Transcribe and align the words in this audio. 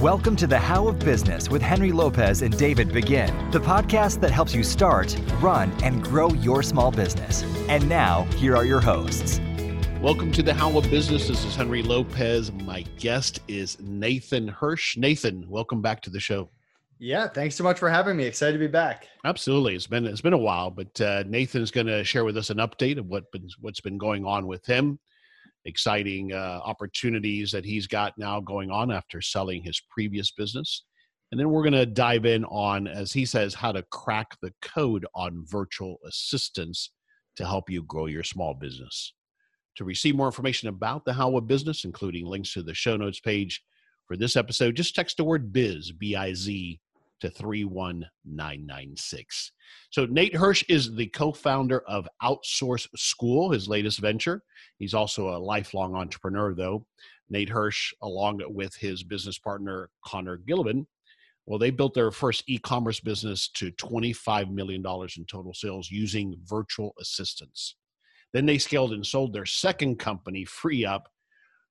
Welcome 0.00 0.36
to 0.36 0.46
the 0.46 0.58
How 0.58 0.88
of 0.88 0.98
Business 0.98 1.48
with 1.48 1.62
Henry 1.62 1.90
Lopez 1.90 2.42
and 2.42 2.54
David 2.58 2.92
Begin, 2.92 3.50
the 3.50 3.58
podcast 3.58 4.20
that 4.20 4.30
helps 4.30 4.54
you 4.54 4.62
start, 4.62 5.16
run, 5.40 5.72
and 5.82 6.04
grow 6.04 6.28
your 6.34 6.62
small 6.62 6.90
business. 6.90 7.42
And 7.66 7.88
now, 7.88 8.24
here 8.36 8.54
are 8.54 8.66
your 8.66 8.82
hosts. 8.82 9.40
Welcome 10.02 10.32
to 10.32 10.42
the 10.42 10.52
How 10.52 10.76
of 10.76 10.90
Business. 10.90 11.28
This 11.28 11.46
is 11.46 11.56
Henry 11.56 11.82
Lopez. 11.82 12.52
My 12.52 12.82
guest 12.98 13.40
is 13.48 13.80
Nathan 13.80 14.46
Hirsch. 14.48 14.98
Nathan, 14.98 15.48
welcome 15.48 15.80
back 15.80 16.02
to 16.02 16.10
the 16.10 16.20
show. 16.20 16.50
Yeah, 16.98 17.28
thanks 17.28 17.54
so 17.54 17.64
much 17.64 17.78
for 17.78 17.88
having 17.88 18.18
me. 18.18 18.24
Excited 18.24 18.52
to 18.52 18.58
be 18.58 18.66
back. 18.66 19.06
Absolutely, 19.24 19.76
it's 19.76 19.86
been 19.86 20.04
it's 20.04 20.20
been 20.20 20.34
a 20.34 20.38
while, 20.38 20.70
but 20.70 21.00
uh, 21.00 21.24
Nathan 21.26 21.62
is 21.62 21.70
going 21.70 21.86
to 21.86 22.04
share 22.04 22.26
with 22.26 22.36
us 22.36 22.50
an 22.50 22.58
update 22.58 22.98
of 22.98 23.06
what 23.06 23.32
been, 23.32 23.48
what's 23.62 23.80
been 23.80 23.96
going 23.96 24.26
on 24.26 24.46
with 24.46 24.66
him 24.66 24.98
exciting 25.66 26.32
uh, 26.32 26.60
opportunities 26.64 27.50
that 27.52 27.64
he's 27.64 27.86
got 27.86 28.14
now 28.16 28.40
going 28.40 28.70
on 28.70 28.90
after 28.90 29.20
selling 29.20 29.62
his 29.62 29.80
previous 29.90 30.30
business. 30.30 30.84
And 31.32 31.40
then 31.40 31.50
we're 31.50 31.62
going 31.62 31.72
to 31.72 31.86
dive 31.86 32.24
in 32.24 32.44
on, 32.44 32.86
as 32.86 33.12
he 33.12 33.26
says, 33.26 33.52
how 33.52 33.72
to 33.72 33.82
crack 33.90 34.28
the 34.40 34.52
code 34.62 35.04
on 35.14 35.44
virtual 35.46 35.96
assistants 36.06 36.92
to 37.36 37.44
help 37.44 37.68
you 37.68 37.82
grow 37.82 38.06
your 38.06 38.22
small 38.22 38.54
business. 38.54 39.12
To 39.76 39.84
receive 39.84 40.14
more 40.14 40.26
information 40.26 40.68
about 40.68 41.04
the 41.04 41.12
How 41.12 41.38
Business, 41.40 41.84
including 41.84 42.24
links 42.26 42.52
to 42.54 42.62
the 42.62 42.72
show 42.72 42.96
notes 42.96 43.20
page 43.20 43.62
for 44.06 44.16
this 44.16 44.36
episode, 44.36 44.76
just 44.76 44.94
text 44.94 45.16
the 45.16 45.24
word 45.24 45.52
biz, 45.52 45.92
B 45.92 46.16
I 46.16 46.32
Z, 46.32 46.80
to 47.20 47.30
31996. 47.30 49.52
So, 49.90 50.06
Nate 50.06 50.36
Hirsch 50.36 50.64
is 50.68 50.94
the 50.94 51.06
co 51.06 51.32
founder 51.32 51.80
of 51.80 52.08
Outsource 52.22 52.86
School, 52.96 53.50
his 53.50 53.68
latest 53.68 54.00
venture. 54.00 54.42
He's 54.78 54.94
also 54.94 55.30
a 55.30 55.38
lifelong 55.38 55.94
entrepreneur, 55.94 56.54
though. 56.54 56.86
Nate 57.28 57.48
Hirsch, 57.48 57.92
along 58.02 58.40
with 58.48 58.76
his 58.76 59.02
business 59.02 59.38
partner, 59.38 59.90
Connor 60.04 60.38
Gillivan, 60.38 60.86
well, 61.46 61.60
they 61.60 61.70
built 61.70 61.94
their 61.94 62.10
first 62.10 62.42
e 62.48 62.58
commerce 62.58 62.98
business 62.98 63.48
to 63.54 63.70
$25 63.72 64.50
million 64.50 64.84
in 64.84 65.24
total 65.26 65.54
sales 65.54 65.90
using 65.90 66.34
virtual 66.44 66.92
assistants. 67.00 67.76
Then 68.32 68.46
they 68.46 68.58
scaled 68.58 68.92
and 68.92 69.06
sold 69.06 69.32
their 69.32 69.46
second 69.46 69.98
company, 69.98 70.44
FreeUp, 70.44 71.02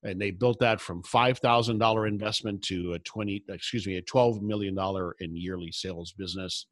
and 0.06 0.22
they 0.22 0.32
built 0.32 0.60
that 0.60 0.80
from 0.80 1.02
$5,000 1.04 2.08
investment 2.08 2.62
to 2.64 2.94
a 2.94 3.00
20, 3.00 3.44
excuse 3.50 3.88
me, 3.88 3.98
a 3.98 4.02
$12 4.04 4.42
million 4.42 4.78
in 5.20 5.36
yearly 5.36 5.72
sales 5.72 6.14
business, 6.14 6.68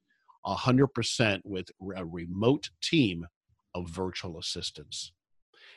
100% 0.46 1.42
with 1.44 1.68
a 1.98 2.06
remote 2.06 2.70
team 2.82 3.26
of 3.74 3.90
virtual 3.90 4.38
assistants. 4.38 5.12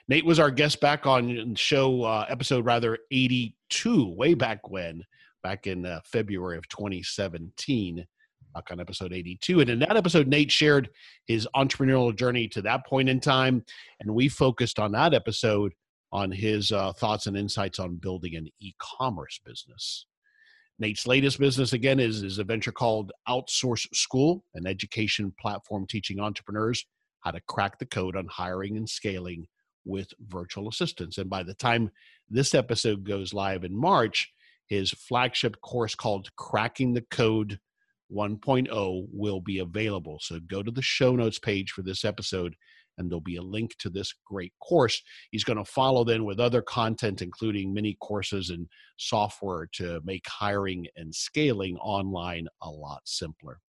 Nate 0.09 0.27
was 0.27 0.39
our 0.39 0.51
guest 0.51 0.81
back 0.81 1.07
on 1.07 1.55
show 1.55 2.03
uh, 2.03 2.27
episode 2.29 2.65
rather 2.65 2.99
82, 3.11 4.15
way 4.15 4.34
back 4.34 4.69
when, 4.69 5.03
back 5.43 5.67
in 5.67 5.87
uh, 5.87 6.01
February 6.05 6.59
of 6.59 6.69
2017, 6.69 8.07
back 8.55 8.71
on 8.71 8.81
episode 8.81 9.12
82. 9.12 9.61
And 9.61 9.71
in 9.71 9.79
that 9.81 9.97
episode, 9.97 10.29
Nate 10.29 10.53
shared 10.53 10.91
his 11.27 11.49
entrepreneurial 11.57 12.15
journey 12.15 12.49
to 12.49 12.62
that 12.62 12.87
point 12.87 13.09
in 13.09 13.19
time. 13.19 13.65
And 14.01 14.15
we 14.15 14.29
focused 14.29 14.79
on 14.79 14.93
that 14.93 15.15
episode 15.15 15.73
on 16.12 16.31
his 16.31 16.73
uh, 16.73 16.93
thoughts 16.93 17.27
and 17.27 17.37
insights 17.37 17.79
on 17.79 17.97
building 17.97 18.37
an 18.37 18.49
e-commerce 18.61 19.41
business. 19.45 20.07
Nate's 20.79 21.07
latest 21.07 21.39
business 21.39 21.73
again 21.73 21.99
is, 21.99 22.23
is 22.23 22.39
a 22.39 22.45
venture 22.45 22.73
called 22.73 23.12
Outsource 23.29 23.87
School, 23.95 24.45
an 24.55 24.67
education 24.67 25.33
platform 25.41 25.87
teaching 25.89 26.21
entrepreneurs 26.21 26.84
how 27.27 27.33
to 27.33 27.41
crack 27.49 27.79
the 27.79 27.87
code 27.87 28.15
on 28.15 28.27
hiring 28.29 28.77
and 28.77 28.89
scaling 28.89 29.49
with 29.84 30.12
virtual 30.29 30.69
assistants. 30.69 31.19
And 31.19 31.29
by 31.29 31.43
the 31.43 31.55
time 31.55 31.91
this 32.31 32.55
episode 32.55 33.03
goes 33.03 33.34
live 33.34 33.65
in 33.65 33.77
March, 33.77 34.33
his 34.69 34.93
flagship 34.93 35.61
course 35.61 35.97
called 35.97 36.29
Cracking 36.37 36.95
the 36.95 37.05
Code 37.11 37.59
1.0 38.15 39.06
will 39.12 39.41
be 39.41 39.59
available. 39.59 40.19
So 40.21 40.38
go 40.38 40.62
to 40.62 40.71
the 40.71 40.83
show 40.83 41.17
notes 41.17 41.41
page 41.41 41.73
for 41.73 41.83
this 41.83 42.05
episode 42.05 42.55
and 42.99 43.11
there'll 43.11 43.21
be 43.21 43.37
a 43.37 43.43
link 43.43 43.77
to 43.79 43.91
this 43.91 44.12
great 44.25 44.53
course. 44.61 45.01
He's 45.31 45.45
going 45.45 45.59
to 45.59 45.65
follow 45.65 46.05
then 46.05 46.25
with 46.25 46.41
other 46.41 46.62
content, 46.62 47.23
including 47.23 47.73
mini 47.73 47.97
courses 48.01 48.51
and 48.51 48.67
software 48.99 49.69
to 49.75 50.01
make 50.05 50.27
hiring 50.27 50.87
and 50.97 51.15
scaling 51.15 51.77
online 51.79 52.49
a 52.62 52.71
lot 52.71 53.03
simpler. 53.05 53.61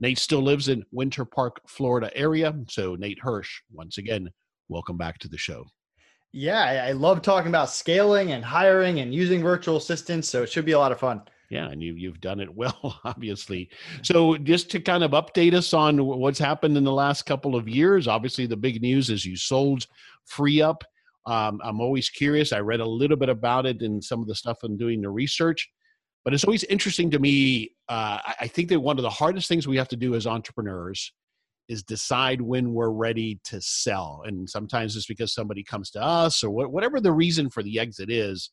Nate 0.00 0.18
still 0.18 0.42
lives 0.42 0.68
in 0.68 0.84
Winter 0.90 1.24
Park, 1.24 1.60
Florida 1.68 2.10
area. 2.16 2.54
So, 2.68 2.96
Nate 2.96 3.20
Hirsch, 3.20 3.60
once 3.70 3.98
again, 3.98 4.28
welcome 4.68 4.96
back 4.96 5.18
to 5.18 5.28
the 5.28 5.38
show. 5.38 5.64
Yeah, 6.32 6.84
I 6.86 6.92
love 6.92 7.22
talking 7.22 7.50
about 7.50 7.70
scaling 7.70 8.32
and 8.32 8.44
hiring 8.44 9.00
and 9.00 9.14
using 9.14 9.42
virtual 9.42 9.76
assistants. 9.76 10.28
So, 10.28 10.42
it 10.42 10.50
should 10.50 10.64
be 10.64 10.72
a 10.72 10.78
lot 10.78 10.90
of 10.90 10.98
fun. 10.98 11.22
Yeah, 11.52 11.68
and 11.68 11.82
you 11.82 11.92
you've 11.92 12.22
done 12.22 12.40
it 12.40 12.52
well, 12.52 12.98
obviously. 13.04 13.68
So 14.02 14.38
just 14.38 14.70
to 14.70 14.80
kind 14.80 15.04
of 15.04 15.10
update 15.10 15.52
us 15.52 15.74
on 15.74 16.02
what's 16.02 16.38
happened 16.38 16.78
in 16.78 16.84
the 16.84 16.90
last 16.90 17.26
couple 17.26 17.54
of 17.54 17.68
years. 17.68 18.08
Obviously, 18.08 18.46
the 18.46 18.56
big 18.56 18.80
news 18.80 19.10
is 19.10 19.26
you 19.26 19.36
sold 19.36 19.86
FreeUp. 20.30 20.80
Um, 21.26 21.60
I'm 21.62 21.78
always 21.82 22.08
curious. 22.08 22.54
I 22.54 22.60
read 22.60 22.80
a 22.80 22.86
little 22.86 23.18
bit 23.18 23.28
about 23.28 23.66
it 23.66 23.82
in 23.82 24.00
some 24.00 24.22
of 24.22 24.28
the 24.28 24.34
stuff 24.34 24.62
I'm 24.62 24.78
doing 24.78 25.02
the 25.02 25.10
research, 25.10 25.70
but 26.24 26.32
it's 26.32 26.44
always 26.44 26.64
interesting 26.64 27.10
to 27.10 27.18
me. 27.18 27.74
Uh, 27.86 28.18
I 28.40 28.48
think 28.48 28.70
that 28.70 28.80
one 28.80 28.98
of 28.98 29.02
the 29.02 29.10
hardest 29.10 29.46
things 29.46 29.68
we 29.68 29.76
have 29.76 29.88
to 29.88 29.96
do 29.96 30.14
as 30.14 30.26
entrepreneurs 30.26 31.12
is 31.68 31.82
decide 31.82 32.40
when 32.40 32.72
we're 32.72 32.88
ready 32.88 33.40
to 33.44 33.60
sell. 33.60 34.22
And 34.24 34.48
sometimes 34.48 34.96
it's 34.96 35.06
because 35.06 35.34
somebody 35.34 35.62
comes 35.62 35.90
to 35.90 36.02
us 36.02 36.42
or 36.42 36.50
whatever 36.50 36.98
the 36.98 37.12
reason 37.12 37.50
for 37.50 37.62
the 37.62 37.78
exit 37.78 38.10
is 38.10 38.50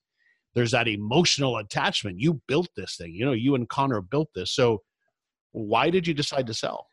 there's 0.59 0.71
that 0.71 0.89
emotional 0.89 1.55
attachment. 1.55 2.19
You 2.19 2.41
built 2.49 2.67
this 2.75 2.97
thing, 2.97 3.13
you 3.13 3.25
know, 3.25 3.31
you 3.31 3.55
and 3.55 3.69
Connor 3.69 4.01
built 4.01 4.27
this. 4.35 4.51
So 4.51 4.81
why 5.53 5.89
did 5.89 6.05
you 6.05 6.13
decide 6.13 6.47
to 6.47 6.53
sell? 6.53 6.87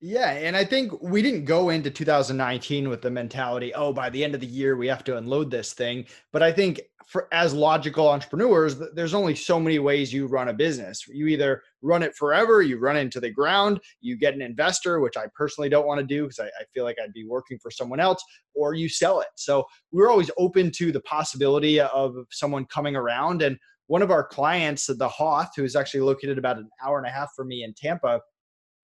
Yeah, 0.00 0.30
and 0.30 0.56
I 0.56 0.64
think 0.64 1.02
we 1.02 1.22
didn't 1.22 1.44
go 1.44 1.70
into 1.70 1.90
2019 1.90 2.88
with 2.88 3.02
the 3.02 3.10
mentality, 3.10 3.74
oh, 3.74 3.92
by 3.92 4.08
the 4.10 4.22
end 4.22 4.34
of 4.34 4.40
the 4.40 4.46
year 4.46 4.76
we 4.76 4.86
have 4.86 5.02
to 5.04 5.16
unload 5.16 5.50
this 5.50 5.72
thing. 5.72 6.06
But 6.32 6.40
I 6.40 6.52
think 6.52 6.80
for 7.08 7.26
as 7.32 7.52
logical 7.52 8.08
entrepreneurs, 8.08 8.76
there's 8.94 9.14
only 9.14 9.34
so 9.34 9.58
many 9.58 9.80
ways 9.80 10.12
you 10.12 10.26
run 10.26 10.48
a 10.48 10.52
business. 10.52 11.08
You 11.08 11.26
either 11.26 11.62
run 11.82 12.04
it 12.04 12.14
forever, 12.14 12.62
you 12.62 12.78
run 12.78 12.96
into 12.96 13.18
the 13.18 13.30
ground, 13.30 13.80
you 14.00 14.16
get 14.16 14.34
an 14.34 14.42
investor, 14.42 15.00
which 15.00 15.16
I 15.16 15.24
personally 15.34 15.68
don't 15.68 15.86
want 15.86 16.00
to 16.00 16.06
do 16.06 16.24
because 16.24 16.38
I, 16.38 16.46
I, 16.46 16.64
feel 16.74 16.84
like 16.84 16.98
I'd 17.02 17.14
be 17.14 17.26
working 17.26 17.58
for 17.58 17.70
someone 17.70 17.98
else, 17.98 18.22
or 18.54 18.74
you 18.74 18.88
sell 18.88 19.20
it. 19.20 19.28
So 19.36 19.64
we're 19.90 20.10
always 20.10 20.30
open 20.36 20.70
to 20.72 20.92
the 20.92 21.00
possibility 21.00 21.80
of 21.80 22.14
someone 22.30 22.66
coming 22.66 22.94
around. 22.94 23.42
And 23.42 23.58
one 23.88 24.02
of 24.02 24.10
our 24.10 24.22
clients, 24.22 24.86
the 24.86 25.08
Hoth, 25.08 25.56
who 25.56 25.64
is 25.64 25.74
actually 25.74 26.00
located 26.00 26.36
about 26.38 26.58
an 26.58 26.68
hour 26.84 26.98
and 26.98 27.06
a 27.06 27.10
half 27.10 27.30
from 27.34 27.48
me 27.48 27.64
in 27.64 27.72
Tampa, 27.72 28.20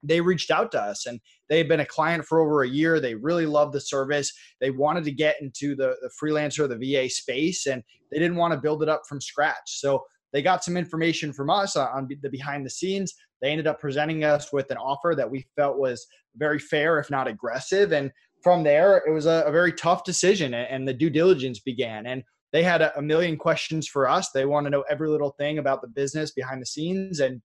they 0.04 0.20
reached 0.20 0.50
out 0.50 0.72
to 0.72 0.81
us 0.81 1.06
and 1.06 1.20
they 1.48 1.59
had 1.59 1.69
been 1.69 1.81
a 1.81 1.87
client 1.87 2.25
for 2.25 2.41
over 2.41 2.62
a 2.62 2.69
year. 2.69 3.00
They 3.00 3.15
really 3.15 3.47
loved 3.47 3.72
the 3.72 3.81
service. 3.81 4.32
They 4.60 4.70
wanted 4.70 5.04
to 5.04 5.12
get 5.12 5.37
into 5.41 5.75
the, 5.75 5.97
the 6.03 6.10
freelancer, 6.20 6.69
the 6.69 6.76
VA 6.76 7.09
space, 7.10 7.66
and 7.66 7.82
they 8.10 8.19
didn't 8.19 8.37
want 8.37 8.53
to 8.54 8.60
build 8.60 8.82
it 8.82 8.88
up 8.88 9.03
from 9.09 9.20
scratch. 9.20 9.78
So 9.81 10.04
they 10.32 10.43
got 10.43 10.64
some 10.64 10.76
information 10.76 11.32
from 11.32 11.50
us 11.50 11.76
on 11.76 12.09
the 12.22 12.28
behind 12.28 12.66
the 12.66 12.70
scenes. 12.70 13.14
They 13.41 13.50
ended 13.50 13.66
up 13.66 13.81
presenting 13.81 14.25
us 14.25 14.53
with 14.53 14.70
an 14.70 14.78
offer 14.78 15.14
that 15.16 15.31
we 15.31 15.47
felt 15.56 15.78
was 15.78 16.06
very 16.37 16.59
fair, 16.59 16.98
if 16.98 17.10
not 17.10 17.28
aggressive. 17.28 17.93
And 17.93 18.10
from 18.43 18.62
there, 18.62 19.03
it 19.06 19.12
was 19.12 19.26
a, 19.26 19.44
a 19.47 19.53
very 19.53 19.72
tough 19.72 20.04
decision, 20.04 20.53
and 20.54 20.87
the 20.87 20.93
due 20.93 21.10
diligence 21.10 21.60
began. 21.60 22.06
And 22.06 22.22
they 22.53 22.62
had 22.62 22.82
a 22.82 23.03
million 23.03 23.37
questions 23.37 23.88
for 23.88 24.09
us. 24.09 24.31
They 24.31 24.44
want 24.44 24.66
to 24.66 24.70
know 24.70 24.84
every 24.91 25.09
little 25.09 25.34
thing 25.38 25.59
about 25.59 25.82
the 25.82 25.88
business 25.88 26.31
behind 26.31 26.60
the 26.62 26.66
scenes, 26.66 27.20
and 27.20 27.41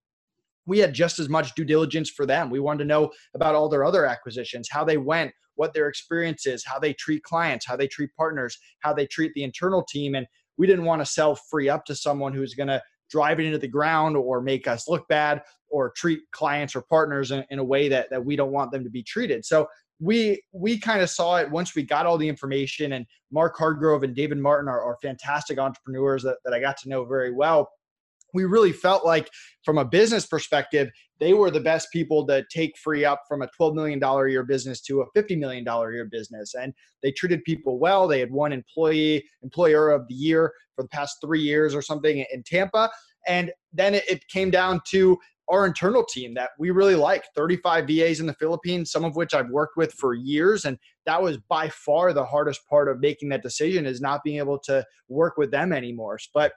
we 0.69 0.77
had 0.77 0.93
just 0.93 1.17
as 1.17 1.27
much 1.27 1.55
due 1.55 1.65
diligence 1.65 2.09
for 2.11 2.27
them. 2.27 2.49
We 2.49 2.59
wanted 2.59 2.83
to 2.83 2.87
know 2.87 3.11
about 3.33 3.55
all 3.55 3.67
their 3.67 3.83
other 3.83 4.05
acquisitions, 4.05 4.69
how 4.71 4.83
they 4.83 4.97
went, 4.97 5.31
what 5.55 5.73
their 5.73 5.89
experience 5.89 6.45
is, 6.45 6.63
how 6.63 6.77
they 6.77 6.93
treat 6.93 7.23
clients, 7.23 7.65
how 7.65 7.75
they 7.75 7.87
treat 7.87 8.11
partners, 8.15 8.57
how 8.79 8.93
they 8.93 9.07
treat 9.07 9.33
the 9.33 9.43
internal 9.43 9.83
team. 9.83 10.13
And 10.13 10.27
we 10.57 10.67
didn't 10.67 10.85
want 10.85 11.01
to 11.01 11.05
sell 11.05 11.37
FreeUp 11.51 11.85
to 11.85 11.95
someone 11.95 12.33
who's 12.33 12.53
going 12.53 12.67
to 12.67 12.81
drive 13.09 13.39
it 13.39 13.47
into 13.47 13.57
the 13.57 13.67
ground 13.67 14.15
or 14.15 14.41
make 14.41 14.67
us 14.67 14.87
look 14.87 15.07
bad 15.07 15.41
or 15.69 15.91
treat 15.97 16.19
clients 16.31 16.75
or 16.75 16.83
partners 16.83 17.31
in, 17.31 17.43
in 17.49 17.57
a 17.57 17.63
way 17.63 17.89
that, 17.89 18.07
that 18.11 18.23
we 18.23 18.35
don't 18.35 18.51
want 18.51 18.71
them 18.71 18.83
to 18.83 18.91
be 18.91 19.01
treated. 19.01 19.43
So 19.43 19.67
we 19.99 20.41
we 20.53 20.79
kind 20.79 21.01
of 21.01 21.09
saw 21.09 21.37
it 21.37 21.51
once 21.51 21.75
we 21.75 21.83
got 21.83 22.05
all 22.05 22.17
the 22.17 22.29
information 22.29 22.93
and 22.93 23.05
Mark 23.31 23.57
Hardgrove 23.57 24.03
and 24.03 24.15
David 24.15 24.37
Martin 24.37 24.69
are, 24.69 24.81
are 24.81 24.97
fantastic 25.01 25.57
entrepreneurs 25.57 26.23
that, 26.23 26.37
that 26.45 26.53
I 26.53 26.61
got 26.61 26.77
to 26.77 26.89
know 26.89 27.03
very 27.03 27.33
well 27.33 27.69
we 28.33 28.45
really 28.45 28.71
felt 28.71 29.05
like 29.05 29.29
from 29.63 29.77
a 29.77 29.85
business 29.85 30.25
perspective 30.25 30.89
they 31.19 31.33
were 31.33 31.51
the 31.51 31.59
best 31.59 31.89
people 31.91 32.25
to 32.27 32.45
take 32.51 32.75
FreeUp 32.75 33.17
from 33.27 33.41
a 33.41 33.49
$12 33.59 33.75
million 33.75 34.01
a 34.01 34.27
year 34.29 34.43
business 34.43 34.81
to 34.81 35.01
a 35.01 35.19
$50 35.19 35.37
million 35.37 35.67
a 35.67 35.91
year 35.91 36.07
business. 36.09 36.53
And 36.55 36.73
they 37.03 37.11
treated 37.11 37.43
people 37.43 37.77
well. 37.77 38.07
They 38.07 38.19
had 38.19 38.31
one 38.31 38.53
employee 38.53 39.25
employer 39.43 39.91
of 39.91 40.07
the 40.07 40.15
year 40.15 40.53
for 40.75 40.83
the 40.83 40.89
past 40.89 41.17
three 41.23 41.41
years 41.41 41.75
or 41.75 41.81
something 41.81 42.25
in 42.31 42.43
tampa. 42.43 42.89
And 43.27 43.51
then 43.73 43.95
it 43.95 44.27
came 44.29 44.49
down 44.49 44.81
to 44.91 45.17
our 45.49 45.65
internal 45.65 46.05
team 46.05 46.35
that 46.35 46.51
we 46.59 46.69
really 46.69 46.95
like 46.95 47.25
35 47.35 47.87
vas 47.87 48.19
in 48.19 48.27
the 48.27 48.35
philippines 48.35 48.91
some 48.91 49.03
of 49.03 49.15
which 49.15 49.33
i've 49.33 49.49
worked 49.49 49.75
with 49.77 49.91
for 49.93 50.13
years. 50.13 50.63
And 50.63 50.77
that 51.07 51.21
was 51.21 51.37
by 51.49 51.69
far 51.69 52.13
the 52.13 52.23
hardest 52.23 52.61
part 52.69 52.87
of 52.87 52.99
making 52.99 53.29
that 53.29 53.41
decision 53.41 53.87
is 53.87 53.99
not 53.99 54.23
being 54.23 54.37
able 54.37 54.59
to 54.59 54.85
work 55.07 55.37
with 55.37 55.49
them 55.49 55.73
anymore. 55.73 56.19
But 56.33 56.53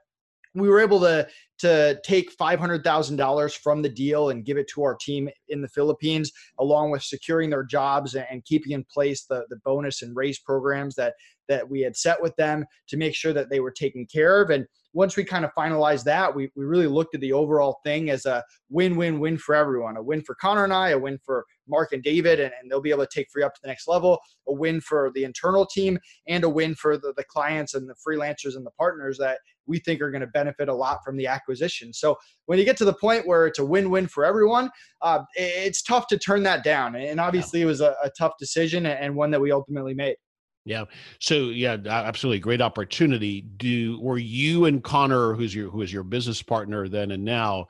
we 0.54 0.68
were 0.68 0.80
able 0.80 1.00
to 1.00 1.26
to 1.62 2.00
take 2.02 2.36
$500,000 2.36 3.56
from 3.58 3.82
the 3.82 3.88
deal 3.88 4.30
and 4.30 4.44
give 4.44 4.56
it 4.56 4.66
to 4.74 4.82
our 4.82 4.96
team 4.96 5.28
in 5.48 5.62
the 5.62 5.68
Philippines, 5.68 6.32
along 6.58 6.90
with 6.90 7.04
securing 7.04 7.50
their 7.50 7.62
jobs 7.62 8.16
and 8.16 8.44
keeping 8.44 8.72
in 8.72 8.84
place 8.92 9.26
the, 9.26 9.44
the 9.48 9.60
bonus 9.64 10.02
and 10.02 10.16
raise 10.16 10.40
programs 10.40 10.96
that, 10.96 11.14
that 11.48 11.70
we 11.70 11.80
had 11.80 11.96
set 11.96 12.20
with 12.20 12.34
them 12.34 12.64
to 12.88 12.96
make 12.96 13.14
sure 13.14 13.32
that 13.32 13.48
they 13.48 13.60
were 13.60 13.70
taken 13.70 14.06
care 14.12 14.42
of. 14.42 14.50
And 14.50 14.66
once 14.94 15.16
we 15.16 15.24
kind 15.24 15.44
of 15.44 15.50
finalized 15.56 16.04
that, 16.04 16.34
we, 16.34 16.50
we 16.54 16.64
really 16.64 16.86
looked 16.86 17.14
at 17.14 17.20
the 17.20 17.32
overall 17.32 17.80
thing 17.84 18.10
as 18.10 18.26
a 18.26 18.42
win 18.70 18.96
win 18.96 19.20
win 19.20 19.38
for 19.38 19.54
everyone 19.54 19.96
a 19.96 20.02
win 20.02 20.22
for 20.22 20.34
Connor 20.34 20.64
and 20.64 20.72
I, 20.72 20.90
a 20.90 20.98
win 20.98 21.18
for 21.24 21.44
Mark 21.68 21.92
and 21.92 22.02
David, 22.02 22.40
and, 22.40 22.52
and 22.60 22.70
they'll 22.70 22.80
be 22.80 22.90
able 22.90 23.06
to 23.06 23.10
take 23.12 23.28
FreeUp 23.28 23.54
to 23.54 23.60
the 23.62 23.68
next 23.68 23.88
level, 23.88 24.18
a 24.48 24.52
win 24.52 24.80
for 24.80 25.10
the 25.14 25.24
internal 25.24 25.64
team, 25.64 25.98
and 26.26 26.44
a 26.44 26.48
win 26.48 26.74
for 26.74 26.96
the, 26.96 27.12
the 27.16 27.24
clients 27.24 27.74
and 27.74 27.88
the 27.88 27.94
freelancers 28.06 28.56
and 28.56 28.66
the 28.66 28.70
partners 28.72 29.18
that 29.18 29.38
we 29.66 29.78
think 29.78 30.00
are 30.00 30.10
going 30.10 30.22
to 30.22 30.26
benefit 30.26 30.68
a 30.68 30.74
lot 30.74 30.98
from 31.04 31.16
the 31.16 31.26
acquisition. 31.26 31.92
So 31.92 32.18
when 32.46 32.58
you 32.58 32.64
get 32.64 32.76
to 32.78 32.84
the 32.84 32.92
point 32.92 33.26
where 33.26 33.46
it's 33.46 33.58
a 33.58 33.64
win 33.64 33.90
win 33.90 34.08
for 34.08 34.24
everyone, 34.24 34.70
uh, 35.00 35.20
it's 35.34 35.82
tough 35.82 36.08
to 36.08 36.18
turn 36.18 36.42
that 36.42 36.64
down. 36.64 36.96
And 36.96 37.20
obviously, 37.20 37.62
it 37.62 37.66
was 37.66 37.80
a, 37.80 37.94
a 38.02 38.10
tough 38.18 38.32
decision 38.38 38.86
and 38.86 39.14
one 39.14 39.30
that 39.30 39.40
we 39.40 39.52
ultimately 39.52 39.94
made. 39.94 40.16
Yeah. 40.64 40.84
So 41.18 41.34
yeah, 41.48 41.76
absolutely 41.86 42.38
great 42.38 42.60
opportunity. 42.60 43.40
Do 43.40 44.00
were 44.00 44.18
you 44.18 44.66
and 44.66 44.82
Connor, 44.82 45.34
who's 45.34 45.54
your 45.54 45.70
who 45.70 45.82
is 45.82 45.92
your 45.92 46.04
business 46.04 46.42
partner 46.42 46.88
then 46.88 47.10
and 47.10 47.24
now, 47.24 47.66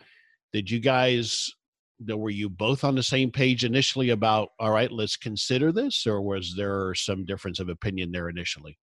did 0.53 0.71
you 0.71 0.79
guys 0.79 1.51
were 2.07 2.31
you 2.31 2.49
both 2.49 2.85
on 2.85 2.95
the 2.95 3.03
same 3.03 3.31
page 3.31 3.65
initially 3.65 4.11
about 4.11 4.51
all 4.59 4.71
right, 4.71 4.91
let's 4.91 5.17
consider 5.17 5.73
this, 5.73 6.07
or 6.07 6.21
was 6.21 6.55
there 6.57 6.95
some 6.95 7.25
difference 7.25 7.61
of 7.61 7.69
opinion 7.69 8.13
there 8.13 8.29
initially? 8.29 8.79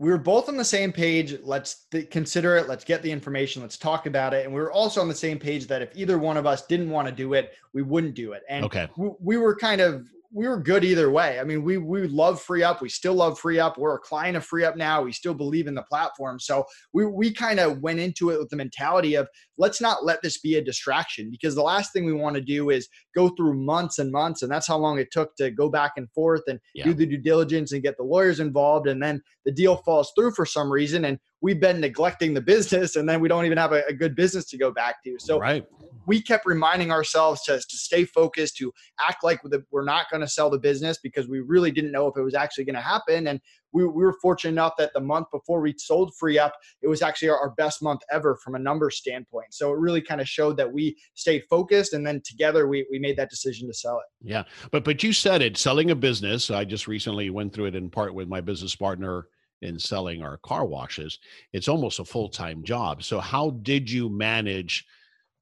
We 0.00 0.10
were 0.10 0.18
both 0.18 0.48
on 0.48 0.56
the 0.56 0.64
same 0.64 0.92
page. 0.92 1.36
Let's 1.42 1.86
th- 1.90 2.08
consider 2.08 2.56
it. 2.56 2.68
Let's 2.68 2.84
get 2.84 3.02
the 3.02 3.10
information. 3.10 3.62
Let's 3.62 3.76
talk 3.76 4.06
about 4.06 4.32
it. 4.32 4.44
And 4.44 4.54
we 4.54 4.60
were 4.60 4.70
also 4.70 5.00
on 5.00 5.08
the 5.08 5.14
same 5.14 5.40
page 5.40 5.66
that 5.66 5.82
if 5.82 5.90
either 5.96 6.18
one 6.18 6.36
of 6.36 6.46
us 6.46 6.66
didn't 6.66 6.90
want 6.90 7.08
to 7.08 7.14
do 7.14 7.34
it, 7.34 7.52
we 7.74 7.82
wouldn't 7.82 8.14
do 8.14 8.32
it. 8.32 8.42
And 8.48 8.64
okay. 8.64 8.88
we, 8.96 9.10
we 9.20 9.36
were 9.38 9.56
kind 9.56 9.80
of 9.80 10.08
we 10.30 10.46
were 10.46 10.60
good 10.60 10.84
either 10.84 11.10
way. 11.10 11.40
I 11.40 11.44
mean, 11.44 11.62
we 11.62 11.78
we 11.78 12.06
love 12.06 12.44
FreeUp. 12.44 12.82
We 12.82 12.90
still 12.90 13.14
love 13.14 13.40
FreeUp. 13.40 13.78
We're 13.78 13.94
a 13.94 14.00
client 14.00 14.36
of 14.36 14.46
FreeUp 14.46 14.76
now. 14.76 15.02
We 15.02 15.12
still 15.12 15.32
believe 15.32 15.66
in 15.66 15.74
the 15.74 15.82
platform. 15.82 16.38
So 16.38 16.64
we 16.92 17.06
we 17.06 17.32
kind 17.32 17.58
of 17.58 17.80
went 17.80 17.98
into 17.98 18.30
it 18.30 18.38
with 18.38 18.50
the 18.50 18.56
mentality 18.56 19.14
of 19.14 19.26
let's 19.56 19.80
not 19.80 20.04
let 20.04 20.20
this 20.22 20.38
be 20.38 20.56
a 20.56 20.64
distraction 20.64 21.30
because 21.30 21.54
the 21.54 21.62
last 21.62 21.92
thing 21.92 22.04
we 22.04 22.12
want 22.12 22.36
to 22.36 22.42
do 22.42 22.68
is 22.68 22.88
go 23.14 23.30
through 23.30 23.54
months 23.54 23.98
and 23.98 24.12
months 24.12 24.42
and 24.42 24.52
that's 24.52 24.66
how 24.68 24.76
long 24.76 24.98
it 24.98 25.10
took 25.10 25.34
to 25.36 25.50
go 25.50 25.70
back 25.70 25.92
and 25.96 26.10
forth 26.12 26.42
and 26.46 26.60
yeah. 26.74 26.84
do 26.84 26.92
the 26.92 27.06
due 27.06 27.18
diligence 27.18 27.72
and 27.72 27.82
get 27.82 27.96
the 27.96 28.04
lawyers 28.04 28.38
involved 28.38 28.86
and 28.86 29.02
then 29.02 29.22
the 29.44 29.52
deal 29.52 29.76
falls 29.76 30.12
through 30.16 30.30
for 30.32 30.44
some 30.46 30.70
reason 30.70 31.04
and 31.06 31.18
we've 31.40 31.60
been 31.60 31.80
neglecting 31.80 32.34
the 32.34 32.40
business 32.40 32.96
and 32.96 33.08
then 33.08 33.20
we 33.20 33.28
don't 33.28 33.44
even 33.44 33.58
have 33.58 33.72
a, 33.72 33.82
a 33.88 33.92
good 33.92 34.14
business 34.14 34.44
to 34.46 34.58
go 34.58 34.70
back 34.70 35.02
to. 35.04 35.16
So 35.18 35.38
right 35.38 35.64
we 36.08 36.22
kept 36.22 36.46
reminding 36.46 36.90
ourselves 36.90 37.42
to, 37.42 37.58
to 37.58 37.76
stay 37.76 38.06
focused, 38.06 38.56
to 38.56 38.72
act 38.98 39.22
like 39.22 39.40
we're 39.70 39.84
not 39.84 40.10
going 40.10 40.22
to 40.22 40.26
sell 40.26 40.48
the 40.48 40.58
business 40.58 40.98
because 41.02 41.28
we 41.28 41.40
really 41.40 41.70
didn't 41.70 41.92
know 41.92 42.06
if 42.06 42.16
it 42.16 42.22
was 42.22 42.34
actually 42.34 42.64
going 42.64 42.76
to 42.76 42.80
happen. 42.80 43.26
And 43.26 43.38
we, 43.74 43.84
we, 43.84 44.02
were 44.02 44.16
fortunate 44.22 44.52
enough 44.52 44.72
that 44.78 44.90
the 44.94 45.02
month 45.02 45.26
before 45.30 45.60
we 45.60 45.74
sold 45.76 46.14
FreeUp, 46.20 46.52
it 46.80 46.88
was 46.88 47.02
actually 47.02 47.28
our, 47.28 47.38
our 47.38 47.50
best 47.50 47.82
month 47.82 48.00
ever 48.10 48.38
from 48.42 48.54
a 48.54 48.58
number 48.58 48.88
standpoint. 48.88 49.48
So 49.52 49.70
it 49.70 49.78
really 49.78 50.00
kind 50.00 50.22
of 50.22 50.26
showed 50.26 50.56
that 50.56 50.72
we 50.72 50.96
stayed 51.12 51.42
focused, 51.50 51.92
and 51.92 52.06
then 52.06 52.22
together 52.24 52.66
we 52.66 52.86
we 52.90 52.98
made 52.98 53.18
that 53.18 53.28
decision 53.28 53.68
to 53.68 53.74
sell 53.74 53.98
it. 53.98 54.26
Yeah, 54.26 54.44
but 54.72 54.84
but 54.84 55.02
you 55.02 55.12
said 55.12 55.42
it, 55.42 55.58
selling 55.58 55.90
a 55.90 55.94
business. 55.94 56.50
I 56.50 56.64
just 56.64 56.88
recently 56.88 57.28
went 57.28 57.52
through 57.52 57.66
it 57.66 57.76
in 57.76 57.90
part 57.90 58.14
with 58.14 58.28
my 58.28 58.40
business 58.40 58.74
partner 58.74 59.26
in 59.62 59.78
selling 59.78 60.22
our 60.22 60.38
car 60.38 60.64
washes. 60.64 61.18
It's 61.52 61.68
almost 61.68 61.98
a 61.98 62.02
mm-hmm. 62.02 62.12
full 62.12 62.28
time 62.28 62.62
job. 62.64 63.02
So 63.02 63.20
how 63.20 63.50
did 63.50 63.90
you 63.90 64.08
manage? 64.08 64.86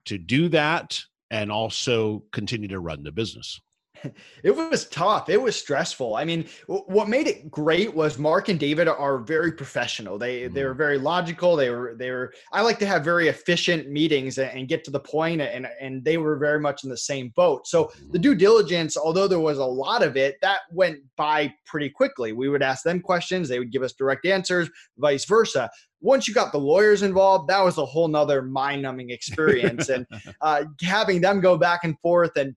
to 0.06 0.18
do 0.18 0.48
that 0.48 1.00
and 1.30 1.52
also 1.52 2.24
continue 2.32 2.68
to 2.68 2.80
run 2.80 3.02
the 3.02 3.12
business? 3.12 3.60
It 4.43 4.54
was 4.54 4.88
tough. 4.88 5.28
It 5.28 5.40
was 5.40 5.56
stressful. 5.56 6.14
I 6.14 6.25
mean, 6.25 6.46
what 6.66 7.08
made 7.08 7.26
it 7.26 7.50
great 7.50 7.93
was 7.93 8.19
Mark 8.19 8.48
and 8.48 8.60
David 8.60 8.87
are 8.87 9.19
very 9.19 9.50
professional. 9.50 10.19
They 10.19 10.43
mm-hmm. 10.43 10.54
they 10.54 10.64
were 10.64 10.75
very 10.75 10.98
logical. 10.98 11.56
They 11.56 11.70
were 11.70 11.94
they 11.98 12.10
were. 12.10 12.32
I 12.52 12.60
like 12.62 12.78
to 12.81 12.87
have 12.87 13.04
very 13.04 13.28
efficient 13.28 13.90
meetings 13.90 14.38
and 14.38 14.69
get 14.69 14.84
to 14.84 14.90
the 14.90 15.00
point, 15.00 15.40
and 15.40 15.66
and 15.81 16.04
they 16.04 16.16
were 16.16 16.37
very 16.37 16.60
much 16.60 16.84
in 16.84 16.90
the 16.90 16.96
same 16.96 17.31
boat. 17.31 17.66
So 17.66 17.90
the 18.10 18.19
due 18.19 18.34
diligence, 18.34 18.96
although 18.96 19.26
there 19.26 19.40
was 19.40 19.58
a 19.58 19.64
lot 19.64 20.02
of 20.02 20.16
it, 20.16 20.37
that 20.42 20.60
went 20.70 20.99
by 21.16 21.52
pretty 21.64 21.90
quickly. 21.90 22.32
We 22.32 22.49
would 22.49 22.62
ask 22.62 22.84
them 22.84 23.00
questions. 23.00 23.49
They 23.49 23.58
would 23.58 23.72
give 23.72 23.82
us 23.82 23.94
direct 23.94 24.26
answers, 24.26 24.69
vice 24.99 25.25
versa 25.25 25.70
once 26.02 26.28
you 26.28 26.34
got 26.34 26.52
the 26.52 26.58
lawyers 26.58 27.02
involved, 27.02 27.49
that 27.49 27.64
was 27.64 27.78
a 27.78 27.84
whole 27.84 28.06
nother 28.06 28.42
mind 28.42 28.82
numbing 28.82 29.10
experience. 29.10 29.88
and 29.88 30.06
uh, 30.40 30.64
having 30.82 31.20
them 31.20 31.40
go 31.40 31.56
back 31.56 31.81
and 31.84 31.99
forth 32.00 32.37
and 32.37 32.54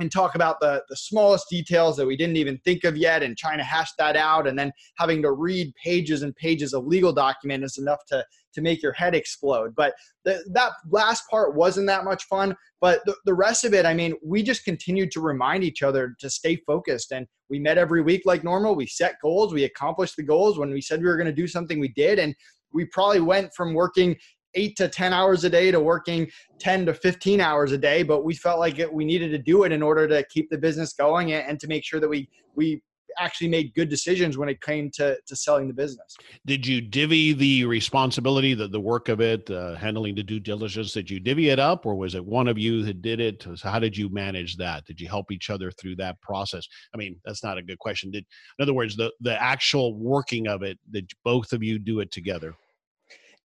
and 0.00 0.10
talk 0.10 0.34
about 0.34 0.60
the, 0.60 0.82
the 0.88 0.96
smallest 0.96 1.46
details 1.48 1.96
that 1.96 2.06
we 2.06 2.16
didn't 2.16 2.36
even 2.36 2.58
think 2.64 2.84
of 2.84 2.96
yet 2.96 3.22
and 3.22 3.36
trying 3.36 3.58
to 3.58 3.64
hash 3.64 3.90
that 3.98 4.16
out 4.16 4.46
and 4.46 4.58
then 4.58 4.72
having 4.96 5.22
to 5.22 5.32
read 5.32 5.72
pages 5.82 6.22
and 6.22 6.34
pages 6.36 6.74
of 6.74 6.86
legal 6.86 7.12
document 7.12 7.64
is 7.64 7.78
enough 7.78 8.04
to 8.08 8.24
to 8.52 8.60
make 8.60 8.82
your 8.82 8.92
head 8.92 9.14
explode. 9.14 9.76
But 9.76 9.94
the, 10.24 10.44
that 10.54 10.72
last 10.90 11.22
part 11.30 11.54
wasn't 11.54 11.86
that 11.86 12.04
much 12.04 12.24
fun 12.24 12.56
but 12.80 13.00
the, 13.06 13.14
the 13.24 13.32
rest 13.32 13.64
of 13.64 13.72
it 13.72 13.86
i 13.86 13.94
mean 13.94 14.14
we 14.22 14.42
just 14.42 14.64
continued 14.64 15.10
to 15.10 15.20
remind 15.20 15.64
each 15.64 15.82
other 15.82 16.14
to 16.18 16.28
stay 16.28 16.56
focused 16.66 17.10
and 17.12 17.26
we 17.50 17.58
met 17.58 17.76
every 17.76 18.00
week 18.00 18.22
like 18.24 18.44
normal. 18.44 18.74
We 18.74 18.86
set 18.86 19.16
goals. 19.20 19.52
We 19.52 19.64
accomplished 19.64 20.16
the 20.16 20.22
goals 20.22 20.58
when 20.58 20.70
we 20.70 20.80
said 20.80 21.00
we 21.02 21.08
were 21.08 21.16
going 21.16 21.26
to 21.26 21.32
do 21.32 21.48
something 21.48 21.80
we 21.80 21.88
did 21.88 22.18
and 22.18 22.34
we 22.72 22.86
probably 22.86 23.20
went 23.20 23.52
from 23.54 23.74
working 23.74 24.16
eight 24.54 24.76
to 24.76 24.88
10 24.88 25.12
hours 25.12 25.44
a 25.44 25.50
day 25.50 25.70
to 25.70 25.80
working 25.80 26.30
10 26.58 26.86
to 26.86 26.94
15 26.94 27.40
hours 27.40 27.72
a 27.72 27.78
day, 27.78 28.02
but 28.02 28.24
we 28.24 28.34
felt 28.34 28.58
like 28.58 28.78
it, 28.78 28.92
we 28.92 29.04
needed 29.04 29.30
to 29.30 29.38
do 29.38 29.64
it 29.64 29.72
in 29.72 29.82
order 29.82 30.06
to 30.08 30.22
keep 30.24 30.50
the 30.50 30.58
business 30.58 30.92
going 30.92 31.32
and, 31.32 31.48
and 31.48 31.60
to 31.60 31.66
make 31.66 31.84
sure 31.84 32.00
that 32.00 32.08
we, 32.08 32.28
we 32.54 32.82
actually 33.18 33.48
made 33.48 33.74
good 33.74 33.88
decisions 33.88 34.38
when 34.38 34.48
it 34.48 34.60
came 34.60 34.90
to, 34.90 35.16
to 35.26 35.36
selling 35.36 35.68
the 35.68 35.74
business. 35.74 36.16
Did 36.46 36.66
you 36.66 36.80
divvy 36.80 37.32
the 37.32 37.64
responsibility, 37.64 38.54
the, 38.54 38.68
the 38.68 38.80
work 38.80 39.08
of 39.08 39.20
it, 39.20 39.50
uh, 39.50 39.74
handling 39.76 40.14
the 40.14 40.22
due 40.22 40.40
diligence? 40.40 40.92
Did 40.92 41.10
you 41.10 41.20
divvy 41.20 41.50
it 41.50 41.58
up 41.58 41.86
or 41.86 41.94
was 41.94 42.14
it 42.14 42.24
one 42.24 42.48
of 42.48 42.58
you 42.58 42.82
that 42.84 43.02
did 43.02 43.20
it? 43.20 43.46
So 43.54 43.68
how 43.68 43.78
did 43.78 43.96
you 43.96 44.08
manage 44.08 44.56
that? 44.56 44.84
Did 44.86 45.00
you 45.00 45.08
help 45.08 45.30
each 45.30 45.50
other 45.50 45.70
through 45.70 45.96
that 45.96 46.20
process? 46.20 46.66
I 46.94 46.96
mean, 46.96 47.16
that's 47.24 47.44
not 47.44 47.58
a 47.58 47.62
good 47.62 47.78
question. 47.78 48.10
Did, 48.10 48.24
in 48.58 48.62
other 48.62 48.74
words, 48.74 48.96
the, 48.96 49.12
the 49.20 49.40
actual 49.40 49.94
working 49.94 50.48
of 50.48 50.62
it, 50.62 50.78
did 50.90 51.10
both 51.24 51.52
of 51.52 51.62
you 51.62 51.78
do 51.78 52.00
it 52.00 52.10
together? 52.10 52.54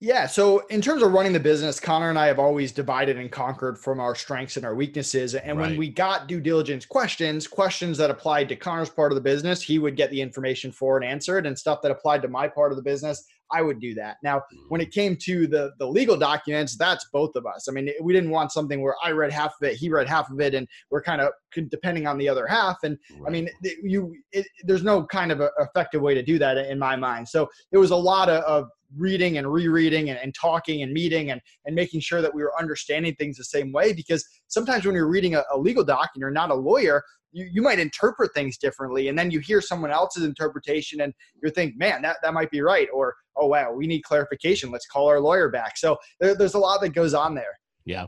Yeah. 0.01 0.27
So 0.27 0.67
in 0.67 0.83
terms 0.83 1.03
of 1.03 1.13
running 1.13 1.33
the 1.33 1.41
business, 1.41 1.81
Connor 1.81 2.11
and 2.11 2.19
I 2.19 2.27
have 2.27 2.39
always 2.39 2.73
divided 2.73 3.17
and 3.17 3.33
conquered 3.33 3.79
from 3.79 4.01
our 4.01 4.15
strengths 4.15 4.57
and 4.57 4.67
our 4.67 4.75
weaknesses. 4.75 5.35
And 5.35 5.57
right. 5.57 5.69
when 5.69 5.79
we 5.79 5.89
got 5.89 6.27
due 6.27 6.41
diligence 6.41 6.85
questions, 6.85 7.47
questions 7.47 7.97
that 7.99 8.11
applied 8.11 8.49
to 8.51 8.57
Connor's 8.57 8.91
part 8.91 9.13
of 9.13 9.17
the 9.17 9.23
business, 9.23 9.63
he 9.63 9.79
would 9.79 9.97
get 9.97 10.11
the 10.11 10.21
information 10.21 10.73
for 10.73 10.97
and 10.97 11.07
answer 11.07 11.39
it, 11.39 11.47
and 11.47 11.59
stuff 11.59 11.81
that 11.83 11.91
applied 11.91 12.21
to 12.23 12.29
my 12.29 12.49
part 12.49 12.71
of 12.71 12.77
the 12.77 12.83
business, 12.83 13.25
I 13.53 13.63
would 13.63 13.81
do 13.81 13.95
that. 13.95 14.17
Now, 14.23 14.43
when 14.69 14.81
it 14.81 14.89
mm. 14.89 14.93
came 14.93 15.17
to 15.23 15.47
the 15.47 15.73
the 15.79 15.87
legal 15.87 16.17
documents, 16.17 16.77
that's 16.77 17.07
both 17.13 17.37
of 17.37 17.47
us. 17.47 17.69
I 17.69 17.73
mean, 17.73 17.91
we 18.03 18.13
didn't 18.13 18.31
want 18.31 18.53
something 18.53 18.83
where 18.83 18.97
I 19.03 19.11
read 19.11 19.33
half 19.33 19.55
of 19.61 19.69
it, 19.69 19.77
he 19.77 19.89
read 19.89 20.09
half 20.09 20.31
of 20.31 20.41
it, 20.41 20.55
and 20.55 20.67
we're 20.91 21.03
kind 21.03 21.21
of 21.21 21.31
depending 21.69 22.07
on 22.07 22.19
the 22.19 22.29
other 22.29 22.47
half. 22.47 22.79
And 22.83 22.99
right. 23.19 23.29
I 23.29 23.31
mean, 23.31 23.49
you 23.83 24.15
it, 24.33 24.47
there's 24.65 24.83
no 24.83 25.05
kind 25.05 25.33
of 25.33 25.43
effective 25.59 26.03
way 26.03 26.15
to 26.15 26.23
do 26.23 26.39
that 26.39 26.57
in 26.57 26.79
my 26.79 26.97
mind. 26.97 27.29
So 27.29 27.49
it 27.73 27.79
was 27.79 27.91
a 27.91 27.97
lot 27.97 28.29
of, 28.29 28.43
of 28.45 28.69
reading 28.97 29.39
and 29.39 29.53
rereading 29.53 30.11
and, 30.11 30.19
and, 30.19 30.35
talking 30.35 30.83
and 30.83 30.93
meeting 30.93 31.31
and, 31.31 31.41
and 31.65 31.75
making 31.75 32.01
sure 32.01 32.23
that 32.23 32.33
we 32.33 32.43
were 32.43 32.53
understanding 32.59 33.15
things 33.17 33.37
the 33.37 33.45
same 33.45 33.73
way 33.73 33.93
because 33.93 34.25
sometimes 34.49 34.87
when 34.87 34.95
you're 34.95 35.09
reading 35.09 35.35
a, 35.35 35.43
a 35.53 35.59
legal 35.59 35.83
doc 35.83 36.11
and 36.15 36.21
you're 36.21 36.31
not 36.31 36.51
a 36.51 36.55
lawyer 36.55 37.03
you, 37.33 37.49
you 37.53 37.63
might 37.63 37.79
interpret 37.79 38.33
things 38.35 38.57
differently 38.57 39.09
and 39.09 39.19
then 39.19 39.31
you 39.31 39.41
hear 39.41 39.61
someone 39.61 39.91
else's 39.91 40.25
interpretation 40.25 41.01
and 41.03 41.13
you 41.43 41.51
think 41.51 41.77
man 41.77 42.01
that, 42.03 42.17
that 42.23 42.33
might 42.33 42.51
be 42.51 42.61
right 42.61 42.89
or 42.95 43.15
oh 43.37 43.47
wow 43.47 43.73
we 43.73 43.87
need 43.87 44.03
clarification 44.03 44.71
let's 44.71 44.87
call 44.87 45.09
our 45.09 45.21
lawyer 45.21 45.49
back 45.49 45.77
so 45.77 45.97
there, 46.21 46.35
there's 46.35 46.55
a 46.55 46.59
lot 46.59 46.81
that 46.81 46.91
goes 46.91 47.15
on 47.15 47.35
there 47.35 47.59
yeah. 47.87 48.07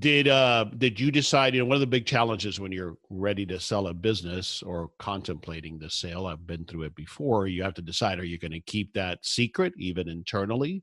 Did 0.00 0.26
uh 0.28 0.64
did 0.76 0.98
you 0.98 1.10
decide, 1.12 1.54
you 1.54 1.60
know, 1.60 1.66
one 1.66 1.76
of 1.76 1.80
the 1.80 1.86
big 1.86 2.06
challenges 2.06 2.58
when 2.58 2.72
you're 2.72 2.96
ready 3.10 3.46
to 3.46 3.60
sell 3.60 3.86
a 3.86 3.94
business 3.94 4.62
or 4.62 4.90
contemplating 4.98 5.78
the 5.78 5.88
sale, 5.88 6.26
I've 6.26 6.46
been 6.46 6.64
through 6.64 6.84
it 6.84 6.96
before, 6.96 7.46
you 7.46 7.62
have 7.62 7.74
to 7.74 7.82
decide 7.82 8.18
are 8.18 8.24
you 8.24 8.38
going 8.38 8.52
to 8.52 8.60
keep 8.60 8.92
that 8.94 9.24
secret 9.24 9.72
even 9.78 10.08
internally 10.08 10.82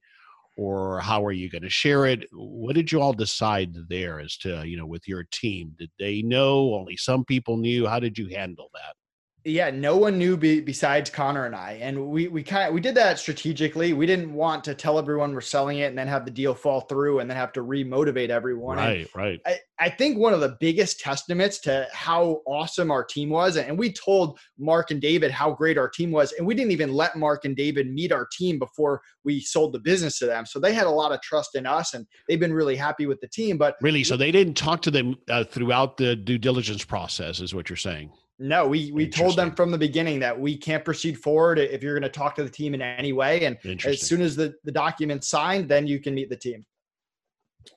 or 0.58 1.00
how 1.00 1.26
are 1.26 1.32
you 1.32 1.50
going 1.50 1.64
to 1.64 1.70
share 1.70 2.06
it? 2.06 2.26
What 2.32 2.76
did 2.76 2.92
you 2.92 3.02
all 3.02 3.14
decide 3.14 3.76
there 3.90 4.20
as 4.20 4.38
to, 4.38 4.66
you 4.66 4.78
know, 4.78 4.86
with 4.86 5.08
your 5.08 5.26
team? 5.32 5.74
Did 5.78 5.92
they 5.98 6.22
know 6.22 6.76
only 6.76 6.98
some 6.98 7.26
people 7.26 7.58
knew? 7.58 7.88
How 7.88 8.00
did 8.00 8.18
you 8.18 8.28
handle 8.28 8.70
that? 8.74 8.96
Yeah, 9.44 9.72
no 9.72 9.98
one 9.98 10.20
knew 10.20 10.38
be, 10.38 10.60
besides 10.60 11.10
Connor 11.10 11.48
and 11.48 11.56
I, 11.56 11.80
and 11.82 12.10
we 12.10 12.28
we 12.28 12.44
kind 12.44 12.68
of 12.68 12.76
we 12.76 12.82
did 12.82 12.94
that 12.94 13.18
strategically. 13.18 13.92
We 13.92 14.06
didn't 14.06 14.32
want 14.32 14.64
to 14.66 14.76
tell 14.76 15.00
everyone 15.00 15.34
we're 15.34 15.42
selling 15.42 15.80
it 15.80 15.86
and 15.86 15.98
then 15.98 16.08
have 16.08 16.26
the 16.26 16.32
deal 16.32 16.54
fall 16.54 16.82
through 16.82 17.20
and 17.20 17.30
then 17.30 17.38
have 17.38 17.52
to 17.54 17.64
remotivate 17.64 18.30
everyone. 18.30 18.78
Right, 18.78 18.98
and 18.98 19.10
right. 19.16 19.42
I, 19.48 19.60
I 19.80 19.90
think 19.90 20.20
one 20.20 20.36
of 20.36 20.42
the 20.42 20.58
biggest 20.60 21.00
testaments 21.00 21.58
to 21.62 21.88
how 21.92 22.42
awesome 22.46 22.92
our 22.92 23.04
team 23.04 23.32
was, 23.32 23.58
and 23.58 23.80
we 23.80 23.92
told 23.92 24.38
Mark 24.60 24.92
and 24.92 25.02
David 25.02 25.32
how 25.32 25.52
great 25.54 25.76
our 25.76 25.90
team 25.90 26.12
was, 26.12 26.34
and 26.34 26.46
we 26.46 26.54
didn't 26.54 26.72
even 26.72 26.94
let 26.94 27.16
Mark 27.16 27.44
and 27.44 27.56
David 27.56 27.92
meet 27.92 28.12
our 28.12 28.28
team 28.32 28.60
before 28.60 29.02
we 29.24 29.40
sold 29.40 29.74
the 29.74 29.80
business 29.80 30.20
to 30.20 30.28
them. 30.28 30.46
So 30.46 30.60
they 30.60 30.74
had 30.74 30.86
a 30.86 30.92
lot 30.92 31.14
of 31.14 31.22
trust 31.22 31.56
in 31.56 31.66
us, 31.66 31.96
and 31.96 32.06
they've 32.28 32.40
been 32.40 32.54
really 32.54 32.76
happy 32.76 33.08
with 33.08 33.20
the 33.22 33.28
team. 33.28 33.58
But 33.58 33.78
really, 33.82 34.04
so 34.04 34.18
they 34.18 34.32
didn't 34.32 34.54
talk 34.54 34.84
to 34.84 34.92
them 34.92 35.16
uh, 35.32 35.46
throughout 35.46 35.98
the 35.98 36.16
due 36.16 36.38
diligence 36.38 36.86
process, 36.86 37.40
is 37.40 37.56
what 37.56 37.68
you're 37.68 37.76
saying. 37.78 38.12
No, 38.44 38.68
we 38.68 38.92
we 38.92 39.08
told 39.08 39.36
them 39.36 39.54
from 39.54 39.70
the 39.70 39.78
beginning 39.78 40.20
that 40.22 40.38
we 40.38 40.58
can't 40.58 40.84
proceed 40.84 41.20
forward 41.20 41.60
if 41.60 41.84
you're 41.84 41.94
going 41.94 42.02
to 42.02 42.10
talk 42.10 42.34
to 42.38 42.44
the 42.44 42.50
team 42.50 42.74
in 42.74 42.82
any 42.82 43.14
way. 43.14 43.46
And 43.46 43.56
as 43.86 44.02
soon 44.02 44.20
as 44.20 44.36
the, 44.36 44.56
the 44.64 44.72
document's 44.72 45.28
signed, 45.28 45.70
then 45.70 45.86
you 45.86 46.00
can 46.00 46.16
meet 46.16 46.28
the 46.28 46.36
team. 46.36 46.66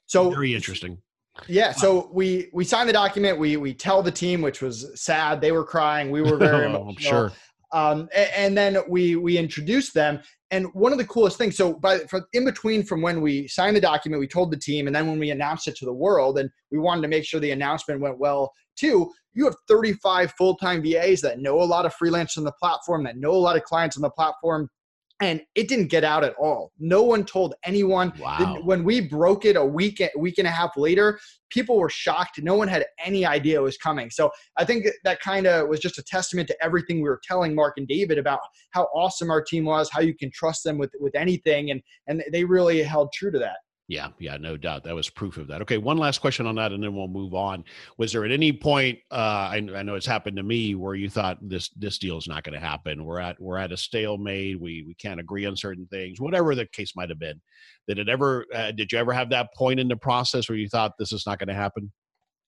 So 0.07 0.31
very 0.31 0.55
interesting. 0.55 0.97
Yeah. 1.49 1.73
So 1.73 2.09
we 2.15 2.49
we 2.55 2.65
signed 2.65 2.89
the 2.89 2.95
document. 2.95 3.39
We 3.39 3.59
we 3.59 3.75
tell 3.75 4.03
the 4.03 4.11
team, 4.11 4.41
which 4.41 4.63
was 4.63 4.91
sad. 4.99 5.43
They 5.43 5.53
were 5.53 5.65
crying. 5.65 6.11
We 6.11 6.23
were 6.23 6.39
very 6.39 6.65
oh, 6.65 6.77
emotional. 6.77 6.97
sure. 6.97 7.33
Um, 7.75 8.09
and, 8.15 8.31
and, 8.37 8.57
then 8.57 8.79
we 8.89 9.17
we 9.17 9.37
introduced 9.37 9.93
them. 9.93 10.21
And 10.51 10.69
one 10.73 10.93
of 10.93 10.99
the 10.99 11.05
coolest 11.05 11.37
things, 11.37 11.57
so 11.57 11.75
by 11.75 11.99
from 12.09 12.25
in 12.33 12.47
between 12.47 12.85
from 12.85 13.03
when 13.03 13.21
we 13.21 13.49
signed 13.49 13.77
the 13.77 13.83
document, 13.83 14.21
we 14.21 14.29
told 14.29 14.51
the 14.51 14.57
team, 14.57 14.87
and 14.87 14.97
then 14.97 15.09
when 15.09 15.19
we 15.19 15.31
announced 15.31 15.69
it 15.69 15.77
to 15.77 15.85
the 15.85 15.93
world, 15.93 16.39
and 16.39 16.49
we 16.71 16.79
wanted 16.79 17.03
to 17.03 17.09
make 17.09 17.25
sure 17.25 17.39
the 17.39 17.51
announcement 17.51 18.01
went 18.01 18.19
well 18.19 18.51
too 18.77 19.13
you 19.35 19.45
have 19.45 19.57
35 19.69 20.33
full-time 20.33 20.83
VAs 20.83 21.21
that 21.23 21.41
know 21.41 21.61
a 21.61 21.65
lot 21.65 21.87
of 21.87 21.95
freelancers 21.95 22.39
on 22.39 22.45
the 22.45 22.53
platform, 22.53 23.05
that 23.05 23.17
know 23.17 23.33
a 23.33 23.33
lot 23.33 23.57
of 23.57 23.65
clients 23.65 23.97
on 23.97 24.03
the 24.03 24.11
platform. 24.11 24.71
And 25.21 25.41
it 25.55 25.69
didn't 25.69 25.87
get 25.89 26.03
out 26.03 26.25
at 26.25 26.35
all. 26.41 26.73
No 26.79 27.03
one 27.05 27.25
told 27.25 27.55
anyone. 27.65 28.13
Wow. 28.19 28.61
When 28.65 28.83
we 28.83 29.01
broke 29.01 29.45
it 29.45 29.55
a 29.55 29.65
week, 29.65 30.03
week 30.19 30.39
and 30.39 30.47
a 30.47 30.51
half 30.51 30.77
later, 30.77 31.21
people 31.51 31.79
were 31.79 31.89
shocked. 31.89 32.41
No 32.43 32.57
one 32.57 32.67
had 32.67 32.85
any 33.03 33.25
idea 33.25 33.61
it 33.61 33.63
was 33.63 33.77
coming. 33.77 34.11
So 34.11 34.33
I 34.57 34.65
think 34.65 34.89
that 35.05 35.21
kind 35.21 35.47
of 35.47 35.69
was 35.69 35.79
just 35.79 35.99
a 35.99 36.03
testament 36.03 36.49
to 36.49 36.57
everything 36.63 36.97
we 36.97 37.09
were 37.09 37.21
telling 37.27 37.55
Mark 37.55 37.75
and 37.77 37.87
David 37.87 38.19
about 38.19 38.41
how 38.71 38.89
awesome 38.95 39.31
our 39.31 39.41
team 39.41 39.65
was, 39.65 39.89
how 39.89 40.01
you 40.01 40.17
can 40.17 40.33
trust 40.35 40.65
them 40.65 40.79
with 40.79 40.91
with 40.99 41.15
anything, 41.15 41.71
and 41.71 41.81
and 42.09 42.25
they 42.33 42.45
really 42.45 42.83
held 42.83 43.13
true 43.15 43.31
to 43.31 43.39
that. 43.39 43.59
Yeah, 43.87 44.09
yeah, 44.19 44.39
no 44.39 44.57
doubt. 44.57 44.85
That 44.85 44.95
was 44.95 45.11
proof 45.11 45.37
of 45.37 45.47
that. 45.49 45.61
Okay, 45.63 45.77
one 45.77 45.99
last 45.99 46.21
question 46.23 46.47
on 46.47 46.55
that, 46.55 46.73
and 46.73 46.83
then 46.83 46.95
we'll 46.95 47.07
move 47.07 47.35
on. 47.35 47.65
Was 47.99 48.13
there 48.13 48.25
at 48.25 48.31
any 48.31 48.51
point, 48.51 48.99
uh, 49.11 49.51
I, 49.53 49.57
I 49.75 49.83
know 49.83 49.95
it's 49.95 50.07
happened 50.07 50.39
to 50.39 50.43
me, 50.43 50.75
where 50.75 50.95
you 50.95 51.11
thought 51.11 51.37
this 51.43 51.69
this 51.71 51.99
deal 51.99 52.17
is 52.17 52.27
not 52.27 52.45
going 52.45 52.59
to 52.59 52.67
happen? 52.67 53.05
We're 53.05 53.21
at 53.21 53.39
we're 53.39 53.59
at 53.59 53.73
a 53.73 53.77
stalemate. 53.77 54.59
We 54.59 54.85
we 54.87 54.95
can't 54.95 55.21
agree 55.21 55.45
on 55.45 55.55
certain 55.55 55.87
things, 55.89 56.19
whatever 56.19 56.55
the 56.55 56.65
case 56.67 56.97
might 56.97 57.11
have 57.11 57.19
been. 57.19 57.43
Did 57.87 57.99
it 57.99 58.09
ever? 58.09 58.47
Uh, 58.55 58.73
did 58.73 58.91
you 58.91 58.99
ever 58.99 59.13
have 59.13 59.29
that 59.31 59.53
point 59.55 59.79
in 59.79 59.89
the 59.89 59.97
process 59.97 60.49
where 60.49 60.57
you 60.57 60.69
thought 60.71 60.93
this 60.99 61.13
is 61.13 61.27
not 61.27 61.39
going 61.39 61.49
to 61.49 61.55
happen? 61.55 61.93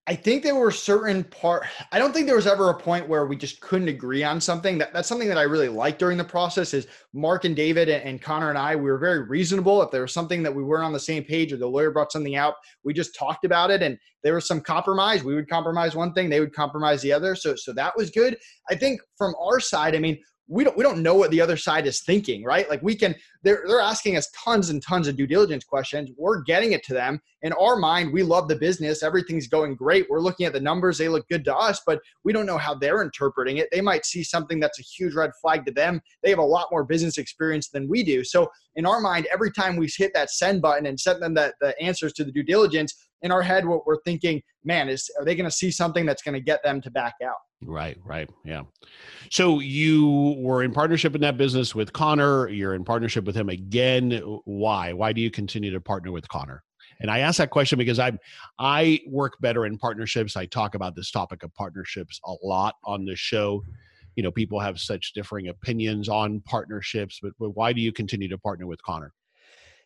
I 0.09 0.15
think 0.15 0.45
there 0.45 0.55
were 0.55 0.71
certain 0.71 1.25
part. 1.25 1.65
I 1.91 1.99
don't 1.99 2.13
think 2.13 2.27
there 2.27 2.37
was 2.37 2.47
ever 2.47 2.71
a 2.71 2.75
point 2.75 3.09
where 3.09 3.27
we 3.27 3.35
just 3.35 3.61
couldn't 3.61 3.89
agree 3.89 4.23
on 4.23 4.41
something. 4.41 4.79
That, 4.79 4.93
that's 4.93 5.09
something 5.09 5.27
that 5.27 5.37
I 5.37 5.43
really 5.43 5.69
liked 5.69 5.99
during 5.99 6.17
the 6.17 6.25
process. 6.25 6.75
Is 6.75 6.87
Mark 7.13 7.45
and 7.45 7.57
David 7.57 7.89
and, 7.89 8.05
and 8.05 8.23
Connor 8.23 8.49
and 8.49 8.59
I 8.59 8.77
we 8.77 8.89
were 8.89 8.99
very 8.99 9.23
reasonable. 9.23 9.83
If 9.83 9.91
there 9.91 10.03
was 10.03 10.13
something 10.13 10.45
that 10.45 10.55
we 10.55 10.63
weren't 10.63 10.85
on 10.85 10.93
the 10.93 11.01
same 11.01 11.25
page, 11.25 11.53
or 11.53 11.57
the 11.57 11.67
lawyer 11.67 11.91
brought 11.91 12.13
something 12.13 12.37
out, 12.37 12.55
we 12.85 12.95
just 12.95 13.17
talked 13.17 13.45
about 13.45 13.71
it, 13.73 13.83
and 13.83 13.99
there 14.23 14.35
was 14.35 14.47
some 14.47 14.61
compromise. 14.61 15.25
We 15.25 15.35
would 15.35 15.51
compromise 15.51 15.97
one 15.97 16.13
thing, 16.13 16.31
they 16.31 16.41
would 16.41 16.55
compromise 16.55 17.03
the 17.03 17.13
other. 17.13 17.35
So 17.35 17.57
so 17.57 17.73
that 17.73 17.97
was 17.97 18.11
good. 18.11 18.37
I 18.71 18.77
think 18.77 19.01
from 19.19 19.35
our 19.41 19.59
side, 19.59 19.97
I 19.97 19.99
mean, 19.99 20.19
we 20.49 20.65
don't 20.65 20.77
we 20.77 20.83
don't 20.83 21.03
know 21.03 21.15
what 21.15 21.31
the 21.31 21.41
other 21.41 21.57
side 21.57 21.87
is 21.87 22.01
thinking, 22.03 22.45
right? 22.45 22.69
Like 22.71 22.83
we 22.83 22.95
can 22.95 23.15
they're 23.43 23.65
they're 23.67 23.81
asking 23.81 24.17
us 24.17 24.31
tons 24.45 24.71
and 24.71 24.83
tons 24.83 25.09
of 25.09 25.17
due 25.17 25.27
diligence 25.27 25.65
questions. 25.65 26.11
We're 26.17 26.43
getting 26.43 26.73
it 26.73 26.85
to 26.85 26.95
them. 26.95 27.21
In 27.43 27.53
our 27.55 27.77
mind, 27.77 28.13
we 28.13 28.23
love 28.23 28.49
the 28.49 28.57
business. 28.57 29.03
Everything's 29.03 29.49
going 29.49 29.75
great. 29.75 30.07
We're 30.09 30.21
looking 30.21 30.47
at 30.47 30.53
the 30.53 30.61
numbers, 30.61 30.99
they 30.99 31.09
look 31.09 31.29
good 31.29 31.45
to 31.47 31.55
us, 31.55 31.81
but 31.87 32.01
we 32.25 32.33
don't 32.33 32.47
know 32.47 32.59
how 32.59 32.75
they're 32.75 33.03
interpreting 33.03 33.59
it. 33.59 33.69
They 33.73 33.81
might 33.81 34.05
see 34.05 34.23
something 34.23 34.61
that's 34.61 34.79
a 34.79 34.83
huge 34.83 35.15
red 35.15 35.31
flag 35.41 35.65
to 35.67 35.73
them. 35.73 36.01
They 36.23 36.31
have 36.31 36.39
a 36.39 36.43
lot 36.43 36.69
more 36.71 36.85
business 36.85 37.19
experience 37.19 37.69
than 37.69 37.89
we 37.89 38.03
do. 38.03 38.25
So 38.25 38.49
in 38.77 38.87
our 38.87 39.01
mind, 39.01 39.27
every 39.33 39.51
time 39.51 39.77
we 39.77 39.89
hit 39.97 40.13
that 40.15 40.31
send 40.31 40.63
button 40.63 40.87
and 40.87 40.99
send 40.99 41.23
them 41.23 41.35
the, 41.35 41.53
the 41.61 41.81
answers 41.81 42.13
to 42.15 42.25
the 42.25 42.33
due 42.33 42.43
diligence, 42.43 43.06
in 43.23 43.33
our 43.33 43.43
head, 43.43 43.67
what 43.67 43.87
we're 43.87 44.01
thinking, 44.03 44.43
man, 44.65 44.89
is 44.89 45.11
are 45.19 45.25
they 45.25 45.35
going 45.35 45.49
to 45.49 45.55
see 45.55 45.71
something 45.71 46.07
that's 46.07 46.23
going 46.23 46.35
to 46.35 46.41
get 46.41 46.63
them 46.63 46.81
to 46.83 46.91
back 46.91 47.15
out? 47.25 47.37
Right, 47.65 47.99
right. 48.05 48.29
Yeah. 48.45 48.63
So 49.31 49.61
you 49.61 50.37
were 50.39 50.63
in 50.63 50.73
partnership 50.73 51.15
in 51.15 51.23
that 51.23 51.39
business 51.39 51.75
with 51.75 51.93
Connor. 51.93 52.49
You're 52.49 52.75
in 52.75 52.85
partnership 52.85 53.25
with 53.25 53.35
him 53.35 53.49
again. 53.49 54.11
Why? 54.45 54.93
Why 54.93 55.13
do 55.13 55.21
you 55.21 55.31
continue 55.31 55.73
to 55.73 55.81
partner 55.81 56.13
with 56.13 56.29
Connor? 56.29 56.63
And 57.01 57.11
I 57.11 57.21
ask 57.21 57.39
that 57.39 57.51
question 57.51 57.79
because 57.79 57.99
I 57.99 58.13
I 58.59 59.01
work 59.07 59.35
better 59.41 59.67
in 59.67 59.79
partnerships. 59.79 60.37
I 60.37 60.47
talk 60.47 60.75
about 60.75 60.95
this 60.95 61.11
topic 61.11 61.43
of 61.43 61.55
partnerships 61.55 62.21
a 62.25 62.35
lot 62.43 62.75
on 62.85 63.05
the 63.05 63.17
show. 63.17 63.63
You 64.15 64.23
know, 64.23 64.31
people 64.31 64.61
have 64.61 64.79
such 64.79 65.13
differing 65.13 65.49
opinions 65.49 66.09
on 66.09 66.41
partnerships, 66.47 67.19
but, 67.23 67.33
but 67.39 67.51
why 67.51 67.75
do 67.75 67.83
you 67.83 67.93
continue 67.93 68.29
to 68.29 68.39
partner 68.39 68.67
with 68.67 68.83
Connor? 68.83 69.13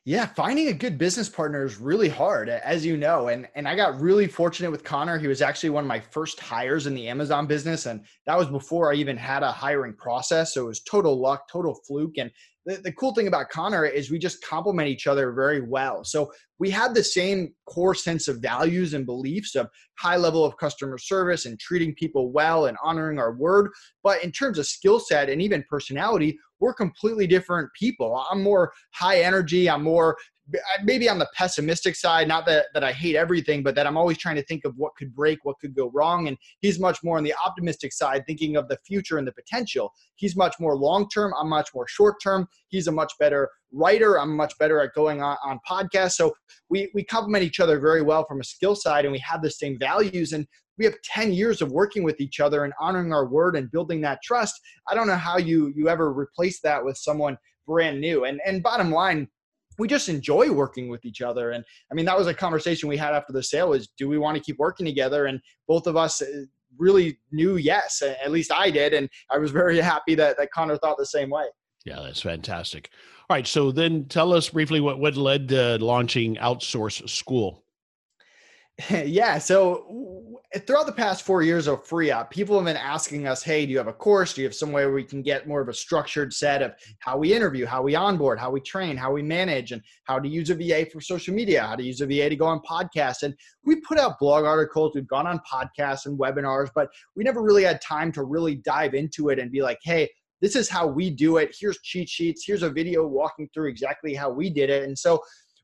Yeah, 0.07 0.25
finding 0.25 0.69
a 0.69 0.73
good 0.73 0.97
business 0.97 1.29
partner 1.29 1.63
is 1.63 1.77
really 1.79 2.09
hard, 2.09 2.49
as 2.49 2.87
you 2.87 2.97
know. 2.97 3.29
And 3.29 3.47
and 3.55 3.69
I 3.69 3.77
got 3.77 4.01
really 4.01 4.27
fortunate 4.27 4.71
with 4.71 4.83
Connor. 4.83 5.19
He 5.19 5.27
was 5.27 5.43
actually 5.43 5.71
one 5.71 5.85
of 5.85 5.89
my 5.89 6.01
first 6.01 6.41
hires 6.41 6.87
in 6.87 6.95
the 6.95 7.07
Amazon 7.09 7.47
business, 7.47 7.85
and 7.85 8.05
that 8.25 8.39
was 8.39 8.49
before 8.49 8.91
I 8.91 8.97
even 8.97 9.19
had 9.19 9.43
a 9.43 9.53
hiring 9.53 9.95
process. 9.95 10.55
So 10.55 10.65
it 10.65 10.69
was 10.69 10.81
total 10.81 11.21
luck, 11.21 11.49
total 11.51 11.75
fluke. 11.87 12.17
And 12.17 12.31
the, 12.67 12.77
the 12.77 12.93
cool 12.93 13.15
thing 13.15 13.27
about 13.27 13.49
Connor 13.49 13.85
is 13.87 14.11
we 14.11 14.19
just 14.19 14.45
complement 14.45 14.89
each 14.89 15.07
other 15.07 15.33
very 15.33 15.61
well. 15.61 16.05
So 16.05 16.31
we 16.59 16.71
had 16.71 16.95
the 16.95 17.03
same 17.03 17.55
core 17.67 17.95
sense 17.95 18.29
of 18.29 18.41
values 18.41 18.93
and 18.93 19.07
beliefs 19.07 19.55
of 19.55 19.69
high 19.99 20.17
level 20.17 20.45
of 20.45 20.57
customer 20.59 20.99
service 20.99 21.47
and 21.47 21.59
treating 21.59 21.95
people 21.95 22.33
well 22.33 22.67
and 22.67 22.77
honoring 22.85 23.19
our 23.19 23.33
word. 23.33 23.71
But 24.03 24.23
in 24.23 24.31
terms 24.31 24.59
of 24.59 24.67
skill 24.67 25.01
set 25.01 25.31
and 25.31 25.41
even 25.41 25.65
personality, 25.71 26.39
we're 26.61 26.75
completely 26.75 27.27
different 27.27 27.71
people. 27.79 28.25
I'm 28.31 28.43
more 28.43 28.73
high 28.93 29.21
energy. 29.23 29.71
I'm 29.71 29.83
more 29.83 30.17
maybe 30.85 31.09
on 31.09 31.19
the 31.19 31.29
pessimistic 31.35 31.95
side 31.95 32.27
not 32.29 32.47
that 32.47 32.67
that 32.75 32.85
i 32.85 32.93
hate 32.93 33.17
everything 33.17 33.63
but 33.63 33.75
that 33.75 33.87
i'm 33.87 33.97
always 33.97 34.19
trying 34.19 34.37
to 34.37 34.45
think 34.45 34.65
of 34.65 34.75
what 34.77 34.95
could 34.97 35.15
break 35.15 35.39
what 35.45 35.57
could 35.61 35.75
go 35.75 35.91
wrong. 35.95 36.29
And 36.29 36.37
he's 36.61 36.79
much 36.79 36.99
more 37.03 37.19
on 37.19 37.25
the 37.25 37.35
optimistic 37.45 37.93
side 37.93 38.25
thinking 38.27 38.57
of 38.57 38.69
the 38.69 38.79
future 38.87 39.19
and 39.19 39.27
the 39.27 39.33
potential. 39.33 39.93
He's 40.17 40.37
much 40.37 40.57
more 40.59 40.77
long 40.77 41.09
term 41.09 41.33
i'm 41.39 41.49
much 41.49 41.71
more 41.75 41.87
short 41.89 42.17
term 42.23 42.49
he's 42.69 42.87
a 42.87 42.93
much 42.93 43.13
better 43.19 43.51
writer. 43.73 44.19
I'm 44.19 44.37
much 44.37 44.57
better 44.59 44.81
at 44.81 44.95
going 44.95 45.23
on, 45.23 45.37
on 45.45 45.61
podcasts. 45.69 46.13
So 46.13 46.35
we 46.69 46.91
we 46.95 47.05
complement 47.05 47.45
each 47.45 47.61
other 47.61 47.79
very 47.79 48.03
well 48.03 48.25
from 48.25 48.41
a 48.41 48.45
skill 48.45 48.75
side 48.75 49.05
and 49.05 49.13
we 49.13 49.19
have 49.21 49.43
the 49.43 49.51
same 49.51 49.79
values. 49.79 50.33
And 50.33 50.47
we 50.79 50.85
have 50.85 50.95
10 51.05 51.33
years 51.33 51.61
of 51.61 51.71
working 51.73 52.03
with 52.03 52.21
each 52.21 52.41
other 52.41 52.65
and 52.65 52.73
honoring 52.81 53.13
our 53.13 53.27
word 53.27 53.57
and 53.57 53.71
building 53.71 54.01
that 54.01 54.23
trust. 54.23 54.59
I 54.89 54.95
don't 54.95 55.07
know 55.07 55.17
how 55.17 55.39
you 55.39 55.73
you 55.77 55.89
ever 55.89 56.13
replace 56.13 56.61
that 56.63 56.85
with 56.85 56.97
someone 56.97 57.37
brand 57.67 58.01
new. 58.01 58.25
And 58.25 58.41
and 58.45 58.63
bottom 58.63 58.91
line 58.91 59.29
we 59.81 59.89
just 59.89 60.09
enjoy 60.09 60.53
working 60.53 60.89
with 60.89 61.05
each 61.05 61.23
other. 61.23 61.51
And 61.53 61.65
I 61.91 61.95
mean, 61.95 62.05
that 62.05 62.17
was 62.17 62.27
a 62.27 62.35
conversation 62.35 62.89
we 62.89 62.99
had 62.99 63.15
after 63.15 63.33
the 63.33 63.43
sale 63.43 63.71
was 63.71 63.89
do 63.97 64.09
we 64.09 64.19
want 64.19 64.37
to 64.37 64.43
keep 64.43 64.59
working 64.59 64.87
together? 64.87 65.27
And 65.27 65.41
both 65.67 65.87
of 65.87 65.97
us 65.97 66.21
uh, 66.21 66.27
really 66.79 67.19
knew 67.33 67.57
yes, 67.57 68.03
at 68.03 68.31
least 68.31 68.53
I 68.53 68.71
did. 68.71 68.93
And 68.93 69.09
I 69.31 69.39
was 69.39 69.51
very 69.51 69.79
happy 69.81 70.15
that, 70.17 70.37
that 70.37 70.53
Connor 70.53 70.77
thought 70.77 70.99
the 70.99 71.07
same 71.07 71.31
way. 71.31 71.47
Yeah, 71.87 72.01
that's 72.03 72.21
fantastic. 72.21 72.91
All 73.29 73.37
right. 73.37 73.47
So 73.47 73.73
then 73.73 74.05
tell 74.05 74.35
us 74.35 74.51
briefly 74.51 74.81
what, 74.81 74.99
what 74.99 75.17
led 75.17 75.49
to 75.49 75.79
launching 75.79 76.37
Outsource 76.37 77.09
School. 77.09 77.65
yeah. 79.05 79.39
So 79.39 80.39
throughout 80.67 80.87
the 80.87 80.93
past 80.93 81.25
four 81.25 81.43
years 81.43 81.67
of 81.67 81.87
FreeUp, 81.87 82.31
people 82.31 82.57
have 82.57 82.65
been 82.65 82.77
asking 82.77 83.27
us, 83.27 83.43
"Hey, 83.43 83.67
do 83.67 83.73
you 83.73 83.79
have 83.79 83.89
a 83.89 83.93
course? 83.93 84.35
Do 84.35 84.43
you 84.43 84.47
have 84.47 84.55
somewhere 84.55 84.87
where 84.87 84.95
we 84.95 85.05
can 85.05 85.23
get 85.23 85.49
more 85.49 85.61
of 85.61 85.69
a 85.69 85.75
structured 85.75 86.33
set 86.33 86.63
of 86.63 86.73
how 87.01 87.19
we 87.19 87.33
interview, 87.33 87.67
how 87.67 87.83
we 87.83 87.95
onboard, 87.95 88.39
how 88.39 88.51
we 88.51 88.61
train, 88.61 88.97
how 88.97 89.13
we 89.13 89.23
manage, 89.23 89.73
and 89.73 89.83
how 90.05 90.19
to 90.19 90.29
use 90.29 90.51
a 90.51 90.55
VA 90.55 90.87
for 90.87 91.01
social 91.01 91.35
media, 91.35 91.63
how 91.63 91.77
to 91.77 91.83
use 91.83 92.01
a 92.01 92.07
VA 92.07 92.29
to 92.29 92.37
go 92.37 92.47
on 92.47 92.61
podcasts?" 92.61 93.23
And 93.23 93.35
we 93.65 93.77
put 93.81 93.99
out 93.99 94.19
blog 94.19 94.45
articles, 94.45 94.93
we've 94.95 95.07
gone 95.09 95.27
on 95.27 95.41
podcasts 95.51 96.07
and 96.07 96.19
webinars, 96.19 96.69
but 96.75 96.89
we 97.17 97.25
never 97.25 97.43
really 97.43 97.65
had 97.65 97.81
time 97.81 98.13
to 98.13 98.25
really 98.25 98.57
dive 98.57 98.95
into 98.95 99.29
it 99.31 99.39
and 99.39 99.51
be 99.51 99.63
like, 99.63 99.79
"Hey." 99.83 100.09
This 100.43 100.57
is 100.57 100.71
how 100.71 100.87
we 100.87 101.11
do 101.11 101.37
it. 101.37 101.55
Here's 101.61 101.79
cheat 101.83 102.09
sheets. 102.09 102.45
Here's 102.47 102.63
a 102.63 102.71
video 102.71 103.07
walking 103.07 103.47
through 103.53 103.69
exactly 103.69 104.15
how 104.15 104.31
we 104.31 104.49
did 104.49 104.71
it. 104.71 104.85
And 104.85 104.99
so 104.99 105.21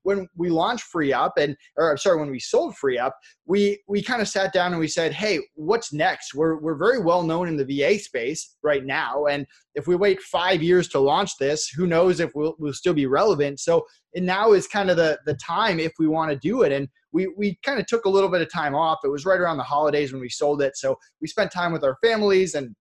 when 0.06 0.28
we 0.36 0.50
launched 0.50 0.86
FreeUp 0.94 1.32
and 1.36 1.56
or 1.76 1.90
I'm 1.90 1.98
sorry, 1.98 2.20
when 2.20 2.30
we 2.30 2.38
sold 2.38 2.76
FreeUp, 2.76 3.10
we 3.44 3.82
we 3.88 4.00
kind 4.00 4.22
of 4.22 4.28
sat 4.28 4.52
down 4.52 4.70
and 4.70 4.78
we 4.78 4.86
said, 4.86 5.12
"Hey, 5.12 5.40
what's 5.54 5.92
next? 5.92 6.32
We're 6.32 6.60
we're 6.60 6.76
very 6.76 7.00
well 7.00 7.24
known 7.24 7.48
in 7.48 7.56
the 7.56 7.64
VA 7.64 7.98
space 7.98 8.56
right 8.62 8.84
now, 8.86 9.26
and 9.26 9.44
if 9.74 9.88
we 9.88 9.96
wait 9.96 10.22
five 10.22 10.62
years 10.62 10.86
to 10.90 11.00
launch 11.00 11.36
this, 11.38 11.68
who 11.68 11.88
knows 11.88 12.20
if 12.20 12.30
we'll 12.36 12.54
we'll 12.60 12.72
still 12.72 12.94
be 12.94 13.06
relevant?" 13.06 13.58
So 13.58 13.84
and 14.14 14.24
now 14.24 14.52
is 14.52 14.68
kind 14.68 14.90
of 14.90 14.96
the 14.96 15.18
the 15.26 15.34
time 15.34 15.80
if 15.80 15.92
we 15.98 16.06
want 16.06 16.30
to 16.30 16.38
do 16.38 16.62
it 16.62 16.70
and 16.72 16.88
we 17.12 17.26
we 17.36 17.58
kind 17.64 17.80
of 17.80 17.86
took 17.86 18.04
a 18.04 18.08
little 18.08 18.30
bit 18.30 18.40
of 18.40 18.50
time 18.50 18.74
off 18.74 18.98
it 19.04 19.08
was 19.08 19.26
right 19.26 19.40
around 19.40 19.58
the 19.58 19.62
holidays 19.62 20.12
when 20.12 20.20
we 20.20 20.28
sold 20.28 20.62
it 20.62 20.76
so 20.76 20.96
we 21.20 21.28
spent 21.28 21.50
time 21.50 21.72
with 21.72 21.84
our 21.84 21.96
families 22.02 22.54
and 22.54 22.74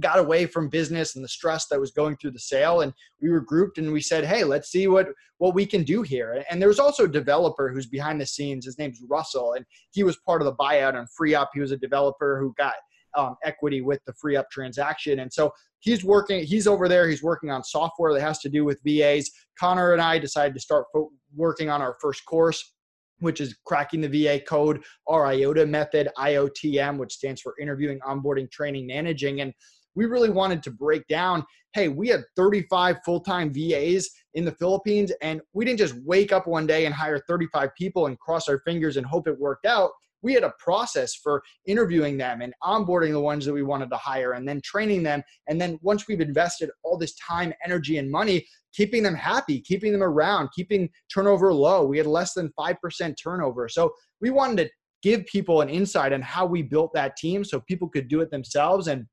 got 0.00 0.18
away 0.18 0.46
from 0.46 0.68
business 0.68 1.14
and 1.14 1.24
the 1.24 1.28
stress 1.28 1.66
that 1.68 1.80
was 1.80 1.90
going 1.90 2.16
through 2.16 2.30
the 2.30 2.38
sale 2.38 2.80
and 2.80 2.92
we 3.20 3.30
were 3.30 3.40
grouped 3.40 3.78
and 3.78 3.92
we 3.92 4.00
said 4.00 4.24
hey 4.24 4.44
let's 4.44 4.70
see 4.70 4.86
what 4.86 5.08
what 5.38 5.54
we 5.54 5.64
can 5.64 5.84
do 5.84 6.02
here. 6.02 6.44
And 6.50 6.60
there 6.60 6.68
was 6.68 6.80
also 6.80 7.04
a 7.04 7.08
developer 7.08 7.70
who's 7.70 7.86
behind 7.86 8.20
the 8.20 8.26
scenes. 8.26 8.66
His 8.66 8.78
name's 8.78 9.00
russell 9.08 9.54
and 9.54 9.64
he 9.90 10.02
was 10.02 10.16
part 10.26 10.42
of 10.42 10.46
the 10.46 10.54
buyout 10.54 10.94
on 10.94 11.06
FreeUp 11.18 11.48
he 11.54 11.60
was 11.60 11.72
a 11.72 11.76
developer 11.76 12.38
who 12.40 12.54
got 12.58 12.74
um, 13.16 13.36
equity 13.44 13.80
with 13.80 14.00
the 14.06 14.12
FreeUp 14.12 14.44
transaction 14.50 15.20
and 15.20 15.32
so 15.32 15.52
he's 15.80 16.04
working 16.04 16.44
he's 16.44 16.66
over 16.66 16.88
there 16.88 17.08
he's 17.08 17.22
working 17.22 17.50
on 17.50 17.64
software 17.64 18.12
that 18.12 18.20
has 18.20 18.38
to 18.40 18.48
do 18.48 18.64
with 18.64 18.80
vas 18.84 19.30
connor 19.58 19.92
and 19.92 20.02
i 20.02 20.18
decided 20.18 20.52
to 20.52 20.60
start 20.60 20.84
fo- 20.92 21.10
working 21.34 21.70
on 21.70 21.80
our 21.80 21.96
first 22.00 22.24
course 22.26 22.74
which 23.20 23.40
is 23.40 23.56
cracking 23.64 24.00
the 24.00 24.08
VA 24.08 24.40
code, 24.40 24.82
our 25.06 25.26
IOTA 25.26 25.66
method, 25.66 26.08
IOTM, 26.18 26.98
which 26.98 27.14
stands 27.14 27.40
for 27.40 27.54
interviewing, 27.60 27.98
onboarding, 28.06 28.50
training, 28.50 28.86
managing. 28.86 29.40
And 29.40 29.52
we 29.98 30.06
really 30.06 30.30
wanted 30.30 30.62
to 30.62 30.70
break 30.70 31.06
down 31.08 31.44
hey, 31.74 31.88
we 31.88 32.08
had 32.08 32.24
35 32.34 32.96
full 33.04 33.20
time 33.20 33.52
VAs 33.52 34.08
in 34.34 34.44
the 34.44 34.52
Philippines, 34.52 35.12
and 35.20 35.40
we 35.52 35.64
didn't 35.64 35.78
just 35.78 35.94
wake 36.04 36.32
up 36.32 36.46
one 36.46 36.66
day 36.66 36.86
and 36.86 36.94
hire 36.94 37.22
35 37.28 37.70
people 37.76 38.06
and 38.06 38.18
cross 38.18 38.48
our 38.48 38.58
fingers 38.60 38.96
and 38.96 39.06
hope 39.06 39.28
it 39.28 39.38
worked 39.38 39.66
out. 39.66 39.90
We 40.22 40.32
had 40.32 40.44
a 40.44 40.54
process 40.58 41.14
for 41.14 41.42
interviewing 41.66 42.16
them 42.16 42.40
and 42.40 42.52
onboarding 42.64 43.12
the 43.12 43.20
ones 43.20 43.44
that 43.44 43.52
we 43.52 43.62
wanted 43.62 43.90
to 43.90 43.96
hire 43.96 44.32
and 44.32 44.48
then 44.48 44.60
training 44.64 45.02
them. 45.02 45.22
And 45.46 45.60
then 45.60 45.78
once 45.82 46.08
we've 46.08 46.20
invested 46.20 46.70
all 46.82 46.96
this 46.96 47.14
time, 47.16 47.52
energy, 47.64 47.98
and 47.98 48.10
money, 48.10 48.44
keeping 48.72 49.02
them 49.02 49.14
happy, 49.14 49.60
keeping 49.60 49.92
them 49.92 50.02
around, 50.02 50.48
keeping 50.56 50.88
turnover 51.12 51.52
low. 51.52 51.84
We 51.84 51.98
had 51.98 52.06
less 52.06 52.32
than 52.32 52.50
5% 52.58 53.14
turnover. 53.22 53.68
So 53.68 53.92
we 54.20 54.30
wanted 54.30 54.64
to 54.64 54.70
give 55.02 55.24
people 55.26 55.60
an 55.60 55.68
insight 55.68 56.12
on 56.12 56.22
how 56.22 56.46
we 56.46 56.62
built 56.62 56.92
that 56.94 57.16
team 57.16 57.44
so 57.44 57.60
people 57.60 57.88
could 57.88 58.08
do 58.08 58.20
it 58.20 58.30
themselves. 58.30 58.88
And 58.88 59.06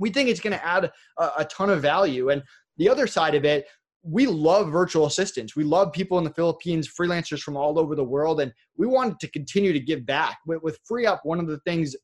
we 0.00 0.10
think 0.10 0.28
it's 0.28 0.40
going 0.40 0.58
to 0.58 0.66
add 0.66 0.90
a, 1.18 1.30
a 1.38 1.44
ton 1.44 1.70
of 1.70 1.80
value. 1.80 2.30
And 2.30 2.42
the 2.78 2.88
other 2.88 3.06
side 3.06 3.36
of 3.36 3.44
it, 3.44 3.66
we 4.02 4.26
love 4.26 4.72
virtual 4.72 5.06
assistants. 5.06 5.54
We 5.54 5.62
love 5.62 5.92
people 5.92 6.18
in 6.18 6.24
the 6.24 6.32
Philippines, 6.32 6.88
freelancers 6.88 7.40
from 7.40 7.56
all 7.56 7.78
over 7.78 7.94
the 7.94 8.02
world, 8.02 8.40
and 8.40 8.52
we 8.76 8.86
wanted 8.86 9.20
to 9.20 9.28
continue 9.28 9.72
to 9.72 9.80
give 9.80 10.06
back. 10.06 10.38
With, 10.46 10.62
with 10.62 10.78
FreeUp, 10.90 11.20
one 11.22 11.38
of 11.38 11.46
the 11.46 11.60
things 11.60 11.94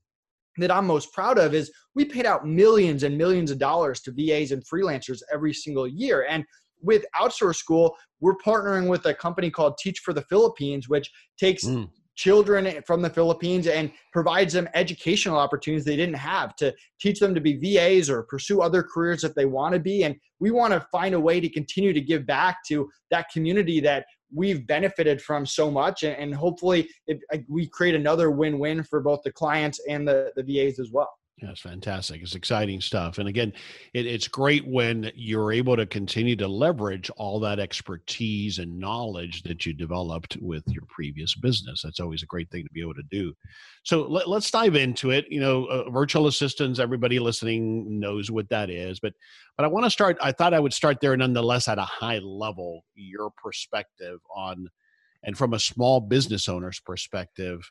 that 0.58 0.70
I'm 0.70 0.86
most 0.86 1.12
proud 1.12 1.38
of 1.38 1.54
is 1.54 1.72
we 1.94 2.04
paid 2.04 2.26
out 2.26 2.46
millions 2.46 3.02
and 3.02 3.16
millions 3.16 3.50
of 3.50 3.58
dollars 3.58 4.00
to 4.02 4.12
VAs 4.12 4.52
and 4.52 4.62
freelancers 4.66 5.20
every 5.32 5.54
single 5.54 5.88
year. 5.88 6.26
And 6.28 6.44
with 6.82 7.04
Outsource 7.18 7.56
School, 7.56 7.96
we're 8.20 8.36
partnering 8.36 8.88
with 8.88 9.06
a 9.06 9.14
company 9.14 9.50
called 9.50 9.78
Teach 9.78 10.00
for 10.00 10.12
the 10.12 10.22
Philippines, 10.22 10.88
which 10.88 11.10
takes 11.38 11.64
mm 11.64 11.88
children 12.16 12.82
from 12.86 13.02
the 13.02 13.10
Philippines 13.10 13.66
and 13.66 13.92
provides 14.12 14.52
them 14.54 14.68
educational 14.74 15.38
opportunities 15.38 15.84
they 15.84 15.96
didn't 15.96 16.16
have 16.16 16.56
to 16.56 16.74
teach 17.00 17.20
them 17.20 17.34
to 17.34 17.40
be 17.40 17.56
VAs 17.56 18.10
or 18.10 18.24
pursue 18.24 18.60
other 18.60 18.82
careers 18.82 19.22
if 19.22 19.34
they 19.34 19.46
want 19.46 19.74
to 19.74 19.78
be. 19.78 20.04
And 20.04 20.16
we 20.40 20.50
want 20.50 20.72
to 20.72 20.86
find 20.90 21.14
a 21.14 21.20
way 21.20 21.40
to 21.40 21.48
continue 21.48 21.92
to 21.92 22.00
give 22.00 22.26
back 22.26 22.58
to 22.68 22.88
that 23.10 23.30
community 23.30 23.80
that 23.80 24.06
we've 24.34 24.66
benefited 24.66 25.20
from 25.22 25.46
so 25.46 25.70
much. 25.70 26.02
And 26.02 26.34
hopefully, 26.34 26.88
it, 27.06 27.20
we 27.48 27.68
create 27.68 27.94
another 27.94 28.30
win 28.30 28.58
win 28.58 28.82
for 28.82 29.00
both 29.00 29.20
the 29.22 29.32
clients 29.32 29.80
and 29.88 30.08
the, 30.08 30.32
the 30.36 30.42
VAs 30.42 30.78
as 30.78 30.90
well. 30.92 31.10
It's 31.38 31.60
fantastic. 31.60 32.22
It's 32.22 32.34
exciting 32.34 32.80
stuff. 32.80 33.18
And 33.18 33.28
again, 33.28 33.52
it, 33.92 34.06
it's 34.06 34.26
great 34.26 34.66
when 34.66 35.12
you're 35.14 35.52
able 35.52 35.76
to 35.76 35.84
continue 35.84 36.34
to 36.36 36.48
leverage 36.48 37.10
all 37.18 37.38
that 37.40 37.58
expertise 37.58 38.58
and 38.58 38.78
knowledge 38.78 39.42
that 39.42 39.66
you 39.66 39.74
developed 39.74 40.38
with 40.40 40.64
your 40.68 40.84
previous 40.88 41.34
business. 41.34 41.82
That's 41.82 42.00
always 42.00 42.22
a 42.22 42.26
great 42.26 42.50
thing 42.50 42.64
to 42.64 42.72
be 42.72 42.80
able 42.80 42.94
to 42.94 43.02
do. 43.10 43.34
So 43.82 44.06
let, 44.08 44.26
us 44.26 44.50
dive 44.50 44.76
into 44.76 45.10
it. 45.10 45.26
You 45.28 45.40
know, 45.40 45.66
uh, 45.66 45.90
virtual 45.90 46.26
assistants, 46.26 46.78
everybody 46.78 47.18
listening 47.18 48.00
knows 48.00 48.30
what 48.30 48.48
that 48.48 48.70
is. 48.70 48.98
But 48.98 49.12
but 49.58 49.64
I 49.64 49.68
want 49.68 49.84
to 49.84 49.90
start, 49.90 50.16
I 50.22 50.32
thought 50.32 50.54
I 50.54 50.60
would 50.60 50.72
start 50.72 51.00
there 51.00 51.16
nonetheless 51.16 51.68
at 51.68 51.78
a 51.78 51.82
high 51.82 52.18
level, 52.18 52.84
your 52.94 53.30
perspective 53.30 54.20
on, 54.34 54.68
and 55.22 55.36
from 55.36 55.52
a 55.52 55.58
small 55.58 56.00
business 56.00 56.48
owner's 56.48 56.80
perspective, 56.80 57.70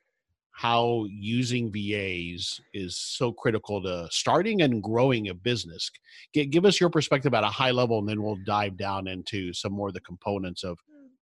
how 0.56 1.06
using 1.10 1.70
VAs 1.70 2.62
is 2.74 2.98
so 2.98 3.34
critical 3.34 3.84
to 3.84 4.08
starting 4.10 4.62
and 4.62 4.82
growing 4.82 5.28
a 5.28 5.34
business. 5.34 5.92
Give 6.34 6.66
us 6.66 6.80
your 6.80 6.90
perspective 6.90 7.34
at 7.34 7.44
a 7.44 7.48
high 7.48 7.72
level, 7.72 8.00
and 8.00 8.08
then 8.08 8.24
we'll 8.24 8.40
dive 8.46 8.78
down 8.78 9.08
into 9.08 9.52
some 9.54 9.74
more 9.74 9.90
of 9.90 9.94
the 9.94 10.00
components 10.00 10.64
of 10.64 10.78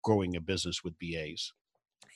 growing 0.04 0.36
a 0.36 0.42
business 0.42 0.84
with 0.84 0.94
VAs. 1.02 1.54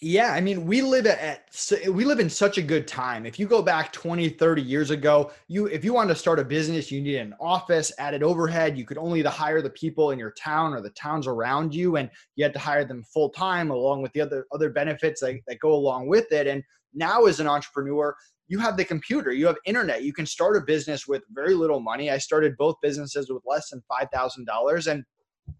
Yeah, 0.01 0.33
I 0.33 0.41
mean, 0.41 0.65
we 0.65 0.81
live 0.81 1.05
at 1.05 1.47
we 1.89 2.03
live 2.03 2.19
in 2.19 2.29
such 2.29 2.57
a 2.57 2.61
good 2.61 2.85
time. 2.85 3.25
If 3.25 3.39
you 3.39 3.47
go 3.47 3.61
back 3.61 3.93
20, 3.93 4.27
30 4.27 4.61
years 4.61 4.91
ago, 4.91 5.31
you 5.47 5.67
if 5.67 5.85
you 5.85 5.93
wanted 5.93 6.09
to 6.09 6.19
start 6.19 6.37
a 6.37 6.43
business, 6.43 6.91
you 6.91 6.99
needed 6.99 7.21
an 7.21 7.35
office, 7.39 7.93
added 7.97 8.23
overhead, 8.23 8.77
you 8.77 8.83
could 8.83 8.97
only 8.97 9.23
to 9.23 9.29
hire 9.29 9.61
the 9.61 9.69
people 9.69 10.11
in 10.11 10.19
your 10.19 10.31
town 10.31 10.73
or 10.73 10.81
the 10.81 10.89
towns 10.89 11.27
around 11.27 11.73
you 11.73 11.95
and 11.95 12.09
you 12.35 12.43
had 12.43 12.51
to 12.53 12.59
hire 12.59 12.83
them 12.83 13.05
full 13.05 13.29
time 13.29 13.71
along 13.71 14.01
with 14.01 14.11
the 14.11 14.19
other 14.19 14.47
other 14.51 14.69
benefits 14.69 15.21
that, 15.21 15.39
that 15.47 15.59
go 15.59 15.71
along 15.71 16.07
with 16.07 16.29
it 16.33 16.45
and 16.45 16.61
now 16.95 17.25
as 17.25 17.39
an 17.39 17.47
entrepreneur 17.47 18.15
you 18.47 18.59
have 18.59 18.77
the 18.77 18.85
computer 18.85 19.31
you 19.31 19.45
have 19.45 19.57
internet 19.65 20.03
you 20.03 20.13
can 20.13 20.25
start 20.25 20.57
a 20.57 20.61
business 20.61 21.07
with 21.07 21.23
very 21.31 21.53
little 21.53 21.79
money 21.79 22.09
i 22.09 22.17
started 22.17 22.55
both 22.57 22.75
businesses 22.81 23.29
with 23.29 23.43
less 23.45 23.69
than 23.69 23.83
$5000 23.91 24.87
and 24.91 25.03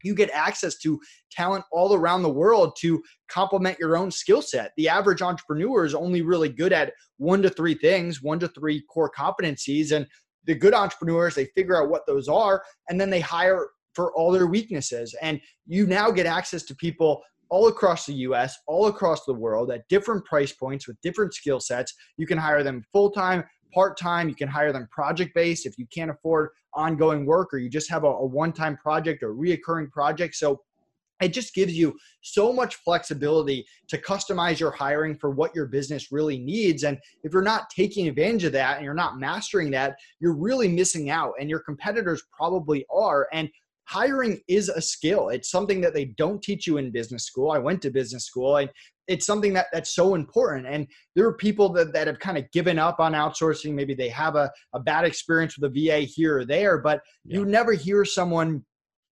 you 0.04 0.16
get 0.16 0.30
access 0.32 0.78
to 0.80 1.00
talent 1.32 1.66
all 1.72 1.94
around 1.94 2.24
the 2.24 2.30
world 2.30 2.76
to 2.80 3.04
complement 3.28 3.80
your 3.80 3.98
own 3.98 4.12
skill 4.12 4.42
set. 4.42 4.72
The 4.78 4.90
average 4.90 5.22
entrepreneur 5.22 5.86
is 5.86 5.96
only 5.96 6.22
really 6.22 6.50
good 6.50 6.74
at 6.74 6.94
one 7.18 7.42
to 7.42 7.50
three 7.50 7.76
things, 7.76 8.22
one 8.22 8.40
to 8.40 8.48
three 8.50 8.84
core 8.90 9.12
competencies. 9.16 9.92
And 9.92 10.08
the 10.46 10.56
good 10.56 10.74
entrepreneurs, 10.74 11.36
they 11.36 11.46
figure 11.56 11.82
out 11.82 11.90
what 11.90 12.06
those 12.06 12.28
are 12.28 12.64
and 12.90 13.00
then 13.00 13.10
they 13.10 13.20
hire 13.20 13.68
for 13.94 14.14
all 14.14 14.32
their 14.32 14.48
weaknesses. 14.48 15.16
And 15.22 15.40
you 15.66 15.88
now 15.88 16.12
get 16.12 16.26
access 16.26 16.64
to 16.64 16.76
people 16.76 17.22
all 17.50 17.68
across 17.68 18.06
the 18.06 18.14
US, 18.14 18.58
all 18.68 18.88
across 18.88 19.26
the 19.26 19.34
world 19.34 19.72
at 19.72 19.88
different 19.88 20.26
price 20.26 20.52
points 20.52 20.88
with 20.88 21.00
different 21.02 21.34
skill 21.34 21.60
sets. 21.60 21.94
You 22.18 22.28
can 22.28 22.38
hire 22.38 22.64
them 22.64 22.84
full 22.92 23.12
time, 23.12 23.44
part 23.74 23.98
time. 23.98 24.30
You 24.30 24.36
can 24.36 24.48
hire 24.48 24.74
them 24.74 24.88
project 24.92 25.34
based 25.36 25.66
if 25.66 25.78
you 25.78 25.86
can't 25.94 26.12
afford 26.12 26.50
ongoing 26.74 27.26
work 27.26 27.54
or 27.54 27.58
you 27.58 27.70
just 27.70 27.90
have 27.90 28.04
a, 28.04 28.08
a 28.08 28.26
one 28.26 28.52
time 28.52 28.78
project 28.78 29.24
or 29.24 29.34
reoccurring 29.34 29.92
project. 29.92 30.36
So 30.36 30.62
it 31.22 31.30
just 31.30 31.54
gives 31.54 31.74
you 31.74 31.96
so 32.22 32.52
much 32.52 32.76
flexibility 32.76 33.66
to 33.88 33.98
customize 33.98 34.60
your 34.60 34.72
hiring 34.72 35.18
for 35.18 35.32
what 35.32 35.56
your 35.56 35.66
business 35.66 36.12
really 36.12 36.38
needs. 36.38 36.84
And 36.84 36.98
if 37.24 37.32
you're 37.32 37.42
not 37.42 37.70
taking 37.70 38.08
advantage 38.08 38.44
of 38.44 38.52
that 38.54 38.78
and 38.78 38.86
you're 38.86 38.94
not 38.94 39.18
mastering 39.18 39.72
that, 39.72 39.96
you're 40.20 40.36
really 40.36 40.68
missing 40.68 41.10
out. 41.10 41.34
And 41.40 41.50
your 41.50 41.60
competitors 41.60 42.24
probably 42.36 42.86
are. 42.94 43.28
And 43.32 43.50
hiring 43.88 44.42
is 44.48 44.70
a 44.70 44.82
skill. 44.82 45.30
It's 45.30 45.50
something 45.50 45.82
that 45.82 45.94
they 45.94 46.06
don't 46.06 46.42
teach 46.42 46.68
you 46.68 46.78
in 46.78 46.92
business 46.92 47.26
school. 47.26 47.52
I 47.52 47.60
went 47.60 47.82
to 47.84 47.90
business 47.90 48.26
school 48.26 48.58
and 48.58 48.70
it's 49.08 49.26
something 49.26 49.54
that 49.54 49.68
that's 49.72 49.94
so 49.94 50.16
important. 50.16 50.68
And 50.68 50.88
there 51.16 51.28
are 51.28 51.34
people 51.34 51.70
that, 51.74 51.94
that 51.94 52.08
have 52.08 52.20
kind 52.20 52.38
of 52.38 52.50
given 52.52 52.80
up 52.80 53.00
on 53.00 53.14
outsourcing. 53.14 53.74
Maybe 53.74 53.94
they 53.94 54.10
have 54.10 54.36
a, 54.36 54.52
a 54.74 54.80
bad 54.80 55.06
experience 55.06 55.58
with 55.58 55.72
a 55.72 55.88
VA 55.88 56.00
here 56.00 56.40
or 56.40 56.46
there, 56.46 56.80
but 56.80 57.02
yeah. 57.26 57.38
you 57.38 57.46
never 57.46 57.74
hear 57.74 58.04
someone 58.04 58.64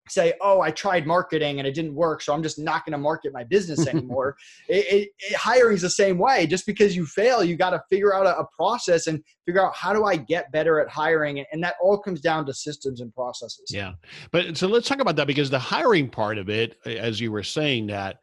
say, 0.09 0.35
"Oh, 0.41 0.61
I 0.61 0.71
tried 0.71 1.07
marketing 1.07 1.59
and 1.59 1.67
it 1.67 1.75
didn't 1.75 1.95
work, 1.95 2.23
so 2.23 2.33
I'm 2.35 2.43
just 2.43 2.59
not 2.59 2.85
going 2.85 2.93
to 2.93 2.99
market 2.99 3.33
my 3.33 3.45
business 3.45 3.87
anymore." 3.89 4.37
it, 4.69 4.87
it, 4.87 5.09
it, 5.19 5.37
hiring 5.37 5.75
is 5.75 5.83
the 5.83 5.91
same 5.91 6.19
way. 6.19 6.47
Just 6.47 6.67
because 6.67 6.97
you 6.97 7.07
fail, 7.07 7.43
you 7.43 7.57
got 7.57 7.71
to 7.71 7.83
figure 7.91 8.15
out 8.15 8.27
a, 8.27 8.39
a, 8.39 8.47
process 8.57 9.07
and 9.07 9.23
figure 9.47 9.65
out 9.65 9.75
how 9.75 9.93
do 9.93 10.05
I 10.05 10.17
get 10.17 10.53
better 10.53 10.81
at 10.81 10.89
hiring, 10.89 11.45
and 11.53 11.63
that 11.63 11.77
all 11.81 11.99
comes 11.99 12.21
down 12.21 12.47
to 12.47 12.55
systems 12.55 13.01
and 13.01 13.15
processes. 13.15 13.67
Yeah, 13.71 13.93
but 14.31 14.57
so 14.57 14.69
let's 14.69 14.89
talk 14.89 15.01
about 15.01 15.17
that 15.17 15.27
because 15.27 15.51
the 15.51 15.59
hiring 15.59 16.09
part 16.09 16.39
of 16.39 16.49
it, 16.49 16.77
as 16.87 17.21
you 17.21 17.33
were 17.33 17.43
saying 17.43 17.89
that. 17.89 18.19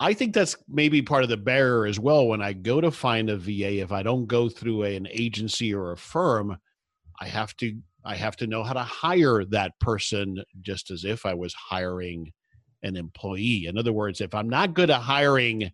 I 0.00 0.12
think 0.12 0.34
that's 0.34 0.56
maybe 0.68 1.02
part 1.02 1.22
of 1.22 1.30
the 1.30 1.36
barrier 1.36 1.86
as 1.86 2.00
well. 2.00 2.26
When 2.26 2.42
I 2.42 2.52
go 2.52 2.80
to 2.80 2.90
find 2.90 3.30
a 3.30 3.36
VA, 3.36 3.80
if 3.80 3.92
I 3.92 4.02
don't 4.02 4.26
go 4.26 4.48
through 4.48 4.82
a, 4.82 4.96
an 4.96 5.06
agency 5.08 5.72
or 5.72 5.92
a 5.92 5.96
firm, 5.96 6.58
I 7.20 7.26
have 7.26 7.56
to 7.58 7.78
I 8.04 8.16
have 8.16 8.36
to 8.36 8.46
know 8.46 8.62
how 8.62 8.74
to 8.74 8.82
hire 8.82 9.44
that 9.46 9.78
person 9.80 10.42
just 10.60 10.90
as 10.90 11.04
if 11.04 11.24
I 11.24 11.34
was 11.34 11.54
hiring 11.54 12.32
an 12.82 12.96
employee. 12.96 13.66
In 13.66 13.78
other 13.78 13.92
words, 13.92 14.20
if 14.20 14.34
I'm 14.34 14.48
not 14.48 14.74
good 14.74 14.90
at 14.90 15.00
hiring 15.00 15.70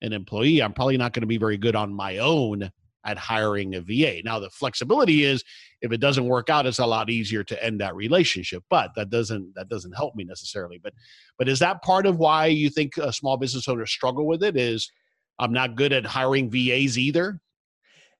an 0.00 0.12
employee, 0.12 0.62
I'm 0.62 0.72
probably 0.72 0.96
not 0.96 1.12
going 1.12 1.22
to 1.22 1.26
be 1.26 1.36
very 1.36 1.58
good 1.58 1.76
on 1.76 1.92
my 1.92 2.18
own 2.18 2.70
at 3.04 3.18
hiring 3.18 3.74
a 3.74 3.80
VA. 3.80 4.22
Now 4.24 4.38
the 4.38 4.50
flexibility 4.50 5.24
is 5.24 5.44
if 5.82 5.92
it 5.92 6.00
doesn't 6.00 6.24
work 6.26 6.48
out 6.48 6.66
it's 6.66 6.78
a 6.78 6.86
lot 6.86 7.10
easier 7.10 7.44
to 7.44 7.64
end 7.64 7.80
that 7.80 7.94
relationship, 7.94 8.64
but 8.70 8.92
that 8.96 9.10
doesn't 9.10 9.54
that 9.54 9.68
doesn't 9.68 9.92
help 9.92 10.14
me 10.14 10.24
necessarily. 10.24 10.80
But 10.82 10.94
but 11.38 11.48
is 11.48 11.58
that 11.58 11.82
part 11.82 12.06
of 12.06 12.18
why 12.18 12.46
you 12.46 12.70
think 12.70 12.96
a 12.96 13.12
small 13.12 13.36
business 13.36 13.68
owners 13.68 13.90
struggle 13.90 14.26
with 14.26 14.42
it 14.42 14.56
is 14.56 14.90
I'm 15.38 15.52
not 15.52 15.76
good 15.76 15.92
at 15.92 16.06
hiring 16.06 16.50
VAs 16.50 16.98
either? 16.98 17.40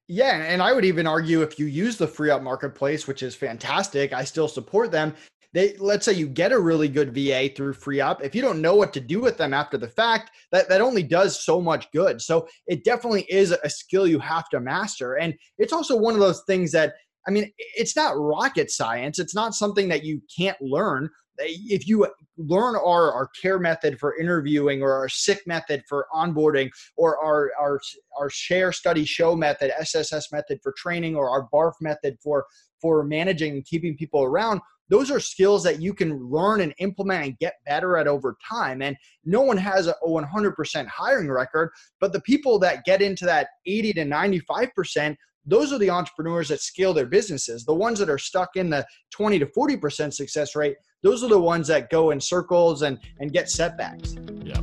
Yeah, 0.07 0.37
and 0.37 0.63
I 0.63 0.73
would 0.73 0.85
even 0.85 1.07
argue 1.07 1.41
if 1.43 1.59
you 1.59 1.67
use 1.67 1.97
the 1.97 2.07
FreeUp 2.07 2.43
marketplace, 2.43 3.07
which 3.07 3.23
is 3.23 3.35
fantastic, 3.35 4.13
I 4.13 4.25
still 4.25 4.49
support 4.49 4.91
them. 4.91 5.15
They 5.55 5.77
let's 5.79 6.05
say 6.05 6.13
you 6.13 6.27
get 6.27 6.53
a 6.53 6.59
really 6.59 6.89
good 6.89 7.15
VA 7.15 7.49
through 7.49 7.75
FreeUp. 7.75 8.21
If 8.23 8.35
you 8.35 8.43
don't 8.43 8.61
know 8.61 8.75
what 8.75 8.93
to 8.95 9.01
do 9.01 9.21
with 9.21 9.39
them 9.39 9.55
after 9.55 9.79
the 9.79 9.89
fact, 9.89 10.33
that, 10.51 10.69
that 10.69 10.81
only 10.81 11.05
does 11.05 11.45
so 11.45 11.61
much 11.61 11.91
good. 11.93 12.21
So 12.21 12.49
it 12.67 12.85
definitely 12.85 13.25
is 13.31 13.53
a 13.53 13.71
skill 13.71 14.07
you 14.07 14.19
have 14.19 14.49
to 14.51 14.61
master. 14.61 15.15
And 15.15 15.33
it's 15.59 15.73
also 15.73 15.97
one 15.97 16.15
of 16.15 16.21
those 16.21 16.43
things 16.47 16.73
that 16.73 16.95
I 17.27 17.31
mean, 17.31 17.51
it's 17.57 17.97
not 17.97 18.19
rocket 18.19 18.71
science. 18.71 19.19
It's 19.19 19.35
not 19.35 19.55
something 19.55 19.89
that 19.89 20.05
you 20.05 20.21
can't 20.37 20.61
learn 20.61 21.09
if 21.39 21.87
you 21.87 22.07
learn 22.37 22.77
our, 22.77 23.13
our 23.13 23.29
care 23.41 23.59
method 23.59 23.99
for 23.99 24.19
interviewing 24.19 24.83
or 24.83 24.93
our 24.93 25.09
SICK 25.09 25.47
method 25.47 25.83
for 25.89 26.07
onboarding 26.15 26.71
or 26.97 27.23
our, 27.23 27.51
our, 27.61 27.81
our 28.19 28.31
share 28.31 28.73
study 28.73 29.05
show 29.05 29.35
method 29.37 29.73
sss 29.81 30.33
method 30.33 30.59
for 30.63 30.73
training 30.77 31.17
or 31.17 31.31
our 31.31 31.49
barf 31.53 31.73
method 31.81 32.17
for 32.23 32.45
for 32.81 33.05
managing 33.05 33.53
and 33.53 33.65
keeping 33.65 33.97
people 33.97 34.23
around 34.23 34.61
those 34.91 35.11
are 35.11 35.21
skills 35.21 35.63
that 35.63 35.81
you 35.81 35.95
can 35.95 36.19
learn 36.31 36.61
and 36.61 36.75
implement 36.79 37.25
and 37.25 37.39
get 37.39 37.55
better 37.65 37.97
at 37.97 38.07
over 38.07 38.37
time. 38.47 38.83
And 38.83 38.97
no 39.25 39.41
one 39.41 39.57
has 39.57 39.87
a 39.87 39.95
100% 40.07 40.87
hiring 40.87 41.31
record 41.31 41.71
but 42.01 42.13
the 42.13 42.21
people 42.21 42.59
that 42.61 42.85
get 42.85 43.01
into 43.01 43.25
that 43.25 43.49
80 43.67 43.95
to 43.95 44.05
95% 44.05 45.17
those 45.47 45.73
are 45.73 45.79
the 45.79 45.91
entrepreneurs 45.91 46.49
that 46.49 46.61
scale 46.61 46.95
their 46.95 47.07
businesses. 47.07 47.65
The 47.65 47.75
ones 47.75 47.99
that 47.99 48.09
are 48.09 48.19
stuck 48.19 48.57
in 48.57 48.71
the 48.71 48.87
20 49.11 49.39
to 49.41 49.47
40% 49.47 50.13
success 50.13 50.57
rate, 50.57 50.77
those 51.03 51.23
are 51.23 51.29
the 51.29 51.39
ones 51.39 51.69
that 51.69 51.91
go 51.91 52.11
in 52.11 52.21
circles 52.21 52.83
and, 52.83 52.99
and 53.21 53.33
get 53.33 53.51
setbacks. 53.51 54.15
Yeah. 54.43 54.61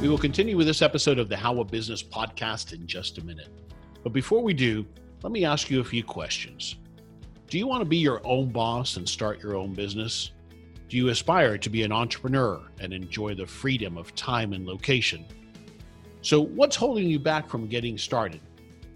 We 0.00 0.08
will 0.08 0.18
continue 0.18 0.56
with 0.56 0.66
this 0.66 0.82
episode 0.82 1.18
of 1.18 1.28
the 1.28 1.36
How 1.36 1.58
of 1.60 1.68
Business 1.68 2.02
podcast 2.02 2.72
in 2.72 2.86
just 2.86 3.18
a 3.18 3.24
minute. 3.24 3.48
But 4.02 4.12
before 4.12 4.42
we 4.42 4.54
do, 4.54 4.86
let 5.22 5.32
me 5.32 5.44
ask 5.44 5.70
you 5.70 5.80
a 5.80 5.84
few 5.84 6.04
questions. 6.04 6.76
Do 7.48 7.58
you 7.58 7.66
want 7.66 7.80
to 7.80 7.88
be 7.88 7.96
your 7.96 8.20
own 8.24 8.50
boss 8.50 8.98
and 8.98 9.08
start 9.08 9.42
your 9.42 9.56
own 9.56 9.72
business? 9.74 10.32
Do 10.88 10.96
you 10.96 11.08
aspire 11.08 11.56
to 11.56 11.70
be 11.70 11.82
an 11.82 11.92
entrepreneur 11.92 12.60
and 12.80 12.92
enjoy 12.92 13.34
the 13.34 13.46
freedom 13.46 13.96
of 13.96 14.14
time 14.14 14.52
and 14.52 14.66
location? 14.66 15.24
So, 16.24 16.40
what's 16.40 16.74
holding 16.74 17.10
you 17.10 17.18
back 17.18 17.50
from 17.50 17.68
getting 17.68 17.98
started? 17.98 18.40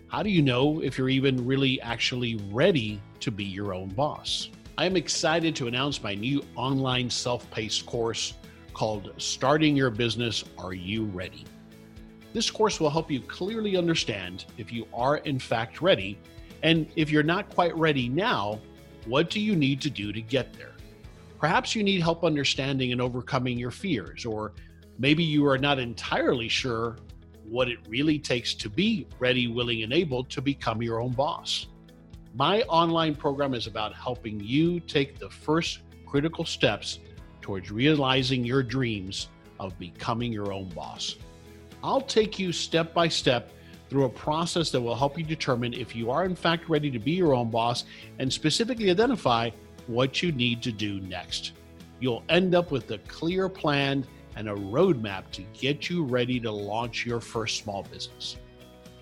How 0.07 0.23
do 0.23 0.31
you 0.31 0.41
know 0.41 0.81
if 0.81 0.97
you're 0.97 1.11
even 1.11 1.45
really 1.45 1.79
actually 1.83 2.37
ready 2.51 3.03
to 3.21 3.31
be 3.31 3.45
your 3.45 3.75
own 3.75 3.91
boss? 3.91 4.49
I 4.79 4.87
am 4.87 4.97
excited 4.97 5.55
to 5.57 5.67
announce 5.67 6.03
my 6.03 6.15
new 6.15 6.43
online 6.57 7.11
self 7.11 7.51
paced 7.51 7.85
course 7.85 8.33
called 8.73 9.13
Starting 9.19 9.77
Your 9.77 9.91
Business 9.91 10.43
Are 10.57 10.73
You 10.73 11.05
Ready? 11.05 11.45
This 12.33 12.51
course 12.51 12.81
will 12.81 12.89
help 12.89 13.11
you 13.11 13.21
clearly 13.21 13.77
understand 13.77 14.47
if 14.57 14.73
you 14.73 14.89
are 14.95 15.19
in 15.19 15.39
fact 15.39 15.83
ready, 15.83 16.19
and 16.63 16.87
if 16.97 17.11
you're 17.11 17.23
not 17.23 17.51
quite 17.51 17.77
ready 17.77 18.09
now, 18.09 18.59
what 19.05 19.29
do 19.29 19.39
you 19.39 19.55
need 19.55 19.83
to 19.83 19.91
do 19.91 20.15
to 20.15 20.23
get 20.23 20.55
there? 20.55 20.77
Perhaps 21.39 21.75
you 21.75 21.83
need 21.83 22.01
help 22.01 22.25
understanding 22.25 22.93
and 22.93 23.03
overcoming 23.03 23.59
your 23.59 23.71
fears, 23.71 24.25
or 24.25 24.55
maybe 24.99 25.23
you 25.23 25.47
are 25.47 25.59
not 25.59 25.79
entirely 25.79 26.49
sure 26.49 26.97
what 27.51 27.69
it 27.69 27.79
really 27.89 28.19
takes 28.19 28.55
to 28.55 28.69
be 28.69 29.07
ready, 29.19 29.49
willing, 29.49 29.83
and 29.83 29.93
able 29.93 30.25
to 30.25 30.43
become 30.43 30.83
your 30.83 31.01
own 31.01 31.13
boss. 31.13 31.67
My 32.35 32.63
online 32.63 33.15
program 33.15 33.55
is 33.55 33.67
about 33.67 33.95
helping 33.95 34.39
you 34.41 34.81
take 34.81 35.19
the 35.19 35.31
first 35.31 35.81
critical 36.07 36.45
steps 36.45 36.99
towards 37.41 37.71
realizing 37.71 38.45
your 38.45 38.63
dreams 38.63 39.29
of 39.59 39.79
becoming 39.79 40.33
your 40.33 40.53
own 40.53 40.69
boss. 40.69 41.17
I'll 41.83 42.01
take 42.01 42.39
you 42.39 42.53
step 42.53 42.93
by 42.93 43.09
step 43.09 43.53
through 43.89 44.05
a 44.05 44.11
process 44.11 44.71
that 44.71 44.81
will 44.81 44.95
help 44.95 45.19
you 45.19 45.25
determine 45.25 45.73
if 45.73 45.97
you 45.97 46.11
are, 46.11 46.25
in 46.25 46.37
fact, 46.37 46.69
ready 46.69 46.91
to 46.91 46.99
be 46.99 47.13
your 47.13 47.35
own 47.35 47.51
boss 47.51 47.85
and 48.19 48.33
specifically 48.33 48.91
identify 48.91 49.51
what 49.87 50.23
you 50.23 50.33
need 50.33 50.63
to 50.63 50.73
do 50.73 51.01
next. 51.01 51.53
You'll 52.01 52.23
end 52.29 52.55
up 52.55 52.71
with 52.71 52.91
a 52.91 52.99
clear 52.99 53.49
plan 53.49 54.07
and 54.39 54.49
a 54.49 54.55
roadmap 54.55 55.29
to 55.33 55.43
get 55.53 55.91
you 55.91 56.05
ready 56.05 56.39
to 56.39 56.51
launch 56.51 57.05
your 57.05 57.21
first 57.21 57.61
small 57.61 57.83
business. 57.83 58.37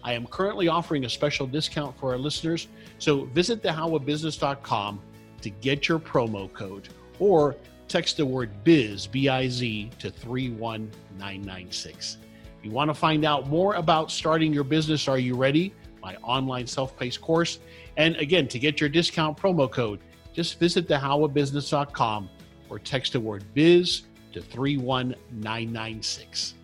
I 0.02 0.14
am 0.14 0.26
currently 0.26 0.66
offering 0.66 1.04
a 1.04 1.10
special 1.10 1.46
discount 1.46 1.96
for 1.98 2.12
our 2.12 2.18
listeners, 2.18 2.68
so 2.98 3.26
visit 3.26 3.62
thehowofbusiness.com 3.62 5.00
to 5.42 5.50
get 5.50 5.88
your 5.88 5.98
promo 5.98 6.50
code 6.54 6.88
or 7.18 7.54
text 7.86 8.16
the 8.16 8.24
word 8.24 8.50
biz, 8.64 9.06
B 9.06 9.28
I 9.28 9.48
Z, 9.48 9.90
to 9.98 10.10
31996. 10.10 12.16
If 12.58 12.64
you 12.64 12.70
want 12.70 12.88
to 12.88 12.94
find 12.94 13.26
out 13.26 13.46
more 13.46 13.74
about 13.74 14.10
starting 14.10 14.54
your 14.54 14.64
business, 14.64 15.06
are 15.06 15.18
you 15.18 15.36
ready? 15.36 15.74
My 16.02 16.16
online 16.22 16.66
self 16.66 16.96
paced 16.96 17.20
course. 17.20 17.58
And 17.98 18.16
again, 18.16 18.48
to 18.48 18.58
get 18.58 18.80
your 18.80 18.88
discount 18.88 19.36
promo 19.36 19.70
code, 19.70 20.00
just 20.32 20.58
visit 20.58 20.88
thehowofbusiness.com 20.88 22.30
or 22.70 22.78
text 22.78 23.12
the 23.12 23.20
word 23.20 23.44
biz 23.52 24.04
to 24.36 24.42
31996. 24.42 26.54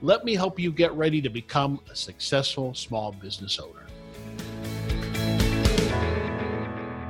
Let 0.00 0.24
me 0.24 0.34
help 0.34 0.58
you 0.58 0.72
get 0.72 0.90
ready 0.94 1.20
to 1.20 1.28
become 1.28 1.78
a 1.90 1.94
successful 1.94 2.72
small 2.72 3.12
business 3.12 3.58
owner. 3.58 3.84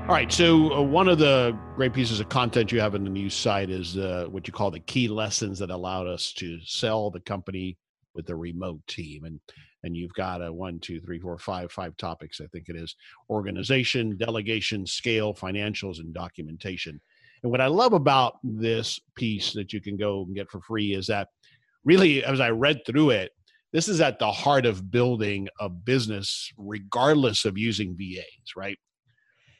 All 0.08 0.14
right, 0.14 0.32
so 0.32 0.72
uh, 0.72 0.82
one 0.82 1.06
of 1.06 1.18
the 1.18 1.56
great 1.76 1.92
pieces 1.92 2.18
of 2.18 2.28
content 2.28 2.72
you 2.72 2.80
have 2.80 2.96
in 2.96 3.04
the 3.04 3.10
new 3.10 3.30
site 3.30 3.70
is 3.70 3.96
uh, 3.96 4.26
what 4.30 4.48
you 4.48 4.52
call 4.52 4.72
the 4.72 4.80
key 4.80 5.06
lessons 5.06 5.60
that 5.60 5.70
allowed 5.70 6.08
us 6.08 6.32
to 6.32 6.58
sell 6.64 7.10
the 7.10 7.20
company 7.20 7.78
with 8.14 8.26
the 8.26 8.34
remote 8.34 8.80
team. 8.88 9.24
And 9.24 9.38
and 9.84 9.96
you've 9.96 10.14
got 10.14 10.42
a 10.42 10.52
one, 10.52 10.80
two, 10.80 11.00
three, 11.00 11.20
four, 11.20 11.38
five, 11.38 11.70
five 11.70 11.96
topics, 11.96 12.40
I 12.40 12.48
think 12.48 12.68
it 12.68 12.74
is 12.74 12.96
organization, 13.30 14.16
delegation, 14.16 14.84
scale, 14.84 15.32
financials, 15.32 16.00
and 16.00 16.12
documentation. 16.12 17.00
And 17.42 17.50
what 17.52 17.60
I 17.60 17.66
love 17.66 17.92
about 17.92 18.38
this 18.42 19.00
piece 19.14 19.52
that 19.52 19.72
you 19.72 19.80
can 19.80 19.96
go 19.96 20.22
and 20.22 20.34
get 20.34 20.50
for 20.50 20.60
free 20.60 20.94
is 20.94 21.06
that 21.06 21.28
really, 21.84 22.24
as 22.24 22.40
I 22.40 22.50
read 22.50 22.80
through 22.86 23.10
it, 23.10 23.32
this 23.72 23.88
is 23.88 24.00
at 24.00 24.18
the 24.18 24.32
heart 24.32 24.66
of 24.66 24.90
building 24.90 25.48
a 25.60 25.68
business, 25.68 26.50
regardless 26.56 27.44
of 27.44 27.58
using 27.58 27.96
VAs, 27.96 28.56
right? 28.56 28.78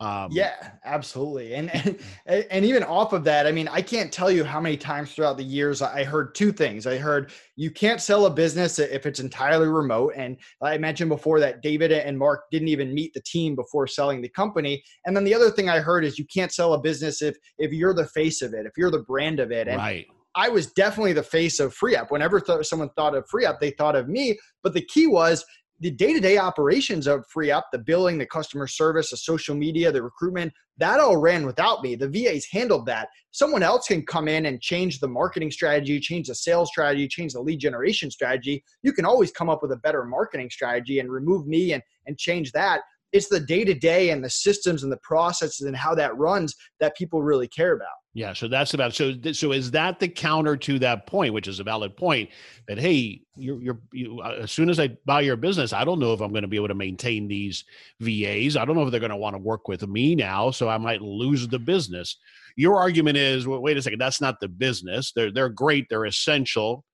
Um, 0.00 0.28
yeah, 0.30 0.70
absolutely. 0.84 1.54
And, 1.54 1.70
and 2.26 2.46
and 2.50 2.64
even 2.64 2.84
off 2.84 3.12
of 3.12 3.24
that, 3.24 3.46
I 3.46 3.52
mean, 3.52 3.66
I 3.68 3.82
can't 3.82 4.12
tell 4.12 4.30
you 4.30 4.44
how 4.44 4.61
many 4.61 4.76
times 4.76 5.12
throughout 5.12 5.37
the 5.37 5.44
years 5.44 5.82
I 5.82 6.04
heard 6.04 6.34
two 6.34 6.52
things. 6.52 6.87
I 6.87 6.98
heard 6.98 7.32
you 7.56 7.70
can't 7.70 8.00
sell 8.00 8.26
a 8.26 8.30
business 8.30 8.78
if 8.78 9.06
it's 9.06 9.18
entirely 9.18 9.66
remote, 9.66 10.12
and 10.16 10.37
I 10.62 10.78
mentioned 10.78 11.11
before 11.11 11.40
that 11.40 11.62
David 11.62 11.90
and 11.90 12.16
Mark 12.16 12.44
didn't 12.52 12.68
even 12.68 12.94
meet 12.94 13.12
the 13.12 13.22
team 13.22 13.56
before 13.56 13.88
selling 13.88 14.22
the 14.22 14.28
company. 14.28 14.82
And 15.04 15.16
then 15.16 15.24
the 15.24 15.34
other 15.34 15.50
thing 15.50 15.68
I 15.68 15.80
heard 15.80 16.04
is 16.04 16.18
you 16.18 16.26
can't 16.26 16.52
sell 16.52 16.74
a 16.74 16.80
business 16.80 17.20
if 17.20 17.37
if 17.58 17.72
you're 17.72 17.94
the 17.94 18.06
face 18.06 18.40
of 18.40 18.54
it, 18.54 18.66
if 18.66 18.72
you're 18.76 18.92
the 18.92 19.02
brand 19.02 19.40
of 19.40 19.50
it. 19.50 19.66
And 19.66 19.78
right. 19.78 20.06
I 20.37 20.48
was 20.48 20.70
definitely 20.72 21.14
the 21.14 21.22
face 21.22 21.58
of 21.58 21.74
FreeUp. 21.74 22.12
Whenever 22.12 22.38
th- 22.38 22.64
someone 22.64 22.90
thought 22.90 23.16
of 23.16 23.26
FreeUp, 23.28 23.58
they 23.58 23.70
thought 23.72 23.96
of 23.96 24.08
me. 24.08 24.38
But 24.62 24.72
the 24.72 24.84
key 24.84 25.08
was 25.08 25.44
the 25.80 25.90
day-to-day 25.90 26.38
operations 26.38 27.06
of 27.06 27.24
FreeUp 27.34 27.62
the 27.72 27.78
billing 27.78 28.18
the 28.18 28.26
customer 28.26 28.66
service 28.66 29.10
the 29.10 29.16
social 29.16 29.54
media 29.54 29.92
the 29.92 30.02
recruitment 30.02 30.52
that 30.78 31.00
all 31.00 31.16
ran 31.16 31.44
without 31.44 31.82
me. 31.82 31.96
The 31.96 32.08
vas 32.08 32.46
handled 32.50 32.86
that. 32.86 33.08
Someone 33.32 33.64
else 33.64 33.88
can 33.88 34.06
come 34.06 34.28
in 34.28 34.46
and 34.46 34.60
change 34.60 35.00
the 35.00 35.08
marketing 35.08 35.50
strategy 35.50 35.98
change 36.00 36.28
the 36.28 36.34
sales 36.34 36.68
strategy 36.70 37.08
change 37.08 37.32
the 37.32 37.40
lead 37.40 37.60
generation 37.60 38.10
strategy. 38.10 38.62
You 38.82 38.92
can 38.92 39.04
always 39.04 39.32
come 39.32 39.48
up 39.48 39.62
with 39.62 39.72
a 39.72 39.76
better 39.76 40.04
marketing 40.04 40.50
strategy 40.50 41.00
and 41.00 41.10
remove 41.10 41.46
me 41.46 41.72
and 41.72 41.82
and 42.06 42.18
change 42.18 42.52
that 42.52 42.80
it's 43.12 43.29
the 43.29 43.40
day-to-day 43.40 44.11
and 44.11 44.23
the 44.23 44.31
systems 44.31 44.83
and 44.83 44.92
the 44.92 44.99
processes 45.03 45.66
and 45.66 45.77
how 45.77 45.94
that 45.94 46.16
runs 46.16 46.55
that 46.81 46.97
people 46.97 47.23
really 47.23 47.49
care 47.49 47.75
about 47.75 47.88
yeah, 48.18 48.33
so 48.33 48.49
that's 48.49 48.75
about 48.75 48.94
so. 48.94 49.12
So 49.33 49.53
is 49.53 49.71
that 49.71 50.01
the 50.01 50.09
counter 50.09 50.57
to 50.57 50.81
that 50.81 51.07
point, 51.07 51.33
which 51.33 51.47
is 51.47 51.61
a 51.61 51.64
valid 51.64 51.97
point? 51.97 52.31
That 52.66 52.77
hey, 52.77 53.21
you're 53.37 53.62
you're 53.62 53.81
you, 53.92 54.21
uh, 54.21 54.38
as 54.42 54.51
soon 54.51 54.68
as 54.71 54.81
I 54.81 54.88
buy 55.07 55.21
your 55.21 55.37
business, 55.37 55.73
I 55.73 55.85
don't 55.85 56.01
know 56.01 56.12
if 56.14 56.21
I'm 56.21 56.33
going 56.33 56.42
to 56.42 56.49
be 56.49 56.57
able 56.57 56.66
to 56.66 56.75
maintain 56.75 57.29
these 57.29 57.64
VAs. 58.01 58.57
I 58.57 58.64
don't 58.64 58.75
know 58.75 58.83
if 58.83 58.90
they're 58.90 58.99
going 58.99 59.11
to 59.11 59.16
want 59.16 59.35
to 59.35 59.38
work 59.38 59.68
with 59.68 59.87
me 59.87 60.16
now, 60.16 60.51
so 60.51 60.68
I 60.68 60.79
might 60.79 61.01
lose 61.01 61.47
the 61.47 61.61
business. 61.61 62.16
Your 62.57 62.81
argument 62.81 63.18
is, 63.18 63.47
well, 63.47 63.61
wait 63.61 63.77
a 63.77 63.83
second, 63.83 64.01
that's 64.01 64.21
not 64.21 64.40
the 64.40 64.49
business. 64.49 65.12
They're 65.14 65.31
they're 65.31 65.49
great, 65.49 65.87
they're 65.88 66.07
essential, 66.07 66.85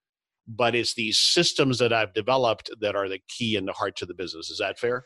but 0.46 0.74
it's 0.74 0.92
these 0.92 1.18
systems 1.18 1.78
that 1.78 1.92
I've 1.92 2.12
developed 2.12 2.68
that 2.82 2.96
are 2.96 3.08
the 3.08 3.20
key 3.28 3.56
and 3.56 3.66
the 3.66 3.72
heart 3.72 3.96
to 3.96 4.04
the 4.04 4.12
business. 4.12 4.50
Is 4.50 4.58
that 4.58 4.78
fair? 4.78 5.04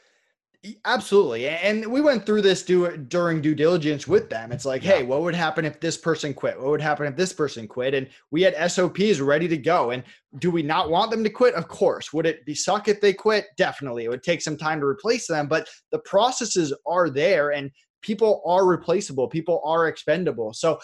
Absolutely. 0.84 1.48
And 1.48 1.86
we 1.86 2.00
went 2.00 2.26
through 2.26 2.42
this 2.42 2.64
do, 2.64 2.96
during 2.96 3.40
due 3.40 3.54
diligence 3.54 4.08
with 4.08 4.28
them. 4.28 4.50
It's 4.50 4.64
like, 4.64 4.82
yeah. 4.82 4.96
hey, 4.96 5.02
what 5.04 5.22
would 5.22 5.34
happen 5.34 5.64
if 5.64 5.78
this 5.78 5.96
person 5.96 6.34
quit? 6.34 6.58
What 6.58 6.70
would 6.70 6.80
happen 6.80 7.06
if 7.06 7.16
this 7.16 7.32
person 7.32 7.68
quit? 7.68 7.94
And 7.94 8.08
we 8.32 8.42
had 8.42 8.70
SOPs 8.70 9.20
ready 9.20 9.46
to 9.46 9.56
go. 9.56 9.90
And 9.92 10.02
do 10.40 10.50
we 10.50 10.64
not 10.64 10.90
want 10.90 11.12
them 11.12 11.22
to 11.22 11.30
quit? 11.30 11.54
Of 11.54 11.68
course. 11.68 12.12
Would 12.12 12.26
it 12.26 12.44
be 12.44 12.56
suck 12.56 12.88
if 12.88 13.00
they 13.00 13.12
quit? 13.12 13.46
Definitely. 13.56 14.04
It 14.04 14.08
would 14.08 14.24
take 14.24 14.42
some 14.42 14.56
time 14.56 14.80
to 14.80 14.86
replace 14.86 15.28
them, 15.28 15.46
but 15.46 15.68
the 15.92 16.00
processes 16.00 16.74
are 16.86 17.08
there 17.08 17.50
and 17.52 17.70
people 18.00 18.42
are 18.46 18.64
replaceable 18.64 19.26
people 19.26 19.60
are 19.64 19.88
expendable 19.88 20.52
so 20.52 20.78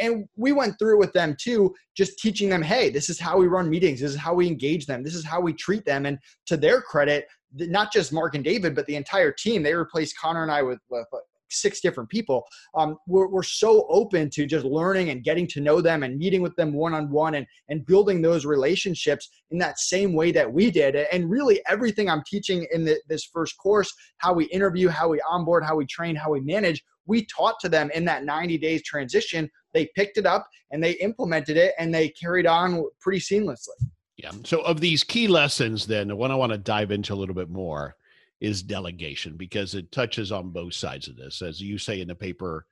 and 0.00 0.24
we 0.36 0.52
went 0.52 0.78
through 0.78 0.98
with 0.98 1.12
them 1.12 1.34
too 1.38 1.74
just 1.96 2.18
teaching 2.18 2.48
them 2.48 2.62
hey 2.62 2.90
this 2.90 3.10
is 3.10 3.18
how 3.18 3.36
we 3.36 3.48
run 3.48 3.68
meetings 3.68 4.00
this 4.00 4.12
is 4.12 4.16
how 4.16 4.32
we 4.32 4.46
engage 4.46 4.86
them 4.86 5.02
this 5.02 5.16
is 5.16 5.24
how 5.24 5.40
we 5.40 5.52
treat 5.52 5.84
them 5.84 6.06
and 6.06 6.18
to 6.46 6.56
their 6.56 6.80
credit 6.80 7.26
not 7.54 7.92
just 7.92 8.12
Mark 8.12 8.34
and 8.34 8.44
David, 8.44 8.74
but 8.74 8.86
the 8.86 8.96
entire 8.96 9.32
team. 9.32 9.62
They 9.62 9.74
replaced 9.74 10.18
Connor 10.18 10.42
and 10.42 10.52
I 10.52 10.62
with, 10.62 10.80
with 10.90 11.06
six 11.50 11.80
different 11.80 12.08
people. 12.10 12.44
Um, 12.74 12.96
we're, 13.06 13.28
we're 13.28 13.42
so 13.42 13.86
open 13.88 14.30
to 14.30 14.46
just 14.46 14.64
learning 14.64 15.10
and 15.10 15.22
getting 15.22 15.46
to 15.48 15.60
know 15.60 15.80
them 15.80 16.02
and 16.02 16.18
meeting 16.18 16.42
with 16.42 16.54
them 16.56 16.72
one 16.72 16.94
on 16.94 17.10
one 17.10 17.34
and 17.34 17.46
and 17.68 17.86
building 17.86 18.20
those 18.20 18.44
relationships 18.44 19.30
in 19.50 19.58
that 19.58 19.78
same 19.78 20.12
way 20.12 20.32
that 20.32 20.52
we 20.52 20.70
did. 20.70 20.96
And 20.96 21.30
really, 21.30 21.60
everything 21.68 22.10
I'm 22.10 22.22
teaching 22.26 22.66
in 22.72 22.84
the, 22.84 23.00
this 23.08 23.24
first 23.24 23.56
course, 23.58 23.92
how 24.18 24.32
we 24.32 24.46
interview, 24.46 24.88
how 24.88 25.08
we 25.08 25.20
onboard, 25.28 25.64
how 25.64 25.76
we 25.76 25.86
train, 25.86 26.16
how 26.16 26.32
we 26.32 26.40
manage, 26.40 26.82
we 27.06 27.26
taught 27.26 27.60
to 27.60 27.68
them 27.68 27.90
in 27.94 28.04
that 28.06 28.24
90 28.24 28.58
days 28.58 28.82
transition. 28.82 29.50
They 29.72 29.90
picked 29.94 30.18
it 30.18 30.26
up 30.26 30.46
and 30.70 30.82
they 30.82 30.92
implemented 30.92 31.56
it 31.56 31.74
and 31.78 31.94
they 31.94 32.08
carried 32.10 32.46
on 32.46 32.84
pretty 33.00 33.20
seamlessly. 33.20 33.68
Yeah. 34.16 34.32
So, 34.44 34.60
of 34.62 34.80
these 34.80 35.02
key 35.02 35.26
lessons, 35.26 35.86
then, 35.86 36.08
the 36.08 36.16
one 36.16 36.30
I 36.30 36.36
want 36.36 36.52
to 36.52 36.58
dive 36.58 36.90
into 36.90 37.14
a 37.14 37.16
little 37.16 37.34
bit 37.34 37.50
more 37.50 37.96
is 38.40 38.62
delegation 38.62 39.36
because 39.36 39.74
it 39.74 39.90
touches 39.90 40.30
on 40.30 40.50
both 40.50 40.74
sides 40.74 41.08
of 41.08 41.16
this. 41.16 41.42
As 41.42 41.60
you 41.60 41.78
say 41.78 42.00
in 42.00 42.08
the 42.08 42.14
paper, 42.14 42.66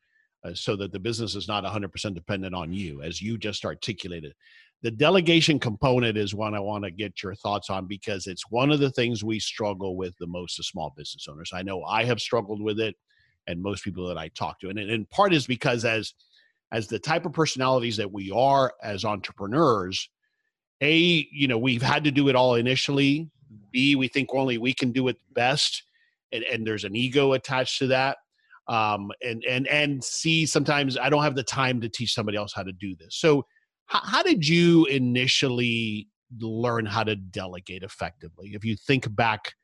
uh, 0.45 0.55
so 0.55 0.77
that 0.77 0.93
the 0.93 0.99
business 0.99 1.35
is 1.35 1.49
not 1.49 1.65
100% 1.65 2.15
dependent 2.15 2.55
on 2.55 2.73
you, 2.73 3.03
as 3.03 3.23
you 3.23 3.39
just 3.39 3.65
articulated. 3.65 4.35
The 4.83 4.91
delegation 4.91 5.61
component 5.61 6.19
is 6.19 6.35
one 6.35 6.55
I 6.55 6.61
want 6.61 6.83
to 6.85 6.91
get 6.91 7.23
your 7.23 7.37
thoughts 7.37 7.71
on 7.71 7.87
because 7.87 8.27
it's 8.27 8.51
one 8.51 8.73
of 8.73 8.81
the 8.81 8.91
things 8.91 9.23
we 9.23 9.39
struggle 9.39 9.97
with 9.97 10.17
the 10.19 10.27
most 10.27 10.59
as 10.59 10.67
small 10.67 10.93
business 10.97 11.29
owners. 11.31 11.53
I 11.55 11.63
know 11.63 11.85
I 11.85 12.05
have 12.05 12.21
struggled 12.21 12.61
with 12.61 12.81
it, 12.81 12.97
and 13.47 13.63
most 13.63 13.85
people 13.85 14.09
that 14.09 14.19
I 14.19 14.29
talk 14.29 14.59
to, 14.61 14.69
and 14.71 14.79
in 14.79 15.07
part 15.07 15.33
is 15.33 15.47
because 15.47 15.85
as 15.85 16.13
as 16.73 16.89
the 16.89 16.99
type 16.99 17.27
of 17.27 17.33
personalities 17.33 17.99
that 17.99 18.11
we 18.11 18.31
are 18.33 18.73
as 18.83 19.05
entrepreneurs, 19.05 20.09
a 20.83 21.27
you 21.33 21.49
know 21.49 21.57
we've 21.57 21.83
had 21.83 22.05
to 22.05 22.11
do 22.11 22.29
it 22.29 22.37
all 22.37 22.57
initially. 22.57 23.31
B 23.71 23.97
we 23.97 24.09
think 24.09 24.29
only 24.35 24.59
we 24.59 24.75
can 24.75 24.93
do 24.93 25.09
it 25.09 25.17
best, 25.33 25.83
and, 26.33 26.45
and 26.45 26.67
there's 26.67 26.85
an 26.85 26.95
ego 26.95 27.33
attached 27.33 27.79
to 27.79 27.87
that 27.89 28.19
um, 28.69 29.11
and 29.23 29.45
and 29.45 29.67
and 29.69 30.03
see 30.03 30.47
sometimes 30.47 30.97
I 30.97 31.11
don't 31.11 31.23
have 31.23 31.35
the 31.35 31.43
time 31.43 31.81
to 31.81 31.89
teach 31.89 32.15
somebody 32.15 32.39
else 32.39 32.53
how 32.55 32.63
to 32.63 32.73
do 32.73 32.95
this. 32.97 33.17
So, 33.17 33.45
how, 33.87 34.01
how 34.03 34.23
did 34.23 34.47
you 34.47 34.87
initially 34.87 36.09
learn 36.41 36.87
how 36.87 37.05
to 37.05 37.17
delegate 37.17 37.83
effectively? 37.83 38.53
If 38.55 38.65
you 38.65 38.77
think 38.77 39.15
back 39.15 39.55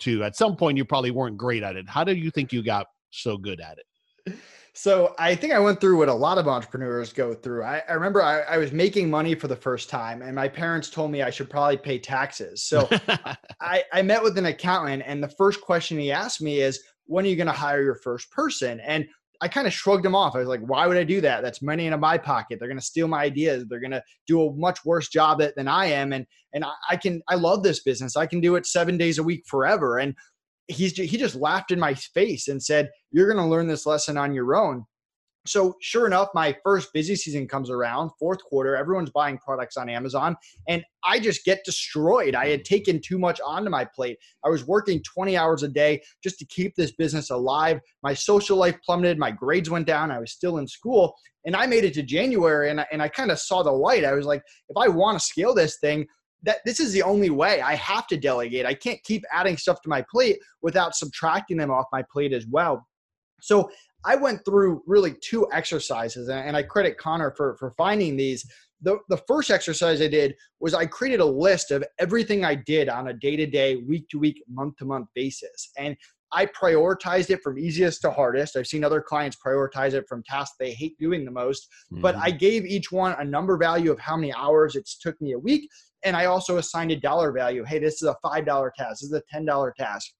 to 0.00 0.24
at 0.24 0.36
some 0.36 0.56
point 0.56 0.76
you 0.76 0.84
probably 0.84 1.10
weren't 1.10 1.36
great 1.36 1.62
at 1.62 1.76
it. 1.76 1.88
How 1.88 2.04
do 2.04 2.14
you 2.14 2.30
think 2.30 2.52
you 2.52 2.62
got 2.62 2.86
so 3.10 3.36
good 3.36 3.60
at 3.60 3.78
it? 3.78 4.36
So 4.80 5.16
I 5.18 5.34
think 5.34 5.52
I 5.52 5.58
went 5.58 5.80
through 5.80 5.98
what 5.98 6.08
a 6.08 6.14
lot 6.14 6.38
of 6.38 6.46
entrepreneurs 6.46 7.12
go 7.12 7.34
through. 7.34 7.64
I, 7.64 7.82
I 7.88 7.94
remember 7.94 8.22
I, 8.22 8.42
I, 8.42 8.58
was 8.58 8.70
making 8.70 9.10
money 9.10 9.34
for 9.34 9.48
the 9.48 9.56
first 9.56 9.90
time, 9.90 10.22
and 10.22 10.36
my 10.36 10.46
parents 10.46 10.88
told 10.88 11.10
me 11.10 11.20
I 11.20 11.30
should 11.30 11.50
probably 11.50 11.78
pay 11.78 11.98
taxes. 11.98 12.62
So 12.62 12.88
I, 13.60 13.82
I 13.92 14.02
met 14.02 14.22
with 14.22 14.38
an 14.38 14.46
accountant, 14.46 15.02
and 15.04 15.20
the 15.20 15.30
first 15.30 15.62
question 15.62 15.98
he 15.98 16.12
asked 16.12 16.40
me 16.40 16.60
is, 16.60 16.80
when 17.06 17.24
are 17.24 17.28
you 17.28 17.34
going 17.34 17.48
to 17.48 17.52
hire 17.52 17.82
your 17.82 17.96
first 17.96 18.30
person? 18.30 18.78
And 18.78 19.04
I 19.40 19.48
kind 19.48 19.66
of 19.66 19.72
shrugged 19.72 20.06
him 20.06 20.14
off. 20.14 20.36
I 20.36 20.38
was 20.38 20.46
like, 20.46 20.60
why 20.60 20.86
would 20.86 20.96
I 20.96 21.02
do 21.02 21.20
that? 21.22 21.42
That's 21.42 21.60
money 21.60 21.86
in 21.86 21.98
my 21.98 22.16
pocket. 22.16 22.60
They're 22.60 22.68
going 22.68 22.78
to 22.78 22.84
steal 22.84 23.08
my 23.08 23.24
ideas. 23.24 23.64
They're 23.66 23.80
going 23.80 23.90
to 23.90 24.04
do 24.28 24.46
a 24.46 24.54
much 24.54 24.84
worse 24.84 25.08
job 25.08 25.42
than 25.56 25.66
I 25.66 25.86
am. 25.86 26.12
And, 26.12 26.24
and 26.52 26.64
I 26.88 26.96
can, 26.96 27.20
I 27.26 27.34
love 27.34 27.64
this 27.64 27.82
business. 27.82 28.16
I 28.16 28.26
can 28.26 28.40
do 28.40 28.54
it 28.54 28.64
seven 28.64 28.96
days 28.96 29.18
a 29.18 29.24
week 29.24 29.42
forever. 29.44 29.98
And 29.98 30.14
he's, 30.68 30.96
he 30.96 31.16
just 31.16 31.34
laughed 31.34 31.70
in 31.70 31.80
my 31.80 31.94
face 31.94 32.48
and 32.48 32.62
said, 32.62 32.90
you're 33.10 33.32
going 33.32 33.42
to 33.42 33.50
learn 33.50 33.66
this 33.66 33.86
lesson 33.86 34.16
on 34.16 34.34
your 34.34 34.54
own. 34.54 34.84
So 35.46 35.74
sure 35.80 36.06
enough, 36.06 36.28
my 36.34 36.54
first 36.62 36.92
busy 36.92 37.16
season 37.16 37.48
comes 37.48 37.70
around, 37.70 38.10
fourth 38.18 38.42
quarter, 38.44 38.76
everyone's 38.76 39.10
buying 39.10 39.38
products 39.38 39.78
on 39.78 39.88
Amazon 39.88 40.36
and 40.68 40.84
I 41.04 41.18
just 41.20 41.44
get 41.44 41.64
destroyed. 41.64 42.34
I 42.34 42.48
had 42.48 42.64
taken 42.64 43.00
too 43.00 43.18
much 43.18 43.40
onto 43.44 43.70
my 43.70 43.86
plate. 43.86 44.18
I 44.44 44.50
was 44.50 44.66
working 44.66 45.02
20 45.02 45.36
hours 45.38 45.62
a 45.62 45.68
day 45.68 46.02
just 46.22 46.38
to 46.40 46.46
keep 46.46 46.74
this 46.74 46.92
business 46.92 47.30
alive. 47.30 47.80
My 48.02 48.12
social 48.12 48.58
life 48.58 48.76
plummeted, 48.84 49.18
my 49.18 49.30
grades 49.30 49.70
went 49.70 49.86
down, 49.86 50.10
I 50.10 50.18
was 50.18 50.32
still 50.32 50.58
in 50.58 50.68
school, 50.68 51.14
and 51.46 51.56
I 51.56 51.66
made 51.66 51.84
it 51.84 51.94
to 51.94 52.02
January 52.02 52.70
and 52.70 52.82
I, 52.82 52.86
and 52.92 53.00
I 53.00 53.08
kind 53.08 53.30
of 53.30 53.38
saw 53.38 53.62
the 53.62 53.72
light. 53.72 54.04
I 54.04 54.12
was 54.12 54.26
like, 54.26 54.42
if 54.68 54.76
I 54.76 54.88
want 54.88 55.18
to 55.18 55.24
scale 55.24 55.54
this 55.54 55.78
thing, 55.78 56.06
that 56.42 56.58
this 56.64 56.80
is 56.80 56.92
the 56.92 57.02
only 57.02 57.30
way 57.30 57.60
I 57.60 57.74
have 57.74 58.06
to 58.08 58.16
delegate. 58.16 58.66
I 58.66 58.74
can't 58.74 59.02
keep 59.04 59.24
adding 59.32 59.56
stuff 59.56 59.82
to 59.82 59.88
my 59.88 60.04
plate 60.10 60.38
without 60.62 60.94
subtracting 60.94 61.56
them 61.56 61.70
off 61.70 61.86
my 61.92 62.04
plate 62.12 62.32
as 62.32 62.46
well. 62.46 62.86
So 63.40 63.70
I 64.04 64.16
went 64.16 64.44
through 64.44 64.82
really 64.86 65.14
two 65.20 65.48
exercises, 65.52 66.28
and 66.28 66.56
I 66.56 66.62
credit 66.62 66.98
Connor 66.98 67.32
for, 67.36 67.56
for 67.56 67.72
finding 67.76 68.16
these. 68.16 68.44
The, 68.80 68.98
the 69.08 69.20
first 69.26 69.50
exercise 69.50 70.00
I 70.00 70.06
did 70.06 70.34
was 70.60 70.72
I 70.72 70.86
created 70.86 71.20
a 71.20 71.26
list 71.26 71.72
of 71.72 71.84
everything 71.98 72.44
I 72.44 72.54
did 72.54 72.88
on 72.88 73.08
a 73.08 73.12
day 73.12 73.34
to 73.34 73.46
day, 73.46 73.76
week 73.76 74.08
to 74.10 74.18
week, 74.20 74.42
month 74.48 74.76
to 74.76 74.84
month 74.84 75.08
basis. 75.16 75.70
And 75.76 75.96
I 76.32 76.46
prioritized 76.46 77.30
it 77.30 77.42
from 77.42 77.58
easiest 77.58 78.02
to 78.02 78.10
hardest. 78.10 78.56
I've 78.56 78.66
seen 78.66 78.84
other 78.84 79.00
clients 79.00 79.36
prioritize 79.44 79.94
it 79.94 80.06
from 80.08 80.22
tasks 80.24 80.56
they 80.58 80.72
hate 80.72 80.98
doing 80.98 81.24
the 81.24 81.30
most, 81.30 81.68
mm-hmm. 81.92 82.02
but 82.02 82.16
I 82.16 82.30
gave 82.30 82.66
each 82.66 82.92
one 82.92 83.16
a 83.18 83.24
number 83.24 83.56
value 83.56 83.90
of 83.90 83.98
how 83.98 84.16
many 84.16 84.32
hours 84.34 84.76
it 84.76 84.88
took 85.00 85.20
me 85.20 85.32
a 85.32 85.38
week. 85.38 85.68
And 86.04 86.16
I 86.16 86.26
also 86.26 86.58
assigned 86.58 86.92
a 86.92 86.96
dollar 86.96 87.32
value. 87.32 87.64
Hey, 87.64 87.78
this 87.78 88.02
is 88.02 88.08
a 88.08 88.16
$5 88.24 88.44
task, 88.76 89.00
this 89.00 89.02
is 89.02 89.12
a 89.12 89.22
$10 89.34 89.74
task. 89.74 90.12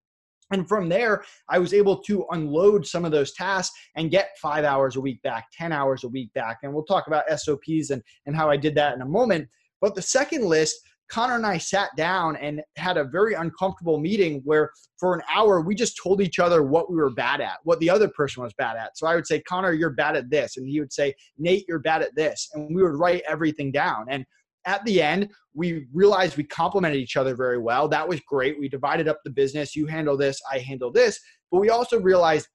And 0.50 0.66
from 0.66 0.88
there, 0.88 1.24
I 1.48 1.58
was 1.58 1.74
able 1.74 1.98
to 2.04 2.24
unload 2.30 2.86
some 2.86 3.04
of 3.04 3.12
those 3.12 3.32
tasks 3.34 3.78
and 3.96 4.10
get 4.10 4.30
five 4.40 4.64
hours 4.64 4.96
a 4.96 5.00
week 5.00 5.20
back, 5.22 5.46
10 5.52 5.72
hours 5.72 6.04
a 6.04 6.08
week 6.08 6.32
back. 6.32 6.58
And 6.62 6.72
we'll 6.72 6.84
talk 6.84 7.06
about 7.06 7.28
SOPs 7.38 7.90
and, 7.90 8.02
and 8.26 8.34
how 8.34 8.48
I 8.48 8.56
did 8.56 8.74
that 8.76 8.94
in 8.94 9.02
a 9.02 9.06
moment. 9.06 9.46
But 9.80 9.94
the 9.94 10.02
second 10.02 10.44
list, 10.44 10.76
Connor 11.10 11.36
and 11.36 11.46
I 11.46 11.58
sat 11.58 11.90
down 11.96 12.36
and 12.36 12.62
had 12.76 12.96
a 12.96 13.04
very 13.04 13.34
uncomfortable 13.34 13.98
meeting 13.98 14.42
where 14.44 14.70
for 14.98 15.14
an 15.14 15.22
hour 15.34 15.60
we 15.60 15.74
just 15.74 15.98
told 16.02 16.20
each 16.20 16.38
other 16.38 16.62
what 16.62 16.90
we 16.90 16.96
were 16.96 17.10
bad 17.10 17.40
at, 17.40 17.58
what 17.64 17.80
the 17.80 17.90
other 17.90 18.08
person 18.08 18.42
was 18.42 18.52
bad 18.54 18.76
at. 18.76 18.96
So 18.96 19.06
I 19.06 19.14
would 19.14 19.26
say, 19.26 19.40
Connor, 19.40 19.72
you're 19.72 19.90
bad 19.90 20.16
at 20.16 20.30
this. 20.30 20.56
And 20.56 20.68
he 20.68 20.80
would 20.80 20.92
say, 20.92 21.14
Nate, 21.38 21.64
you're 21.68 21.78
bad 21.78 22.02
at 22.02 22.14
this. 22.14 22.48
And 22.54 22.74
we 22.74 22.82
would 22.82 22.94
write 22.94 23.22
everything 23.26 23.72
down. 23.72 24.06
And 24.10 24.24
at 24.66 24.84
the 24.84 25.00
end, 25.00 25.30
we 25.54 25.86
realized 25.94 26.36
we 26.36 26.44
complemented 26.44 27.00
each 27.00 27.16
other 27.16 27.34
very 27.34 27.58
well. 27.58 27.88
That 27.88 28.06
was 28.06 28.20
great. 28.28 28.60
We 28.60 28.68
divided 28.68 29.08
up 29.08 29.20
the 29.24 29.30
business. 29.30 29.74
You 29.74 29.86
handle 29.86 30.16
this, 30.16 30.40
I 30.52 30.58
handle 30.58 30.92
this. 30.92 31.18
But 31.50 31.60
we 31.60 31.70
also 31.70 31.98
realized 31.98 32.48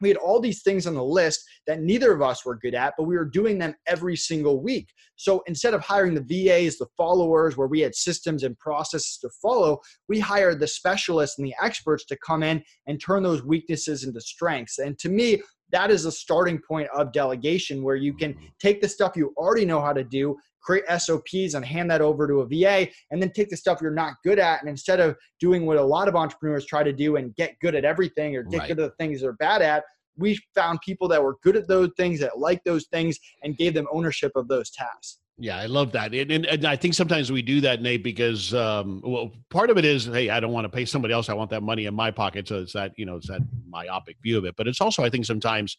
we 0.00 0.08
had 0.08 0.16
all 0.16 0.40
these 0.40 0.62
things 0.62 0.86
on 0.86 0.94
the 0.94 1.04
list 1.04 1.42
that 1.66 1.80
neither 1.80 2.12
of 2.12 2.22
us 2.22 2.44
were 2.44 2.56
good 2.56 2.74
at, 2.74 2.94
but 2.96 3.04
we 3.04 3.16
were 3.16 3.24
doing 3.24 3.58
them 3.58 3.74
every 3.86 4.16
single 4.16 4.62
week. 4.62 4.88
So 5.16 5.42
instead 5.46 5.74
of 5.74 5.82
hiring 5.82 6.14
the 6.14 6.20
VAs, 6.22 6.78
the 6.78 6.86
followers, 6.96 7.56
where 7.56 7.68
we 7.68 7.80
had 7.80 7.94
systems 7.94 8.42
and 8.42 8.58
processes 8.58 9.18
to 9.20 9.30
follow, 9.42 9.80
we 10.08 10.18
hired 10.18 10.60
the 10.60 10.66
specialists 10.66 11.38
and 11.38 11.46
the 11.46 11.54
experts 11.62 12.04
to 12.06 12.18
come 12.24 12.42
in 12.42 12.62
and 12.86 13.00
turn 13.00 13.22
those 13.22 13.44
weaknesses 13.44 14.04
into 14.04 14.20
strengths. 14.20 14.78
And 14.78 14.98
to 15.00 15.08
me, 15.08 15.42
that 15.72 15.90
is 15.90 16.04
a 16.04 16.12
starting 16.12 16.58
point 16.66 16.88
of 16.94 17.12
delegation 17.12 17.82
where 17.82 17.96
you 17.96 18.14
can 18.14 18.34
mm-hmm. 18.34 18.46
take 18.58 18.80
the 18.80 18.88
stuff 18.88 19.16
you 19.16 19.32
already 19.36 19.64
know 19.64 19.80
how 19.80 19.92
to 19.92 20.04
do 20.04 20.36
create 20.60 20.84
SOPs 20.98 21.54
and 21.54 21.64
hand 21.64 21.90
that 21.90 22.00
over 22.00 22.26
to 22.26 22.40
a 22.40 22.46
VA, 22.46 22.88
and 23.10 23.22
then 23.22 23.30
take 23.32 23.50
the 23.50 23.56
stuff 23.56 23.80
you're 23.80 23.90
not 23.90 24.14
good 24.24 24.38
at. 24.38 24.60
And 24.60 24.68
instead 24.68 25.00
of 25.00 25.16
doing 25.38 25.66
what 25.66 25.76
a 25.76 25.82
lot 25.82 26.08
of 26.08 26.16
entrepreneurs 26.16 26.66
try 26.66 26.82
to 26.82 26.92
do 26.92 27.16
and 27.16 27.34
get 27.36 27.58
good 27.60 27.74
at 27.74 27.84
everything 27.84 28.36
or 28.36 28.42
get 28.42 28.58
right. 28.60 28.68
good 28.68 28.80
at 28.80 28.90
the 28.90 29.04
things 29.04 29.20
they're 29.20 29.32
bad 29.34 29.62
at, 29.62 29.84
we 30.16 30.38
found 30.54 30.80
people 30.82 31.08
that 31.08 31.22
were 31.22 31.36
good 31.42 31.56
at 31.56 31.66
those 31.66 31.90
things, 31.96 32.20
that 32.20 32.38
like 32.38 32.62
those 32.64 32.86
things, 32.86 33.18
and 33.42 33.56
gave 33.56 33.74
them 33.74 33.86
ownership 33.92 34.32
of 34.36 34.48
those 34.48 34.70
tasks. 34.70 35.18
Yeah, 35.42 35.56
I 35.56 35.66
love 35.66 35.90
that, 35.92 36.12
and, 36.12 36.30
and, 36.30 36.44
and, 36.44 36.66
I 36.66 36.76
think 36.76 36.92
sometimes 36.92 37.32
we 37.32 37.40
do 37.40 37.62
that, 37.62 37.80
Nate, 37.80 38.04
because 38.04 38.52
um, 38.52 39.00
well, 39.02 39.32
part 39.48 39.70
of 39.70 39.78
it 39.78 39.86
is, 39.86 40.04
hey, 40.04 40.28
I 40.28 40.38
don't 40.38 40.52
want 40.52 40.66
to 40.66 40.68
pay 40.68 40.84
somebody 40.84 41.14
else; 41.14 41.30
I 41.30 41.34
want 41.34 41.48
that 41.48 41.62
money 41.62 41.86
in 41.86 41.94
my 41.94 42.10
pocket. 42.10 42.46
So 42.46 42.58
it's 42.58 42.74
that 42.74 42.92
you 42.98 43.06
know, 43.06 43.16
it's 43.16 43.28
that 43.28 43.40
myopic 43.66 44.18
view 44.22 44.36
of 44.36 44.44
it. 44.44 44.54
But 44.56 44.68
it's 44.68 44.82
also, 44.82 45.02
I 45.02 45.08
think, 45.08 45.24
sometimes 45.24 45.78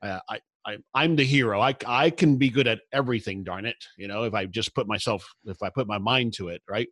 uh, 0.00 0.20
I 0.28 0.38
I, 0.66 0.78
I'm 0.94 1.16
the 1.16 1.24
hero. 1.24 1.60
I, 1.60 1.74
I 1.86 2.10
can 2.10 2.36
be 2.36 2.48
good 2.48 2.66
at 2.66 2.80
everything, 2.92 3.44
darn 3.44 3.66
it. 3.66 3.76
You 3.98 4.08
know, 4.08 4.24
if 4.24 4.34
I 4.34 4.46
just 4.46 4.74
put 4.74 4.86
myself, 4.86 5.26
if 5.44 5.62
I 5.62 5.70
put 5.70 5.86
my 5.86 5.98
mind 5.98 6.34
to 6.34 6.48
it, 6.48 6.62
right? 6.68 6.88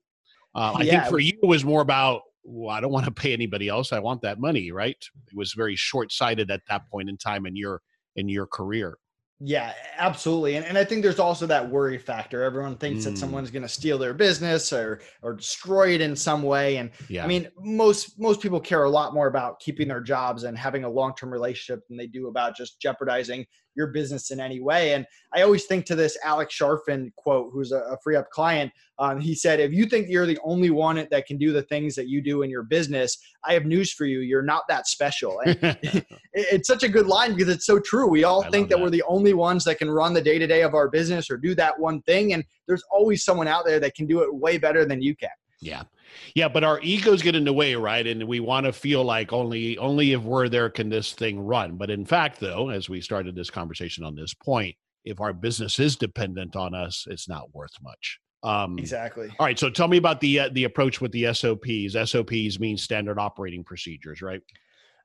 Uh, 0.54 0.74
I 0.76 0.82
yeah. 0.82 1.00
think 1.00 1.10
for 1.10 1.18
you 1.18 1.32
it 1.42 1.46
was 1.46 1.64
more 1.64 1.80
about, 1.80 2.22
well, 2.44 2.74
I 2.74 2.80
don't 2.80 2.92
want 2.92 3.06
to 3.06 3.12
pay 3.12 3.32
anybody 3.32 3.68
else. 3.68 3.92
I 3.92 4.00
want 4.00 4.22
that 4.22 4.38
money, 4.38 4.72
right? 4.72 4.96
It 5.28 5.36
was 5.36 5.54
very 5.54 5.76
short 5.76 6.12
sighted 6.12 6.50
at 6.50 6.60
that 6.68 6.82
point 6.90 7.08
in 7.08 7.16
time 7.16 7.46
in 7.46 7.56
your 7.56 7.80
in 8.16 8.28
your 8.28 8.46
career. 8.46 8.98
Yeah, 9.44 9.72
absolutely. 9.98 10.54
And, 10.54 10.64
and 10.64 10.78
I 10.78 10.84
think 10.84 11.02
there's 11.02 11.18
also 11.18 11.46
that 11.46 11.68
worry 11.68 11.98
factor. 11.98 12.44
Everyone 12.44 12.76
thinks 12.76 13.02
mm. 13.02 13.04
that 13.06 13.18
someone's 13.18 13.50
going 13.50 13.64
to 13.64 13.68
steal 13.68 13.98
their 13.98 14.14
business 14.14 14.72
or 14.72 15.00
or 15.20 15.34
destroy 15.34 15.94
it 15.94 16.00
in 16.00 16.14
some 16.14 16.44
way. 16.44 16.76
And 16.76 16.90
yeah. 17.08 17.24
I 17.24 17.26
mean, 17.26 17.48
most 17.58 18.20
most 18.20 18.40
people 18.40 18.60
care 18.60 18.84
a 18.84 18.90
lot 18.90 19.14
more 19.14 19.26
about 19.26 19.58
keeping 19.58 19.88
their 19.88 20.00
jobs 20.00 20.44
and 20.44 20.56
having 20.56 20.84
a 20.84 20.88
long-term 20.88 21.30
relationship 21.32 21.80
than 21.88 21.96
they 21.96 22.06
do 22.06 22.28
about 22.28 22.56
just 22.56 22.80
jeopardizing 22.80 23.44
your 23.74 23.88
business 23.88 24.30
in 24.30 24.40
any 24.40 24.60
way. 24.60 24.94
And 24.94 25.06
I 25.34 25.42
always 25.42 25.64
think 25.64 25.86
to 25.86 25.94
this 25.94 26.16
Alex 26.24 26.56
Charfen 26.58 27.14
quote, 27.16 27.50
who's 27.52 27.72
a, 27.72 27.96
FreeUp 28.06 28.28
client. 28.30 28.72
Um, 28.98 29.20
he 29.20 29.34
said, 29.34 29.60
if 29.60 29.72
you 29.72 29.86
think 29.86 30.08
you're 30.08 30.26
the 30.26 30.38
only 30.44 30.70
one 30.70 31.06
that 31.10 31.26
can 31.26 31.38
do 31.38 31.52
the 31.52 31.62
things 31.62 31.94
that 31.94 32.08
you 32.08 32.20
do 32.20 32.42
in 32.42 32.50
your 32.50 32.62
business, 32.62 33.18
I 33.44 33.54
have 33.54 33.64
news 33.64 33.92
for 33.92 34.04
you. 34.04 34.20
You're 34.20 34.42
not 34.42 34.64
that 34.68 34.86
special. 34.86 35.40
And 35.40 35.58
it's 36.32 36.68
such 36.68 36.82
a 36.82 36.88
good 36.88 37.06
line 37.06 37.34
because 37.34 37.52
it's 37.52 37.66
so 37.66 37.78
true. 37.78 38.08
We 38.08 38.24
all 38.24 38.44
I 38.44 38.50
think 38.50 38.68
that, 38.68 38.76
that 38.76 38.82
we're 38.82 38.90
the 38.90 39.04
only 39.06 39.34
ones 39.34 39.64
that 39.64 39.78
can 39.78 39.90
run 39.90 40.12
the 40.14 40.22
day 40.22 40.38
to 40.38 40.46
day 40.46 40.62
of 40.62 40.74
our 40.74 40.88
business 40.88 41.30
or 41.30 41.36
do 41.36 41.54
that 41.56 41.78
one 41.78 42.02
thing. 42.02 42.32
And 42.32 42.44
there's 42.66 42.84
always 42.90 43.24
someone 43.24 43.48
out 43.48 43.64
there 43.64 43.80
that 43.80 43.94
can 43.94 44.06
do 44.06 44.22
it 44.22 44.34
way 44.34 44.58
better 44.58 44.84
than 44.84 45.02
you 45.02 45.14
can. 45.16 45.30
Yeah. 45.60 45.84
Yeah, 46.34 46.48
but 46.48 46.64
our 46.64 46.80
egos 46.80 47.22
get 47.22 47.34
in 47.34 47.44
the 47.44 47.52
way, 47.52 47.74
right? 47.74 48.06
And 48.06 48.24
we 48.24 48.40
want 48.40 48.66
to 48.66 48.72
feel 48.72 49.04
like 49.04 49.32
only 49.32 49.78
only 49.78 50.12
if 50.12 50.22
we're 50.22 50.48
there 50.48 50.70
can 50.70 50.88
this 50.88 51.12
thing 51.12 51.40
run. 51.40 51.76
But 51.76 51.90
in 51.90 52.04
fact, 52.04 52.40
though, 52.40 52.70
as 52.70 52.88
we 52.88 53.00
started 53.00 53.34
this 53.34 53.50
conversation 53.50 54.04
on 54.04 54.14
this 54.14 54.34
point, 54.34 54.76
if 55.04 55.20
our 55.20 55.32
business 55.32 55.78
is 55.78 55.96
dependent 55.96 56.56
on 56.56 56.74
us, 56.74 57.06
it's 57.10 57.28
not 57.28 57.54
worth 57.54 57.74
much. 57.82 58.18
Um, 58.44 58.78
exactly. 58.78 59.28
All 59.38 59.46
right. 59.46 59.58
So 59.58 59.70
tell 59.70 59.88
me 59.88 59.96
about 59.96 60.20
the 60.20 60.40
uh, 60.40 60.48
the 60.52 60.64
approach 60.64 61.00
with 61.00 61.12
the 61.12 61.32
SOPs. 61.32 61.94
SOPs 62.10 62.58
means 62.58 62.82
standard 62.82 63.18
operating 63.18 63.62
procedures, 63.62 64.22
right? 64.22 64.40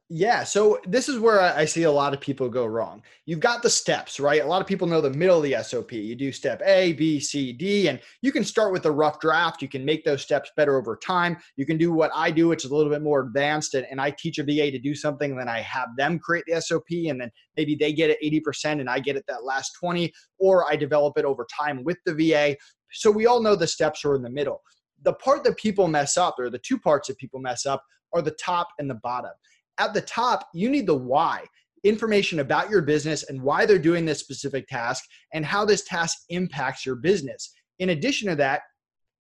Yeah, 0.09 0.45
so 0.45 0.79
this 0.87 1.09
is 1.09 1.19
where 1.19 1.41
I 1.41 1.65
see 1.65 1.83
a 1.83 1.91
lot 1.91 2.13
of 2.13 2.21
people 2.21 2.47
go 2.47 2.65
wrong. 2.65 3.03
You've 3.25 3.41
got 3.41 3.61
the 3.61 3.69
steps, 3.69 4.21
right? 4.21 4.41
A 4.41 4.47
lot 4.47 4.61
of 4.61 4.67
people 4.67 4.87
know 4.87 5.01
the 5.01 5.09
middle 5.09 5.35
of 5.35 5.43
the 5.43 5.61
SOP. 5.61 5.91
You 5.91 6.15
do 6.15 6.31
step 6.31 6.61
A, 6.65 6.93
B, 6.93 7.19
C, 7.19 7.51
D, 7.51 7.89
and 7.89 7.99
you 8.21 8.31
can 8.31 8.45
start 8.45 8.71
with 8.71 8.85
a 8.85 8.91
rough 8.91 9.19
draft. 9.19 9.61
You 9.61 9.67
can 9.67 9.83
make 9.83 10.05
those 10.05 10.21
steps 10.21 10.49
better 10.55 10.77
over 10.77 10.95
time. 10.95 11.35
You 11.57 11.65
can 11.65 11.77
do 11.77 11.91
what 11.91 12.09
I 12.15 12.31
do, 12.31 12.47
which 12.47 12.63
is 12.63 12.71
a 12.71 12.75
little 12.75 12.89
bit 12.89 13.01
more 13.01 13.19
advanced, 13.19 13.73
and, 13.73 13.85
and 13.91 13.99
I 13.99 14.11
teach 14.11 14.37
a 14.37 14.43
VA 14.43 14.71
to 14.71 14.79
do 14.79 14.95
something, 14.95 15.35
then 15.35 15.49
I 15.49 15.59
have 15.59 15.89
them 15.97 16.19
create 16.19 16.45
the 16.47 16.61
SOP, 16.61 16.87
and 16.89 17.19
then 17.19 17.29
maybe 17.57 17.75
they 17.75 17.91
get 17.91 18.09
it 18.09 18.17
80% 18.23 18.79
and 18.79 18.89
I 18.89 18.99
get 18.99 19.17
it 19.17 19.25
that 19.27 19.43
last 19.43 19.73
20, 19.77 20.13
or 20.39 20.71
I 20.71 20.77
develop 20.77 21.17
it 21.17 21.25
over 21.25 21.45
time 21.53 21.83
with 21.83 21.97
the 22.05 22.13
VA. 22.13 22.55
So 22.93 23.11
we 23.11 23.25
all 23.25 23.41
know 23.41 23.57
the 23.57 23.67
steps 23.67 24.05
are 24.05 24.15
in 24.15 24.21
the 24.21 24.29
middle. 24.29 24.61
The 25.03 25.15
part 25.15 25.43
that 25.43 25.57
people 25.57 25.89
mess 25.89 26.15
up, 26.15 26.35
or 26.39 26.49
the 26.49 26.59
two 26.59 26.79
parts 26.79 27.09
that 27.09 27.17
people 27.17 27.41
mess 27.41 27.65
up, 27.65 27.83
are 28.13 28.21
the 28.21 28.31
top 28.31 28.69
and 28.79 28.89
the 28.89 28.95
bottom 29.03 29.31
at 29.79 29.93
the 29.93 30.01
top, 30.01 30.47
you 30.53 30.69
need 30.69 30.87
the 30.87 30.95
why 30.95 31.43
information 31.83 32.39
about 32.39 32.69
your 32.69 32.81
business 32.81 33.23
and 33.29 33.41
why 33.41 33.65
they're 33.65 33.79
doing 33.79 34.05
this 34.05 34.19
specific 34.19 34.67
task 34.67 35.05
and 35.33 35.45
how 35.45 35.63
this 35.63 35.83
task 35.85 36.17
impacts 36.29 36.85
your 36.85 36.95
business. 36.95 37.53
In 37.79 37.89
addition 37.89 38.27
to 38.29 38.35
that, 38.35 38.61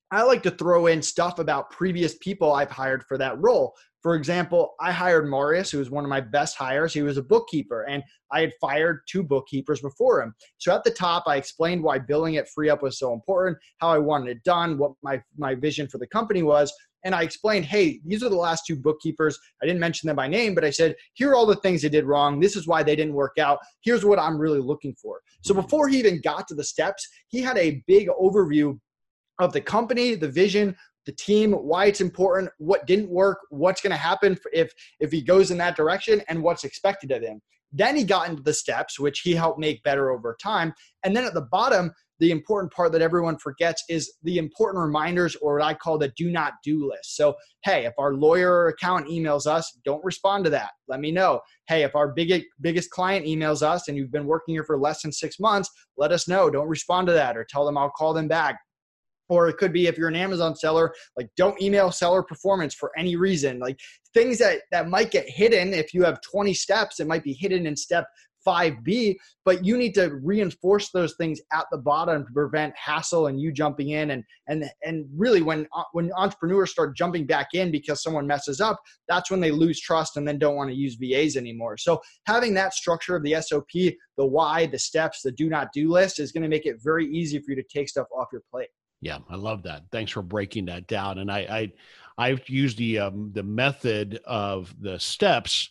I 0.09 0.23
like 0.23 0.41
to 0.43 0.51
throw 0.51 0.87
in 0.87 1.01
stuff 1.01 1.37
about 1.37 1.69
previous 1.69 2.15
people 2.17 2.53
I've 2.53 2.71
hired 2.71 3.03
for 3.03 3.17
that 3.17 3.39
role. 3.39 3.75
For 4.01 4.15
example, 4.15 4.73
I 4.79 4.91
hired 4.91 5.29
Marius, 5.29 5.69
who 5.69 5.79
was 5.79 5.89
one 5.89 6.05
of 6.05 6.09
my 6.09 6.21
best 6.21 6.55
hires. 6.55 6.93
He 6.93 7.01
was 7.01 7.17
a 7.17 7.23
bookkeeper, 7.23 7.83
and 7.83 8.01
I 8.31 8.39
had 8.39 8.53
fired 8.61 9.01
two 9.09 9.21
bookkeepers 9.21 9.81
before 9.81 10.21
him. 10.21 10.33
So 10.59 10.73
at 10.73 10.85
the 10.85 10.91
top, 10.91 11.23
I 11.27 11.35
explained 11.35 11.83
why 11.83 11.99
billing 11.99 12.37
at 12.37 12.47
FreeUp 12.47 12.81
was 12.81 12.99
so 12.99 13.11
important, 13.11 13.57
how 13.79 13.89
I 13.89 13.97
wanted 13.97 14.29
it 14.29 14.43
done, 14.45 14.77
what 14.77 14.93
my, 15.03 15.21
my 15.37 15.55
vision 15.55 15.89
for 15.89 15.97
the 15.97 16.07
company 16.07 16.41
was 16.41 16.71
and 17.07 17.15
I 17.15 17.23
explained, 17.23 17.63
hey, 17.63 18.01
these 18.05 18.21
are 18.21 18.27
the 18.27 18.35
last 18.35 18.65
two 18.67 18.75
bookkeepers. 18.75 19.39
I 19.63 19.65
didn't 19.65 19.79
mention 19.79 20.07
them 20.07 20.17
by 20.17 20.27
name, 20.27 20.53
but 20.53 20.65
I 20.65 20.69
said, 20.69 20.93
here 21.13 21.29
are 21.31 21.35
all 21.35 21.45
the 21.45 21.55
things 21.55 21.81
they 21.81 21.87
did 21.87 22.03
wrong. 22.03 22.41
This 22.41 22.57
is 22.57 22.67
why 22.67 22.83
they 22.83 22.97
didn't 22.97 23.13
work 23.13 23.37
out. 23.39 23.59
Here's 23.79 24.03
what 24.03 24.19
I'm 24.19 24.37
really 24.37 24.59
looking 24.59 24.93
for. 25.01 25.21
So 25.41 25.53
mm-hmm. 25.53 25.61
before 25.61 25.87
he 25.87 25.99
even 25.99 26.19
got 26.19 26.49
to 26.49 26.53
the 26.53 26.65
steps, 26.65 27.07
he 27.29 27.41
had 27.41 27.57
a 27.57 27.81
big 27.87 28.09
overview 28.09 28.77
of 29.39 29.53
the 29.53 29.61
company, 29.61 30.15
the 30.15 30.27
vision, 30.27 30.75
the 31.05 31.13
team, 31.13 31.53
why 31.53 31.85
it's 31.85 32.01
important, 32.01 32.49
what 32.57 32.85
didn't 32.85 33.09
work, 33.09 33.39
what's 33.51 33.79
going 33.79 33.91
to 33.91 33.97
happen 33.97 34.37
if 34.51 34.73
if 34.99 35.09
he 35.09 35.21
goes 35.21 35.49
in 35.49 35.57
that 35.59 35.77
direction, 35.77 36.21
and 36.27 36.43
what's 36.43 36.65
expected 36.65 37.13
of 37.13 37.21
him. 37.21 37.41
Then 37.71 37.95
he 37.95 38.03
got 38.03 38.27
into 38.27 38.43
the 38.43 38.53
steps, 38.53 38.99
which 38.99 39.19
he 39.21 39.33
helped 39.33 39.59
make 39.59 39.81
better 39.83 40.11
over 40.11 40.35
time. 40.41 40.73
And 41.03 41.15
then 41.15 41.23
at 41.23 41.33
the 41.33 41.47
bottom, 41.49 41.93
the 42.19 42.31
important 42.31 42.73
part 42.73 42.91
that 42.91 43.01
everyone 43.01 43.37
forgets 43.37 43.83
is 43.89 44.13
the 44.23 44.37
important 44.37 44.83
reminders 44.83 45.35
or 45.37 45.55
what 45.55 45.65
I 45.65 45.73
call 45.73 45.97
the 45.97 46.11
do 46.17 46.31
not 46.31 46.53
do 46.63 46.89
list. 46.89 47.15
So, 47.15 47.35
hey, 47.63 47.85
if 47.85 47.93
our 47.97 48.13
lawyer 48.13 48.51
or 48.51 48.67
accountant 48.69 49.11
emails 49.11 49.45
us, 49.45 49.77
don't 49.85 50.03
respond 50.03 50.43
to 50.45 50.49
that. 50.51 50.71
Let 50.87 50.99
me 50.99 51.11
know. 51.11 51.41
Hey, 51.67 51.83
if 51.83 51.95
our 51.95 52.13
biggest 52.13 52.45
biggest 52.61 52.89
client 52.89 53.25
emails 53.25 53.61
us 53.61 53.87
and 53.87 53.97
you've 53.97 54.11
been 54.11 54.25
working 54.25 54.55
here 54.55 54.63
for 54.63 54.79
less 54.79 55.01
than 55.01 55.11
6 55.11 55.39
months, 55.39 55.69
let 55.97 56.11
us 56.11 56.27
know. 56.27 56.49
Don't 56.49 56.67
respond 56.67 57.07
to 57.07 57.13
that 57.13 57.37
or 57.37 57.45
tell 57.47 57.65
them 57.65 57.77
I'll 57.77 57.89
call 57.89 58.13
them 58.13 58.27
back. 58.27 58.59
Or 59.29 59.49
it 59.49 59.57
could 59.57 59.73
be 59.73 59.87
if 59.87 59.97
you're 59.97 60.07
an 60.07 60.15
Amazon 60.15 60.55
seller, 60.55 60.93
like 61.17 61.27
don't 61.35 61.61
email 61.61 61.91
seller 61.91 62.23
performance 62.23 62.73
for 62.73 62.91
any 62.97 63.17
reason. 63.17 63.59
Like 63.59 63.77
things 64.13 64.37
that 64.37 64.61
that 64.71 64.87
might 64.87 65.11
get 65.11 65.27
hidden 65.27 65.73
if 65.73 65.93
you 65.93 66.03
have 66.03 66.21
20 66.21 66.53
steps, 66.53 67.01
it 67.01 67.07
might 67.07 67.25
be 67.25 67.33
hidden 67.33 67.67
in 67.67 67.75
step 67.75 68.05
5B, 68.47 69.15
but 69.43 69.65
you 69.65 69.77
need 69.77 69.93
to 69.95 70.19
reinforce 70.23 70.89
those 70.91 71.15
things 71.15 71.41
at 71.51 71.65
the 71.71 71.77
bottom 71.77 72.25
to 72.25 72.31
prevent 72.31 72.73
hassle 72.77 73.27
and 73.27 73.41
you 73.41 73.51
jumping 73.51 73.89
in 73.89 74.11
and 74.11 74.23
and 74.47 74.65
and 74.83 75.05
really 75.15 75.41
when 75.41 75.67
uh, 75.75 75.83
when 75.91 76.11
entrepreneurs 76.13 76.71
start 76.71 76.95
jumping 76.95 77.25
back 77.25 77.49
in 77.53 77.71
because 77.71 78.01
someone 78.01 78.25
messes 78.25 78.61
up, 78.61 78.79
that's 79.07 79.29
when 79.29 79.41
they 79.41 79.51
lose 79.51 79.79
trust 79.81 80.17
and 80.17 80.27
then 80.27 80.39
don't 80.39 80.55
want 80.55 80.69
to 80.69 80.75
use 80.75 80.95
VAs 80.95 81.35
anymore. 81.35 81.77
So 81.77 82.01
having 82.25 82.53
that 82.53 82.73
structure 82.73 83.15
of 83.15 83.23
the 83.23 83.35
SOP, 83.41 83.71
the 83.71 84.25
why, 84.25 84.65
the 84.65 84.79
steps, 84.79 85.21
the 85.21 85.31
do 85.31 85.49
not 85.49 85.73
do 85.73 85.89
list 85.91 86.19
is 86.19 86.31
going 86.31 86.43
to 86.43 86.49
make 86.49 86.65
it 86.65 86.77
very 86.81 87.05
easy 87.07 87.39
for 87.39 87.51
you 87.51 87.55
to 87.57 87.63
take 87.63 87.89
stuff 87.89 88.07
off 88.15 88.27
your 88.31 88.43
plate. 88.49 88.69
Yeah, 89.01 89.19
I 89.29 89.35
love 89.35 89.63
that. 89.63 89.83
Thanks 89.91 90.11
for 90.11 90.21
breaking 90.21 90.65
that 90.65 90.87
down. 90.87 91.19
And 91.19 91.31
I, 91.31 91.39
I 91.39 91.71
I've 92.17 92.49
used 92.49 92.77
the 92.77 92.99
um, 92.99 93.31
the 93.33 93.43
method 93.43 94.19
of 94.25 94.73
the 94.79 94.99
steps, 94.99 95.69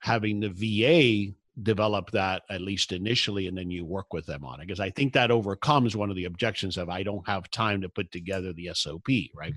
having 0.00 0.40
the 0.40 0.48
VA 0.48 1.34
develop 1.62 2.10
that 2.10 2.42
at 2.50 2.60
least 2.60 2.92
initially 2.92 3.46
and 3.46 3.56
then 3.56 3.70
you 3.70 3.84
work 3.84 4.12
with 4.12 4.26
them 4.26 4.44
on 4.44 4.60
it 4.60 4.66
because 4.66 4.80
i 4.80 4.90
think 4.90 5.12
that 5.12 5.30
overcomes 5.30 5.96
one 5.96 6.10
of 6.10 6.16
the 6.16 6.24
objections 6.24 6.76
of 6.76 6.88
i 6.88 7.02
don't 7.02 7.26
have 7.28 7.48
time 7.50 7.80
to 7.80 7.88
put 7.88 8.10
together 8.10 8.52
the 8.52 8.70
sop 8.74 9.06
right 9.36 9.54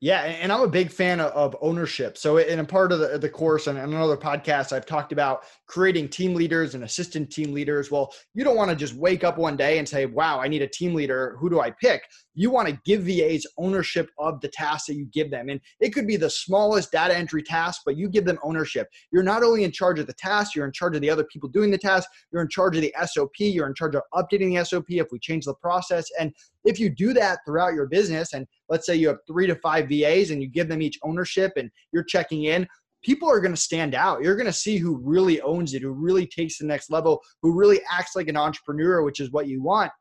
yeah, 0.00 0.20
and 0.22 0.52
I'm 0.52 0.62
a 0.62 0.68
big 0.68 0.92
fan 0.92 1.18
of 1.18 1.56
ownership. 1.60 2.16
So, 2.16 2.36
in 2.36 2.60
a 2.60 2.64
part 2.64 2.92
of 2.92 3.00
the, 3.00 3.18
the 3.18 3.28
course 3.28 3.66
and 3.66 3.76
another 3.76 4.16
podcast, 4.16 4.72
I've 4.72 4.86
talked 4.86 5.10
about 5.10 5.42
creating 5.66 6.08
team 6.08 6.34
leaders 6.34 6.76
and 6.76 6.84
assistant 6.84 7.30
team 7.30 7.52
leaders. 7.52 7.90
Well, 7.90 8.12
you 8.32 8.44
don't 8.44 8.56
want 8.56 8.70
to 8.70 8.76
just 8.76 8.94
wake 8.94 9.24
up 9.24 9.38
one 9.38 9.56
day 9.56 9.78
and 9.78 9.88
say, 9.88 10.06
wow, 10.06 10.38
I 10.38 10.46
need 10.46 10.62
a 10.62 10.68
team 10.68 10.94
leader. 10.94 11.36
Who 11.40 11.50
do 11.50 11.60
I 11.60 11.72
pick? 11.72 12.04
You 12.34 12.50
want 12.50 12.68
to 12.68 12.80
give 12.84 13.02
VAs 13.02 13.44
ownership 13.58 14.08
of 14.18 14.40
the 14.40 14.46
tasks 14.46 14.86
that 14.86 14.94
you 14.94 15.06
give 15.06 15.32
them. 15.32 15.48
And 15.48 15.60
it 15.80 15.90
could 15.90 16.06
be 16.06 16.16
the 16.16 16.30
smallest 16.30 16.92
data 16.92 17.16
entry 17.16 17.42
task, 17.42 17.82
but 17.84 17.96
you 17.96 18.08
give 18.08 18.24
them 18.24 18.38
ownership. 18.44 18.86
You're 19.12 19.24
not 19.24 19.42
only 19.42 19.64
in 19.64 19.72
charge 19.72 19.98
of 19.98 20.06
the 20.06 20.12
task, 20.12 20.54
you're 20.54 20.66
in 20.66 20.72
charge 20.72 20.94
of 20.94 21.02
the 21.02 21.10
other 21.10 21.24
people 21.24 21.48
doing 21.48 21.72
the 21.72 21.78
task, 21.78 22.08
you're 22.32 22.42
in 22.42 22.48
charge 22.48 22.76
of 22.76 22.82
the 22.82 22.94
SOP, 23.04 23.32
you're 23.40 23.66
in 23.66 23.74
charge 23.74 23.96
of 23.96 24.02
updating 24.14 24.56
the 24.56 24.64
SOP 24.64 24.86
if 24.90 25.08
we 25.10 25.18
change 25.18 25.44
the 25.44 25.54
process. 25.54 26.08
And 26.20 26.32
if 26.64 26.78
you 26.78 26.90
do 26.90 27.12
that 27.14 27.38
throughout 27.46 27.74
your 27.74 27.86
business, 27.86 28.32
and 28.32 28.46
let's 28.68 28.86
say 28.86 28.94
you 28.96 29.08
have 29.08 29.18
three 29.26 29.46
to 29.46 29.54
five 29.56 29.88
VAs 29.88 30.30
and 30.30 30.42
you 30.42 30.48
give 30.48 30.68
them 30.68 30.82
each 30.82 30.98
ownership 31.02 31.52
and 31.56 31.70
you're 31.92 32.04
checking 32.04 32.44
in, 32.44 32.66
people 33.02 33.30
are 33.30 33.40
going 33.40 33.54
to 33.54 33.60
stand 33.60 33.94
out. 33.94 34.22
You're 34.22 34.36
going 34.36 34.46
to 34.46 34.52
see 34.52 34.76
who 34.76 35.00
really 35.02 35.40
owns 35.40 35.74
it, 35.74 35.82
who 35.82 35.90
really 35.90 36.26
takes 36.26 36.58
the 36.58 36.66
next 36.66 36.90
level, 36.90 37.22
who 37.42 37.56
really 37.56 37.80
acts 37.90 38.16
like 38.16 38.28
an 38.28 38.36
entrepreneur, 38.36 39.02
which 39.02 39.20
is 39.20 39.30
what 39.30 39.48
you 39.48 39.62
want. 39.62 39.92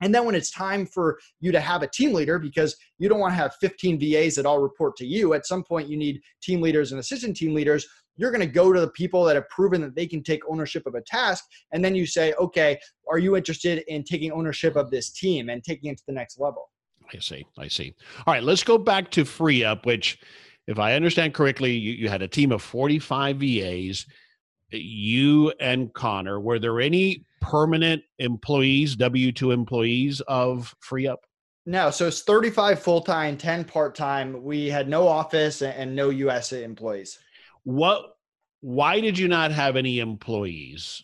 And 0.00 0.14
then 0.14 0.24
when 0.24 0.34
it's 0.34 0.50
time 0.50 0.86
for 0.86 1.18
you 1.40 1.50
to 1.52 1.60
have 1.60 1.82
a 1.82 1.88
team 1.88 2.12
leader, 2.12 2.38
because 2.38 2.76
you 2.98 3.08
don't 3.08 3.18
want 3.18 3.32
to 3.32 3.36
have 3.36 3.56
15 3.60 3.98
VAs 3.98 4.36
that 4.36 4.46
all 4.46 4.60
report 4.60 4.96
to 4.96 5.06
you, 5.06 5.34
at 5.34 5.46
some 5.46 5.64
point 5.64 5.88
you 5.88 5.96
need 5.96 6.20
team 6.40 6.60
leaders 6.60 6.92
and 6.92 7.00
assistant 7.00 7.36
team 7.36 7.54
leaders. 7.54 7.86
You're 8.18 8.30
going 8.30 8.40
to 8.40 8.46
go 8.46 8.72
to 8.72 8.80
the 8.80 8.90
people 8.90 9.24
that 9.24 9.36
have 9.36 9.48
proven 9.48 9.80
that 9.80 9.94
they 9.94 10.06
can 10.06 10.22
take 10.22 10.42
ownership 10.48 10.86
of 10.86 10.94
a 10.94 11.00
task. 11.00 11.44
And 11.72 11.82
then 11.82 11.94
you 11.94 12.04
say, 12.04 12.34
okay, 12.34 12.78
are 13.08 13.18
you 13.18 13.36
interested 13.36 13.84
in 13.86 14.04
taking 14.04 14.32
ownership 14.32 14.76
of 14.76 14.90
this 14.90 15.10
team 15.10 15.48
and 15.48 15.64
taking 15.64 15.90
it 15.90 15.98
to 15.98 16.04
the 16.06 16.12
next 16.12 16.38
level? 16.38 16.68
I 17.14 17.18
see. 17.20 17.46
I 17.56 17.68
see. 17.68 17.94
All 18.26 18.34
right, 18.34 18.42
let's 18.42 18.64
go 18.64 18.76
back 18.76 19.10
to 19.12 19.24
FreeUp, 19.24 19.86
which, 19.86 20.18
if 20.66 20.78
I 20.78 20.94
understand 20.94 21.32
correctly, 21.32 21.72
you, 21.72 21.92
you 21.92 22.08
had 22.10 22.20
a 22.20 22.28
team 22.28 22.52
of 22.52 22.60
45 22.60 23.38
VAs. 23.38 24.04
You 24.70 25.52
and 25.60 25.94
Connor, 25.94 26.40
were 26.40 26.58
there 26.58 26.80
any 26.80 27.24
permanent 27.40 28.02
employees, 28.18 28.96
W 28.96 29.32
2 29.32 29.52
employees 29.52 30.20
of 30.22 30.74
FreeUp? 30.86 31.16
No, 31.64 31.90
so 31.90 32.06
it's 32.06 32.22
35 32.22 32.82
full 32.82 33.00
time, 33.02 33.36
10 33.36 33.64
part 33.64 33.94
time. 33.94 34.42
We 34.42 34.68
had 34.68 34.88
no 34.88 35.06
office 35.06 35.62
and 35.62 35.94
no 35.94 36.08
US 36.08 36.52
employees. 36.52 37.18
What, 37.68 38.16
why 38.62 38.98
did 39.00 39.18
you 39.18 39.28
not 39.28 39.52
have 39.52 39.76
any 39.76 39.98
employees 39.98 41.02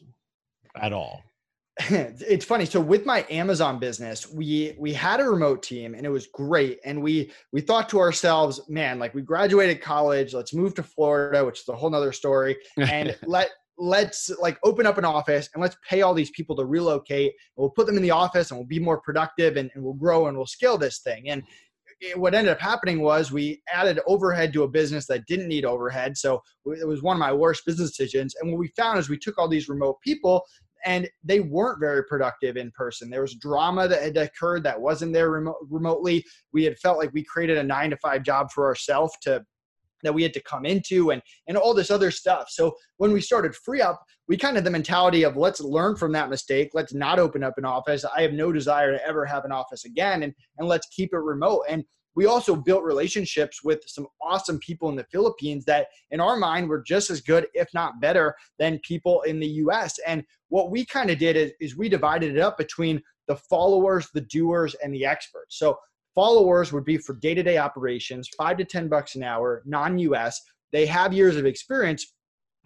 at 0.74 0.94
all? 0.94 1.22
it's 1.90 2.46
funny. 2.46 2.64
So 2.64 2.81
with 2.81 3.05
my 3.05 3.27
amazon 3.31 3.79
business 3.79 4.33
we 4.33 4.74
we 4.79 4.94
had 4.94 5.20
a 5.20 5.24
remote 5.24 5.62
team 5.62 5.94
and 5.94 6.07
it 6.07 6.09
was 6.09 6.29
great. 6.29 6.79
And 6.87 7.03
we 7.03 7.33
we 7.53 7.61
thought 7.61 7.90
to 7.90 7.98
ourselves 7.98 8.62
man 8.68 8.98
like 8.98 9.12
we 9.12 9.20
graduated 9.20 9.83
college 9.83 10.33
let's 10.33 10.55
move 10.55 10.74
to 10.77 10.83
florida 10.83 11.44
which 11.44 11.61
is 11.61 11.68
a 11.68 11.74
whole 11.74 11.90
nother 11.90 12.12
story 12.12 12.57
and 12.79 13.14
let 13.27 13.50
let's 13.77 14.31
like 14.40 14.59
open 14.62 14.87
up 14.87 14.98
an 14.98 15.05
office 15.05 15.50
and 15.53 15.61
let's 15.61 15.77
pay 15.88 16.03
all 16.03 16.14
these 16.14 16.31
people 16.31 16.57
to 16.57 16.64
relocate. 16.64 17.35
We'll 17.57 17.70
put 17.70 17.87
them 17.87 17.96
in 17.96 18.03
the 18.03 18.11
office 18.11 18.50
and 18.50 18.59
we'll 18.59 18.66
be 18.66 18.79
more 18.79 19.00
productive 19.00 19.57
and, 19.57 19.70
and 19.74 19.83
we'll 19.83 19.94
grow 19.94 20.29
and 20.29 20.37
we'll 20.37 20.46
scale 20.46 20.79
this 20.79 21.00
thing. 21.00 21.29
And 21.29 21.42
what 22.17 22.35
ended 22.35 22.53
up 22.53 22.61
happening 22.61 23.01
was 23.01 23.33
we 23.33 23.63
added 23.73 24.01
overhead 24.07 24.53
to 24.53 24.63
a 24.63 24.69
business 24.69 25.07
that 25.07 25.27
didn't 25.27 25.49
need 25.49 25.65
overhead 25.65 26.17
so 26.17 26.43
it 26.67 26.87
was 26.87 27.03
one 27.03 27.17
of 27.17 27.21
my 27.21 27.33
worst 27.33 27.65
business 27.67 27.91
decisions 27.97 28.35
and 28.41 28.51
what 28.51 28.59
we 28.59 28.69
found 28.77 28.99
is 28.99 29.09
we 29.09 29.19
took 29.19 29.39
all 29.39 29.49
these 29.49 29.69
remote 29.69 30.01
people 30.03 30.45
and 30.85 31.09
they 31.25 31.41
weren't 31.41 31.81
very 31.81 32.05
productive 32.05 32.57
in 32.57 32.71
person. 32.73 33.11
There 33.11 33.23
was 33.23 33.35
drama 33.35 33.89
that 33.89 34.03
had 34.03 34.17
occurred 34.17 34.63
that 34.65 34.81
wasn't 34.81 35.15
there 35.15 35.31
remo- 35.31 35.57
remotely. 35.69 36.25
We 36.53 36.65
had 36.65 36.79
felt 36.79 36.99
like 36.99 37.13
we 37.13 37.25
created 37.25 37.59
a 37.59 37.63
nine 37.63 37.91
to 37.91 37.97
five 37.97 38.23
job 38.23 38.53
for 38.53 38.67
ourselves 38.67 39.15
to 39.23 39.45
that 40.05 40.14
we 40.14 40.23
had 40.23 40.33
to 40.35 40.43
come 40.43 40.64
into 40.64 41.11
and 41.11 41.21
and 41.49 41.57
all 41.57 41.75
this 41.75 41.90
other 41.90 42.11
stuff. 42.11 42.49
So 42.49 42.75
when 42.99 43.13
we 43.13 43.21
started 43.21 43.52
FreeUp, 43.52 43.96
we 44.29 44.37
kind 44.37 44.57
of 44.57 44.65
the 44.65 44.71
mentality 44.71 45.25
of 45.25 45.37
let's 45.37 45.61
learn 45.61 45.96
from 45.96 46.13
that 46.13 46.31
mistake. 46.31 46.71
Let's 46.73 46.94
not 46.94 47.19
open 47.19 47.42
up 47.42 47.59
an 47.59 47.65
office. 47.65 48.05
I 48.05 48.23
have 48.23 48.33
no 48.33 48.52
desire 48.52 48.92
to 48.92 49.05
ever 49.05 49.27
have 49.27 49.44
an 49.44 49.52
office 49.52 49.85
again, 49.85 50.23
and 50.23 50.33
and 50.59 50.69
let's 50.69 50.87
keep 50.88 51.13
it 51.13 51.19
remote. 51.19 51.65
And 51.69 51.85
we 52.17 52.27
also 52.27 52.55
built 52.55 52.85
relationships 52.85 53.63
with 53.65 53.83
some 53.87 54.07
awesome 54.23 54.59
people 54.61 54.88
in 54.88 54.96
the 54.96 55.07
Philippines 55.11 55.65
that, 55.65 55.88
in 56.11 56.21
our 56.21 56.37
mind, 56.37 56.69
were 56.69 56.83
just 56.83 57.11
as 57.11 57.21
good, 57.21 57.46
if 57.55 57.69
not 57.75 58.00
better, 58.00 58.35
than 58.59 58.79
people 58.85 59.23
in 59.23 59.40
the 59.40 59.48
US. 59.48 59.98
And 60.07 60.23
what 60.48 60.71
we 60.71 60.85
kind 60.85 61.11
of 61.11 61.19
did 61.19 61.37
is, 61.37 61.52
is 61.61 61.77
we 61.77 61.88
divided 61.88 62.37
it 62.37 62.40
up 62.40 62.57
between 62.57 63.02
the 63.27 63.37
followers, 63.37 64.09
the 64.15 64.21
doers, 64.21 64.75
and 64.83 64.94
the 64.94 65.05
experts. 65.05 65.59
So 65.59 65.77
followers 66.15 66.73
would 66.73 66.85
be 66.85 66.96
for 66.96 67.15
day-to-day 67.15 67.58
operations, 67.58 68.29
five 68.37 68.56
to 68.58 68.65
ten 68.65 68.88
bucks 68.88 69.17
an 69.17 69.23
hour, 69.23 69.62
non-US. 69.67 70.40
They 70.73 70.87
have 70.87 71.12
years 71.12 71.37
of 71.37 71.46
experience, 71.46 72.15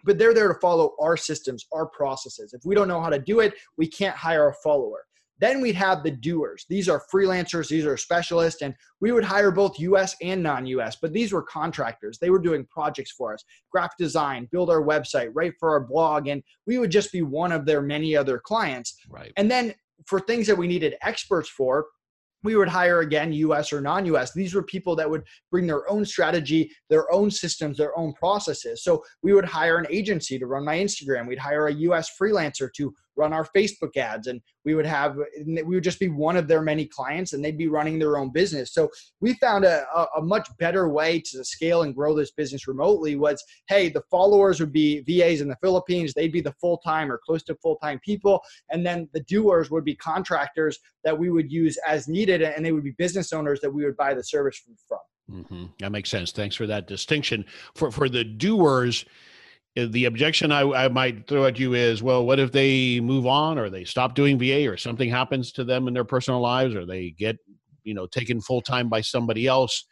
but 0.03 0.17
they're 0.17 0.33
there 0.33 0.51
to 0.51 0.59
follow 0.59 0.95
our 0.99 1.17
systems, 1.17 1.65
our 1.71 1.87
processes. 1.87 2.53
If 2.53 2.61
we 2.65 2.75
don't 2.75 2.87
know 2.87 3.01
how 3.01 3.09
to 3.09 3.19
do 3.19 3.39
it, 3.39 3.53
we 3.77 3.87
can't 3.87 4.15
hire 4.15 4.49
a 4.49 4.53
follower. 4.63 5.05
Then 5.39 5.61
we'd 5.61 5.75
have 5.75 6.03
the 6.03 6.11
doers. 6.11 6.65
These 6.69 6.89
are 6.89 7.01
freelancers, 7.13 7.69
these 7.69 7.85
are 7.85 7.95
specialists, 7.95 8.61
and 8.61 8.73
we 8.99 9.11
would 9.11 9.23
hire 9.23 9.51
both 9.51 9.79
US 9.79 10.15
and 10.21 10.43
non 10.43 10.65
US, 10.65 10.97
but 11.01 11.13
these 11.13 11.31
were 11.31 11.43
contractors. 11.43 12.19
They 12.19 12.29
were 12.29 12.39
doing 12.39 12.65
projects 12.65 13.11
for 13.11 13.33
us, 13.33 13.43
graphic 13.71 13.97
design, 13.97 14.49
build 14.51 14.69
our 14.69 14.83
website, 14.83 15.29
write 15.33 15.53
for 15.59 15.69
our 15.69 15.79
blog, 15.79 16.27
and 16.27 16.43
we 16.67 16.77
would 16.77 16.91
just 16.91 17.11
be 17.11 17.21
one 17.21 17.53
of 17.53 17.65
their 17.65 17.81
many 17.81 18.15
other 18.17 18.37
clients. 18.37 18.97
Right. 19.09 19.31
And 19.37 19.49
then 19.49 19.73
for 20.05 20.19
things 20.19 20.45
that 20.47 20.57
we 20.57 20.67
needed 20.67 20.95
experts 21.01 21.49
for, 21.49 21.85
we 22.43 22.55
would 22.55 22.67
hire 22.67 23.01
again 23.01 23.33
US 23.33 23.73
or 23.73 23.81
non 23.81 24.05
US. 24.07 24.33
These 24.33 24.53
were 24.53 24.63
people 24.63 24.95
that 24.95 25.09
would 25.09 25.23
bring 25.51 25.67
their 25.67 25.89
own 25.89 26.05
strategy, 26.05 26.71
their 26.89 27.11
own 27.11 27.29
systems, 27.31 27.77
their 27.77 27.97
own 27.97 28.13
processes. 28.13 28.83
So 28.83 29.03
we 29.21 29.33
would 29.33 29.45
hire 29.45 29.77
an 29.77 29.87
agency 29.89 30.39
to 30.39 30.45
run 30.45 30.65
my 30.65 30.77
Instagram. 30.77 31.27
We'd 31.27 31.39
hire 31.39 31.67
a 31.67 31.73
US 31.73 32.11
freelancer 32.19 32.71
to 32.73 32.93
run 33.19 33.33
our 33.33 33.45
Facebook 33.55 33.97
ads 33.97 34.27
and 34.27 34.41
we 34.63 34.73
would 34.73 34.85
have 34.85 35.17
we 35.45 35.75
would 35.75 35.83
just 35.83 35.99
be 35.99 36.07
one 36.07 36.37
of 36.37 36.47
their 36.47 36.61
many 36.61 36.85
clients 36.85 37.33
and 37.33 37.43
they'd 37.43 37.57
be 37.57 37.67
running 37.67 37.99
their 37.99 38.17
own 38.17 38.31
business. 38.31 38.73
So 38.73 38.89
we 39.19 39.33
found 39.35 39.65
a, 39.65 39.85
a 40.15 40.21
much 40.21 40.47
better 40.57 40.87
way 40.87 41.19
to 41.19 41.43
scale 41.43 41.83
and 41.83 41.93
grow 41.93 42.15
this 42.15 42.31
business 42.31 42.67
remotely 42.67 43.15
was 43.17 43.43
hey, 43.67 43.89
the 43.89 44.03
followers 44.09 44.59
would 44.59 44.71
be 44.71 45.01
VAs 45.01 45.41
in 45.41 45.49
the 45.49 45.57
Philippines, 45.61 46.13
they'd 46.13 46.31
be 46.31 46.41
the 46.41 46.55
full-time 46.61 47.11
or 47.11 47.19
close 47.23 47.43
to 47.43 47.55
full-time 47.55 47.99
people 47.99 48.41
and 48.71 48.85
then 48.85 49.09
the 49.13 49.21
doers 49.23 49.69
would 49.69 49.83
be 49.83 49.95
contractors 49.95 50.79
that 51.03 51.17
we 51.17 51.29
would 51.29 51.51
use 51.51 51.77
as 51.85 52.07
needed 52.07 52.41
and 52.41 52.65
they 52.65 52.71
would 52.71 52.83
be 52.83 52.95
business 52.97 53.33
owners 53.33 53.59
that 53.59 53.71
we 53.71 53.83
would 53.83 53.97
buy 53.97 54.13
the 54.13 54.23
service 54.23 54.61
from. 54.87 54.99
Mm-hmm. 55.31 55.65
That 55.79 55.91
makes 55.91 56.09
sense. 56.09 56.31
Thanks 56.31 56.55
for 56.55 56.65
that 56.67 56.87
distinction. 56.87 57.45
For 57.75 57.91
for 57.91 58.09
the 58.09 58.23
doers, 58.23 59.05
Uh, 59.77 59.87
the 59.89 60.05
objection 60.05 60.51
I, 60.51 60.61
I, 60.61 60.87
might 60.87 61.27
throw 61.27 61.45
at 61.45 61.59
you 61.59 61.73
is, 61.73 62.01
well, 62.01 62.25
what 62.25 62.39
if 62.39 62.51
they 62.51 62.99
move 62.99 63.27
on 63.27 63.59
or 63.59 63.69
they 63.69 63.83
stop 63.83 64.15
doing 64.15 64.39
VA 64.39 64.67
or 64.67 64.77
something 64.77 65.09
happens 65.09 65.51
to 65.53 65.63
them 65.63 65.87
in 65.87 65.93
their 65.93 66.03
personal 66.03 66.39
lives 66.39 66.75
or 66.75 66.85
they 66.85 67.11
get, 67.11 67.37
you 67.83 67.93
know, 67.93 68.07
taken 68.07 68.41
full 68.41 68.61
time 68.61 68.89
by 68.89 69.01
somebody 69.01 69.47
else? 69.47 69.85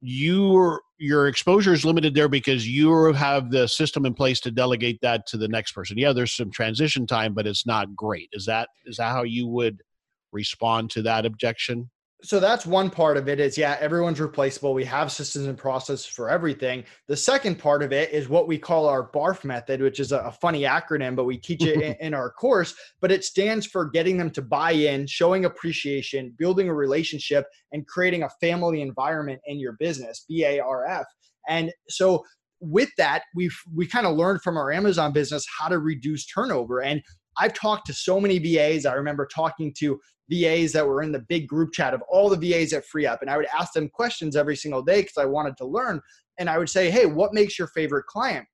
Your 0.00 0.82
your 0.98 1.28
exposure 1.28 1.72
is 1.72 1.84
limited 1.84 2.14
there 2.14 2.28
because 2.28 2.68
you 2.68 3.12
have 3.14 3.50
the 3.50 3.66
system 3.66 4.06
in 4.06 4.14
place 4.14 4.38
to 4.40 4.50
delegate 4.50 5.00
that 5.02 5.26
to 5.28 5.36
the 5.36 5.48
next 5.48 5.72
person. 5.72 5.98
Yeah, 5.98 6.12
there's 6.12 6.32
some 6.32 6.50
transition 6.50 7.06
time, 7.06 7.34
but 7.34 7.46
it's 7.46 7.66
not 7.66 7.96
great. 7.96 8.28
Is 8.32 8.46
that 8.46 8.68
is 8.86 8.98
that 8.98 9.10
how 9.12 9.22
you 9.22 9.48
would 9.48 9.82
respond 10.30 10.90
to 10.90 11.02
that 11.02 11.26
objection? 11.26 11.90
So 12.24 12.40
that's 12.40 12.66
one 12.66 12.90
part 12.90 13.16
of 13.16 13.28
it 13.28 13.38
is 13.38 13.56
yeah 13.56 13.76
everyone's 13.80 14.20
replaceable. 14.20 14.74
We 14.74 14.84
have 14.84 15.12
systems 15.12 15.46
and 15.46 15.56
processes 15.56 16.06
for 16.06 16.30
everything. 16.30 16.84
The 17.06 17.16
second 17.16 17.58
part 17.58 17.82
of 17.82 17.92
it 17.92 18.12
is 18.12 18.28
what 18.28 18.48
we 18.48 18.58
call 18.58 18.88
our 18.88 19.10
barf 19.10 19.44
method 19.44 19.80
which 19.80 20.00
is 20.00 20.12
a, 20.12 20.32
funny 20.40 20.62
acronym 20.62 21.14
but 21.14 21.24
we 21.24 21.38
teach 21.38 21.62
it 21.62 21.80
in, 21.80 21.94
in, 22.00 22.14
our 22.14 22.30
course 22.30 22.74
but 23.00 23.12
it 23.12 23.24
stands 23.24 23.66
for 23.66 23.88
getting 23.88 24.16
them 24.16 24.30
to 24.30 24.42
buy 24.42 24.72
in 24.72 25.06
showing 25.06 25.44
appreciation 25.44 26.34
building 26.38 26.68
a 26.68 26.74
relationship 26.74 27.46
and 27.72 27.86
creating 27.86 28.22
a 28.22 28.30
family 28.40 28.80
environment 28.80 29.40
in 29.46 29.60
your 29.60 29.74
business 29.78 30.24
b-a-r-f 30.28 31.06
and 31.48 31.72
so 31.88 32.24
with 32.60 32.90
that 32.96 33.22
we've 33.34 33.56
we 33.74 33.86
kind 33.86 34.06
of 34.06 34.16
learned 34.16 34.42
from 34.42 34.56
our 34.56 34.72
amazon 34.72 35.12
business 35.12 35.46
how 35.58 35.68
to 35.68 35.78
reduce 35.78 36.26
turnover. 36.26 36.82
And 36.82 37.02
I've 37.36 37.54
talked 37.54 37.86
to 37.86 37.92
so 37.92 38.20
many 38.20 38.38
VAs. 38.38 38.86
I 38.86 38.94
remember 38.94 39.26
talking 39.26 39.74
to 39.78 39.98
VAs 40.30 40.72
that 40.72 40.86
were 40.86 41.02
in 41.02 41.12
the 41.12 41.24
big 41.28 41.46
group 41.46 41.72
chat 41.72 41.94
of 41.94 42.02
all 42.08 42.28
the 42.28 42.36
VAs 42.36 42.72
at 42.72 42.84
Free 42.86 43.06
Up. 43.06 43.22
And 43.22 43.30
I 43.30 43.36
would 43.36 43.46
ask 43.58 43.72
them 43.72 43.88
questions 43.88 44.36
every 44.36 44.56
single 44.56 44.82
day 44.82 45.02
because 45.02 45.18
I 45.18 45.26
wanted 45.26 45.56
to 45.58 45.66
learn. 45.66 46.00
And 46.38 46.48
I 46.50 46.58
would 46.58 46.68
say, 46.68 46.90
hey, 46.90 47.06
what 47.06 47.34
makes 47.34 47.58
your 47.58 47.68
favorite 47.68 48.06
client? 48.06 48.46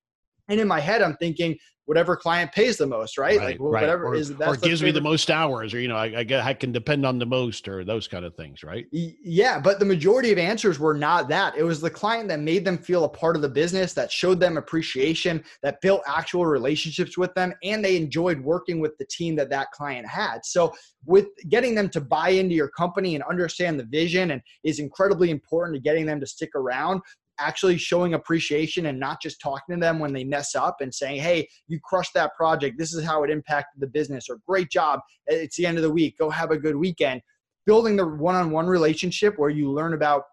And 0.50 0.60
in 0.60 0.68
my 0.68 0.80
head, 0.80 1.00
I'm 1.00 1.16
thinking, 1.16 1.56
whatever 1.90 2.14
client 2.14 2.52
pays 2.52 2.76
the 2.76 2.86
most, 2.86 3.18
right? 3.18 3.36
right 3.38 3.50
like 3.50 3.60
whatever 3.60 4.04
right. 4.04 4.10
or, 4.10 4.14
is 4.14 4.30
or 4.30 4.56
gives 4.56 4.80
me 4.80 4.92
the 4.92 5.00
most 5.00 5.28
hours, 5.28 5.74
or 5.74 5.80
you 5.80 5.88
know, 5.88 5.96
I, 5.96 6.18
I 6.18 6.22
get 6.22 6.44
I 6.44 6.54
can 6.54 6.70
depend 6.70 7.04
on 7.04 7.18
the 7.18 7.26
most, 7.26 7.66
or 7.66 7.84
those 7.84 8.06
kind 8.06 8.24
of 8.24 8.34
things, 8.36 8.62
right? 8.62 8.86
Yeah, 8.92 9.58
but 9.58 9.80
the 9.80 9.84
majority 9.84 10.30
of 10.30 10.38
answers 10.38 10.78
were 10.78 10.94
not 10.94 11.28
that. 11.30 11.56
It 11.56 11.64
was 11.64 11.80
the 11.80 11.90
client 11.90 12.28
that 12.28 12.38
made 12.38 12.64
them 12.64 12.78
feel 12.78 13.02
a 13.04 13.08
part 13.08 13.34
of 13.34 13.42
the 13.42 13.48
business, 13.48 13.92
that 13.94 14.12
showed 14.12 14.38
them 14.38 14.56
appreciation, 14.56 15.42
that 15.64 15.80
built 15.80 16.02
actual 16.06 16.46
relationships 16.46 17.18
with 17.18 17.34
them, 17.34 17.52
and 17.64 17.84
they 17.84 17.96
enjoyed 17.96 18.40
working 18.40 18.78
with 18.78 18.96
the 18.98 19.06
team 19.06 19.34
that 19.36 19.50
that 19.50 19.72
client 19.72 20.06
had. 20.06 20.44
So 20.44 20.72
with 21.06 21.26
getting 21.48 21.74
them 21.74 21.88
to 21.90 22.00
buy 22.00 22.28
into 22.28 22.54
your 22.54 22.68
company 22.68 23.16
and 23.16 23.24
understand 23.24 23.80
the 23.80 23.84
vision 23.84 24.30
and 24.30 24.42
is 24.62 24.78
incredibly 24.78 25.30
important 25.30 25.74
to 25.76 25.80
getting 25.80 26.06
them 26.06 26.20
to 26.20 26.26
stick 26.26 26.50
around 26.54 27.00
actually 27.40 27.78
showing 27.78 28.14
appreciation 28.14 28.86
and 28.86 29.00
not 29.00 29.20
just 29.20 29.40
talking 29.40 29.74
to 29.74 29.80
them 29.80 29.98
when 29.98 30.12
they 30.12 30.24
mess 30.24 30.54
up 30.54 30.76
and 30.80 30.94
saying, 30.94 31.20
hey, 31.20 31.48
you 31.66 31.80
crushed 31.82 32.14
that 32.14 32.34
project. 32.36 32.78
This 32.78 32.94
is 32.94 33.04
how 33.04 33.24
it 33.24 33.30
impacted 33.30 33.80
the 33.80 33.86
business, 33.86 34.28
or 34.28 34.38
great 34.46 34.70
job. 34.70 35.00
It's 35.26 35.56
the 35.56 35.66
end 35.66 35.78
of 35.78 35.82
the 35.82 35.90
week. 35.90 36.18
Go 36.18 36.30
have 36.30 36.50
a 36.50 36.58
good 36.58 36.76
weekend. 36.76 37.22
Building 37.66 37.96
the 37.96 38.06
one 38.06 38.34
on 38.34 38.50
one 38.50 38.66
relationship 38.66 39.34
where 39.38 39.50
you 39.50 39.70
learn 39.70 39.94
about 39.94 40.24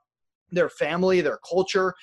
their 0.51 0.70
family, 0.70 1.22
their 1.22 1.39
culture. 1.47 1.93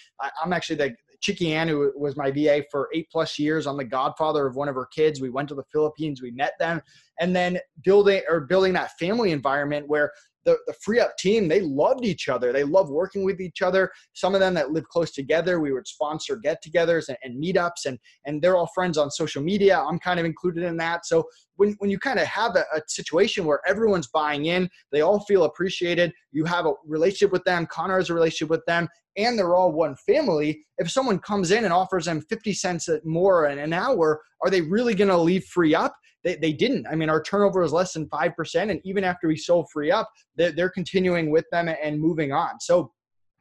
I'm 0.42 0.52
actually 0.52 0.76
the 0.76 0.94
Chicky 1.20 1.54
Ann, 1.54 1.68
who 1.68 1.90
was 1.96 2.16
my 2.16 2.30
VA 2.30 2.62
for 2.70 2.90
eight 2.92 3.08
plus 3.10 3.38
years. 3.38 3.66
I'm 3.66 3.78
the 3.78 3.84
godfather 3.84 4.46
of 4.46 4.56
one 4.56 4.68
of 4.68 4.74
her 4.74 4.86
kids. 4.94 5.22
We 5.22 5.30
went 5.30 5.48
to 5.48 5.54
the 5.54 5.64
Philippines, 5.72 6.20
we 6.20 6.30
met 6.30 6.52
them, 6.58 6.82
and 7.18 7.34
then 7.34 7.58
building 7.82 8.20
or 8.28 8.40
building 8.40 8.74
that 8.74 8.90
family 8.98 9.32
environment 9.32 9.88
where 9.88 10.12
the, 10.44 10.56
the 10.66 10.74
FreeUp 10.86 11.16
team, 11.18 11.48
they 11.48 11.60
loved 11.60 12.04
each 12.04 12.28
other. 12.28 12.52
They 12.52 12.64
loved 12.64 12.90
working 12.90 13.24
with 13.24 13.40
each 13.40 13.62
other. 13.62 13.90
Some 14.12 14.34
of 14.34 14.40
them 14.40 14.54
that 14.54 14.72
live 14.72 14.88
close 14.88 15.12
together, 15.12 15.60
we 15.60 15.72
would 15.72 15.86
sponsor 15.86 16.36
get-togethers 16.36 17.08
and, 17.08 17.18
and 17.22 17.42
meetups, 17.42 17.86
and 17.86 17.98
and 18.26 18.40
they're 18.40 18.56
all 18.56 18.70
friends 18.74 18.98
on 18.98 19.10
social 19.10 19.42
media. 19.42 19.78
I'm 19.78 19.98
kind 19.98 20.20
of 20.20 20.26
included 20.26 20.64
in 20.64 20.76
that. 20.78 21.06
So 21.06 21.24
when, 21.56 21.74
when 21.78 21.90
you 21.90 21.98
kind 21.98 22.18
of 22.18 22.26
have 22.26 22.56
a, 22.56 22.64
a 22.74 22.80
situation 22.88 23.44
where 23.44 23.60
everyone's 23.66 24.08
buying 24.08 24.46
in, 24.46 24.68
they 24.92 25.00
all 25.00 25.20
feel 25.20 25.44
appreciated. 25.44 26.12
You 26.32 26.44
have 26.44 26.66
a 26.66 26.72
relationship 26.86 27.32
with 27.32 27.44
them. 27.44 27.66
Connor 27.66 27.98
has 27.98 28.10
a 28.10 28.14
relationship 28.14 28.50
with 28.50 28.64
them, 28.66 28.88
and 29.16 29.38
they're 29.38 29.54
all 29.54 29.72
one 29.72 29.96
family. 30.06 30.64
If 30.78 30.90
someone 30.90 31.18
comes 31.18 31.50
in 31.50 31.64
and 31.64 31.72
offers 31.72 32.06
them 32.06 32.22
50 32.22 32.52
cents 32.52 32.88
more 33.04 33.46
an 33.46 33.72
hour, 33.72 34.22
are 34.42 34.50
they 34.50 34.60
really 34.60 34.94
going 34.94 35.08
to 35.08 35.16
leave 35.16 35.44
FreeUp? 35.56 35.90
They, 36.24 36.36
they 36.36 36.52
didn't. 36.52 36.86
I 36.86 36.94
mean, 36.94 37.10
our 37.10 37.22
turnover 37.22 37.60
was 37.60 37.72
less 37.72 37.92
than 37.92 38.08
5%. 38.08 38.70
And 38.70 38.80
even 38.84 39.04
after 39.04 39.28
we 39.28 39.36
sold 39.36 39.68
FreeUp, 39.74 40.06
they're, 40.36 40.52
they're 40.52 40.70
continuing 40.70 41.30
with 41.30 41.44
them 41.52 41.68
and 41.68 42.00
moving 42.00 42.32
on. 42.32 42.58
So 42.60 42.92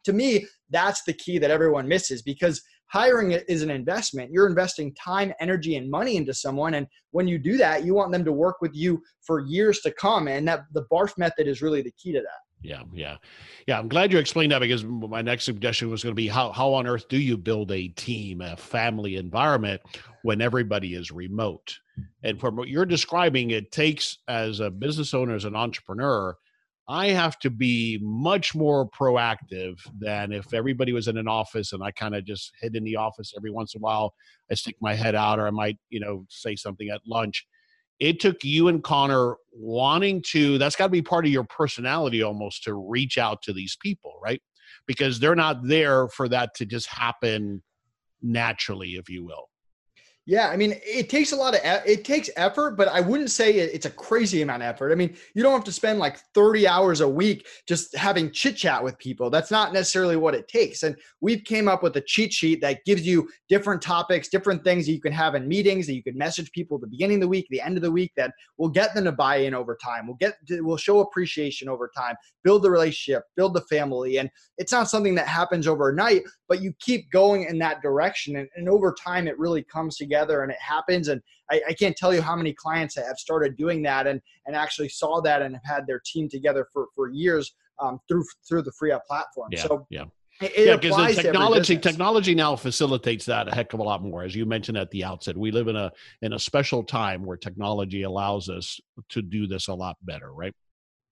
to 0.04 0.14
me, 0.14 0.46
that's 0.70 1.04
the 1.04 1.14
key 1.14 1.38
that 1.40 1.52
everyone 1.52 1.88
misses 1.88 2.22
because 2.22 2.62
hiring 2.88 3.32
is 3.32 3.64
an 3.64 3.72
investment. 3.72 4.32
You're 4.32 4.48
investing 4.48 4.94
time, 4.96 5.34
energy, 5.40 5.78
and 5.78 5.90
money 5.90 6.18
into 6.18 6.34
someone. 6.34 6.76
And 6.76 6.86
when 7.12 7.28
you 7.28 7.40
do 7.40 7.58
that, 7.58 7.86
you 7.86 7.94
want 7.94 8.12
them 8.12 8.26
to 8.26 8.32
work 8.32 8.58
with 8.62 8.76
you 8.76 9.02
for 9.26 9.40
years 9.40 9.80
to 9.82 9.92
come. 9.92 10.28
And 10.28 10.48
that 10.48 10.66
the 10.74 10.86
BARF 10.92 11.18
method 11.18 11.48
is 11.48 11.62
really 11.62 11.82
the 11.82 11.94
key 11.98 12.12
to 12.12 12.20
that. 12.20 12.40
Yeah, 12.64 12.84
yeah, 12.94 13.18
yeah. 13.68 13.78
I'm 13.78 13.90
glad 13.90 14.12
you 14.14 14.20
explained 14.20 14.54
that 14.54 14.60
because 14.60 14.86
my 14.86 15.22
next 15.22 15.44
suggestion 15.44 15.90
was 15.90 16.02
going 16.02 16.12
to 16.14 16.22
be 16.22 16.30
how 16.30 16.52
how 16.54 16.74
on 16.74 16.88
earth 16.88 17.10
do 17.10 17.18
you 17.18 17.38
build 17.38 17.72
a 17.72 17.90
team, 17.90 18.40
a 18.40 18.56
family 18.56 19.18
environment 19.18 19.82
when 20.22 20.42
everybody 20.42 20.94
is 20.94 21.12
remote? 21.12 21.78
And 22.24 22.40
from 22.40 22.56
what 22.56 22.70
you're 22.70 22.86
describing, 22.86 23.52
it 23.52 23.72
takes 23.72 24.18
as 24.30 24.62
a 24.62 24.72
business 24.72 25.14
owner, 25.14 25.36
as 25.36 25.44
an 25.46 25.58
entrepreneur, 25.58 26.38
I 26.88 27.08
have 27.08 27.38
to 27.40 27.50
be 27.50 28.00
much 28.02 28.56
more 28.56 28.90
proactive 28.90 29.80
than 30.00 30.32
if 30.32 30.54
everybody 30.54 30.94
was 30.94 31.08
in 31.08 31.18
an 31.18 31.28
office 31.28 31.74
and 31.74 31.84
I 31.84 31.92
kind 31.92 32.16
of 32.16 32.26
just 32.26 32.54
hid 32.62 32.76
in 32.76 32.84
the 32.84 32.96
office 32.96 33.34
every 33.38 33.52
once 33.52 33.76
in 33.76 33.80
a 33.80 33.84
while. 33.84 34.14
I 34.50 34.56
stick 34.56 34.76
my 34.82 34.94
head 34.94 35.16
out, 35.16 35.40
or 35.40 35.48
I 35.48 35.52
might, 35.52 35.78
you 35.90 36.00
know, 36.00 36.26
say 36.30 36.56
something 36.56 36.90
at 36.90 37.02
lunch 37.06 37.46
it 38.00 38.20
took 38.20 38.44
you 38.44 38.68
and 38.68 38.84
Connor 38.84 39.36
wanting 39.52 40.22
to, 40.28 40.58
that's 40.58 40.76
got 40.76 40.86
to 40.86 40.92
be 40.92 41.02
part 41.02 41.26
of 41.26 41.32
your 41.32 41.44
personality 41.44 42.22
almost 42.24 42.64
to 42.64 42.74
reach 42.74 43.18
out 43.18 43.42
to 43.44 43.54
these 43.54 43.78
people, 43.82 44.20
right? 44.24 44.42
Because 44.88 45.20
they're 45.20 45.36
not 45.36 45.66
there 45.68 46.08
for 46.08 46.28
that 46.30 46.56
to 46.56 46.66
just 46.66 46.88
happen 46.88 47.64
naturally, 48.22 48.92
if 48.92 49.10
you 49.10 49.24
will. 49.24 49.50
Yeah, 50.26 50.48
I 50.48 50.56
mean, 50.56 50.80
it 50.86 51.10
takes 51.10 51.34
a 51.34 51.36
lot 51.36 51.54
of 51.54 51.60
it 51.64 52.06
takes 52.06 52.30
effort, 52.38 52.78
but 52.78 52.88
I 52.88 53.02
wouldn't 53.02 53.30
say 53.30 53.56
it's 53.56 53.86
a 53.86 53.90
crazy 53.90 54.42
amount 54.42 54.64
of 54.64 54.70
effort. 54.70 54.94
I 54.94 54.96
mean, 54.96 55.18
you 55.36 55.44
don't 55.44 55.52
have 55.52 55.66
to 55.66 55.72
spend 55.74 56.00
like 56.00 56.18
30 56.34 56.66
hours 56.66 57.02
a 57.02 57.10
week 57.10 57.46
just 57.68 57.94
having 57.94 58.32
chit 58.32 58.56
chat 58.56 58.82
with 58.82 58.98
people. 59.00 59.30
That's 59.30 59.52
not 59.52 59.74
necessarily 59.74 60.16
what 60.16 60.34
it 60.34 60.48
takes. 60.48 60.84
And 60.84 60.96
we've 61.20 61.44
came 61.44 61.68
up 61.68 61.84
with 61.84 61.98
a 61.98 62.02
cheat 62.02 62.32
sheet 62.32 62.62
that 62.62 62.86
gives 62.86 63.06
you 63.06 63.28
different 63.50 63.82
topics, 63.82 64.30
different 64.30 64.64
things 64.64 64.86
that 64.86 64.94
you 64.94 65.02
can 65.02 65.12
have 65.12 65.36
in 65.36 65.46
meetings 65.46 65.88
that 65.88 65.96
you 65.96 66.04
can 66.04 66.18
message 66.18 66.50
people 66.54 66.78
at 66.78 66.82
the 66.82 66.88
beginning 66.88 67.18
of 67.18 67.22
the 67.22 67.28
week, 67.28 67.46
the 67.50 67.60
end 67.60 67.76
of 67.76 67.84
the 67.84 67.92
week 67.92 68.14
that 68.16 68.32
will 68.58 68.70
get 68.70 68.96
them 68.96 69.04
to 69.04 69.12
buy 69.12 69.38
in 69.38 69.54
over 69.54 69.78
time. 69.84 70.08
We'll 70.08 70.16
get 70.16 70.36
we'll 70.50 70.78
show 70.78 71.02
appreciation 71.02 71.68
over 71.68 71.92
time, 71.98 72.16
build 72.46 72.64
the 72.64 72.72
relationship, 72.72 73.24
build 73.36 73.56
the 73.56 73.62
family. 73.70 74.20
And 74.20 74.30
it's 74.58 74.72
not 74.72 74.90
something 74.90 75.16
that 75.16 75.28
happens 75.28 75.68
overnight, 75.68 76.22
but 76.48 76.62
you 76.62 76.72
keep 76.80 77.12
going 77.12 77.44
in 77.44 77.60
that 77.60 77.82
direction. 77.82 78.38
And, 78.38 78.48
and 78.56 78.70
over 78.70 78.96
time, 79.04 79.28
it 79.28 79.38
really 79.38 79.64
comes 79.64 79.98
together 79.98 80.13
and 80.14 80.52
it 80.52 80.58
happens. 80.60 81.08
And 81.08 81.22
I, 81.52 81.62
I, 81.70 81.74
can't 81.74 81.96
tell 81.96 82.14
you 82.14 82.22
how 82.22 82.36
many 82.36 82.54
clients 82.54 82.96
have 82.96 83.18
started 83.18 83.58
doing 83.58 83.82
that 83.84 84.08
and, 84.08 84.22
and 84.46 84.56
actually 84.56 84.90
saw 84.90 85.22
that 85.22 85.42
and 85.42 85.56
have 85.56 85.76
had 85.76 85.88
their 85.88 86.02
team 86.06 86.30
together 86.30 86.68
for, 86.72 86.88
for 86.96 87.10
years 87.10 87.56
um, 87.82 88.00
through 88.08 88.24
through 88.48 88.64
the 88.64 88.72
FreeUp 88.72 89.02
platform. 89.08 89.50
Yeah, 89.52 89.62
so 89.62 89.88
yeah. 89.90 90.06
It, 90.42 90.52
yeah, 90.58 90.76
because 90.76 91.16
the 91.16 91.22
technology 91.22 91.78
technology 91.78 92.36
now 92.36 92.56
facilitates 92.56 93.26
that 93.26 93.48
a 93.48 93.54
heck 93.54 93.74
of 93.74 93.80
a 93.80 93.84
lot 93.84 94.02
more. 94.02 94.24
As 94.24 94.36
you 94.36 94.46
mentioned 94.46 94.78
at 94.78 94.90
the 94.90 95.04
outset, 95.04 95.38
we 95.38 95.52
live 95.52 95.68
in 95.68 95.76
a 95.76 95.92
in 96.22 96.34
a 96.34 96.40
special 96.40 96.84
time 96.84 97.24
where 97.24 97.38
technology 97.38 98.02
allows 98.02 98.50
us 98.50 98.80
to 99.10 99.22
do 99.22 99.46
this 99.48 99.68
a 99.68 99.74
lot 99.74 99.96
better, 100.02 100.34
right? 100.34 100.54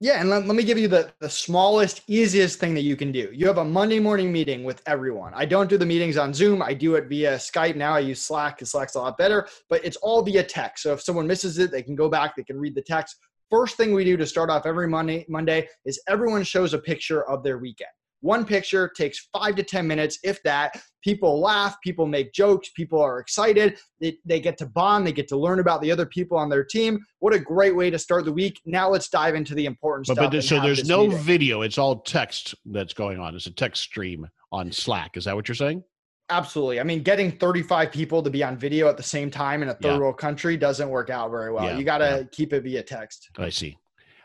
Yeah, 0.03 0.19
and 0.19 0.31
let, 0.31 0.47
let 0.47 0.55
me 0.55 0.63
give 0.63 0.79
you 0.79 0.87
the, 0.87 1.13
the 1.19 1.29
smallest, 1.29 2.01
easiest 2.07 2.59
thing 2.59 2.73
that 2.73 2.81
you 2.81 2.95
can 2.95 3.11
do. 3.11 3.29
You 3.31 3.45
have 3.45 3.59
a 3.59 3.63
Monday 3.63 3.99
morning 3.99 4.31
meeting 4.31 4.63
with 4.63 4.81
everyone. 4.87 5.31
I 5.35 5.45
don't 5.45 5.69
do 5.69 5.77
the 5.77 5.85
meetings 5.85 6.17
on 6.17 6.33
Zoom. 6.33 6.63
I 6.63 6.73
do 6.73 6.95
it 6.95 7.07
via 7.07 7.35
Skype 7.35 7.75
now. 7.75 7.93
I 7.93 7.99
use 7.99 8.19
Slack 8.19 8.57
because 8.57 8.71
Slack's 8.71 8.95
a 8.95 8.99
lot 8.99 9.15
better, 9.19 9.47
but 9.69 9.85
it's 9.85 9.97
all 9.97 10.23
via 10.23 10.41
text. 10.41 10.81
So 10.81 10.91
if 10.91 11.01
someone 11.01 11.27
misses 11.27 11.59
it, 11.59 11.69
they 11.69 11.83
can 11.83 11.95
go 11.95 12.09
back, 12.09 12.35
they 12.35 12.43
can 12.43 12.59
read 12.59 12.73
the 12.73 12.81
text. 12.81 13.17
First 13.51 13.77
thing 13.77 13.93
we 13.93 14.03
do 14.03 14.17
to 14.17 14.25
start 14.25 14.49
off 14.49 14.65
every 14.65 14.87
Monday, 14.87 15.23
Monday 15.29 15.67
is 15.85 16.01
everyone 16.07 16.41
shows 16.41 16.73
a 16.73 16.79
picture 16.79 17.23
of 17.29 17.43
their 17.43 17.59
weekend. 17.59 17.91
One 18.21 18.45
picture 18.45 18.89
takes 18.95 19.27
five 19.33 19.55
to 19.55 19.63
10 19.63 19.85
minutes, 19.85 20.19
if 20.23 20.41
that. 20.43 20.79
People 21.03 21.39
laugh, 21.39 21.75
people 21.83 22.05
make 22.05 22.31
jokes, 22.31 22.69
people 22.75 23.01
are 23.01 23.19
excited. 23.19 23.77
They, 23.99 24.17
they 24.23 24.39
get 24.39 24.57
to 24.59 24.67
bond, 24.67 25.05
they 25.05 25.11
get 25.11 25.27
to 25.29 25.37
learn 25.37 25.59
about 25.59 25.81
the 25.81 25.91
other 25.91 26.05
people 26.05 26.37
on 26.37 26.47
their 26.47 26.63
team. 26.63 26.99
What 27.19 27.33
a 27.33 27.39
great 27.39 27.75
way 27.75 27.89
to 27.89 27.97
start 27.97 28.25
the 28.25 28.31
week. 28.31 28.61
Now 28.65 28.89
let's 28.89 29.09
dive 29.09 29.33
into 29.33 29.55
the 29.55 29.65
important 29.65 30.07
but, 30.07 30.13
stuff. 30.13 30.31
But 30.31 30.43
so 30.43 30.61
there's 30.61 30.87
no 30.87 31.07
meeting. 31.07 31.17
video, 31.17 31.61
it's 31.63 31.79
all 31.79 32.01
text 32.01 32.53
that's 32.65 32.93
going 32.93 33.19
on. 33.19 33.35
It's 33.35 33.47
a 33.47 33.51
text 33.51 33.81
stream 33.81 34.27
on 34.51 34.71
Slack. 34.71 35.17
Is 35.17 35.25
that 35.25 35.35
what 35.35 35.47
you're 35.47 35.55
saying? 35.55 35.83
Absolutely. 36.29 36.79
I 36.79 36.83
mean, 36.83 37.03
getting 37.03 37.31
35 37.31 37.91
people 37.91 38.23
to 38.23 38.29
be 38.29 38.41
on 38.43 38.57
video 38.57 38.87
at 38.87 38.95
the 38.95 39.03
same 39.03 39.29
time 39.29 39.61
in 39.63 39.69
a 39.69 39.73
third 39.73 39.93
yeah. 39.93 39.97
world 39.97 40.17
country 40.17 40.55
doesn't 40.55 40.87
work 40.87 41.09
out 41.09 41.29
very 41.29 41.51
well. 41.51 41.65
Yeah, 41.65 41.77
you 41.77 41.83
got 41.83 41.97
to 41.97 42.19
yeah. 42.21 42.23
keep 42.31 42.53
it 42.53 42.63
via 42.63 42.83
text. 42.83 43.29
I 43.37 43.49
see. 43.49 43.77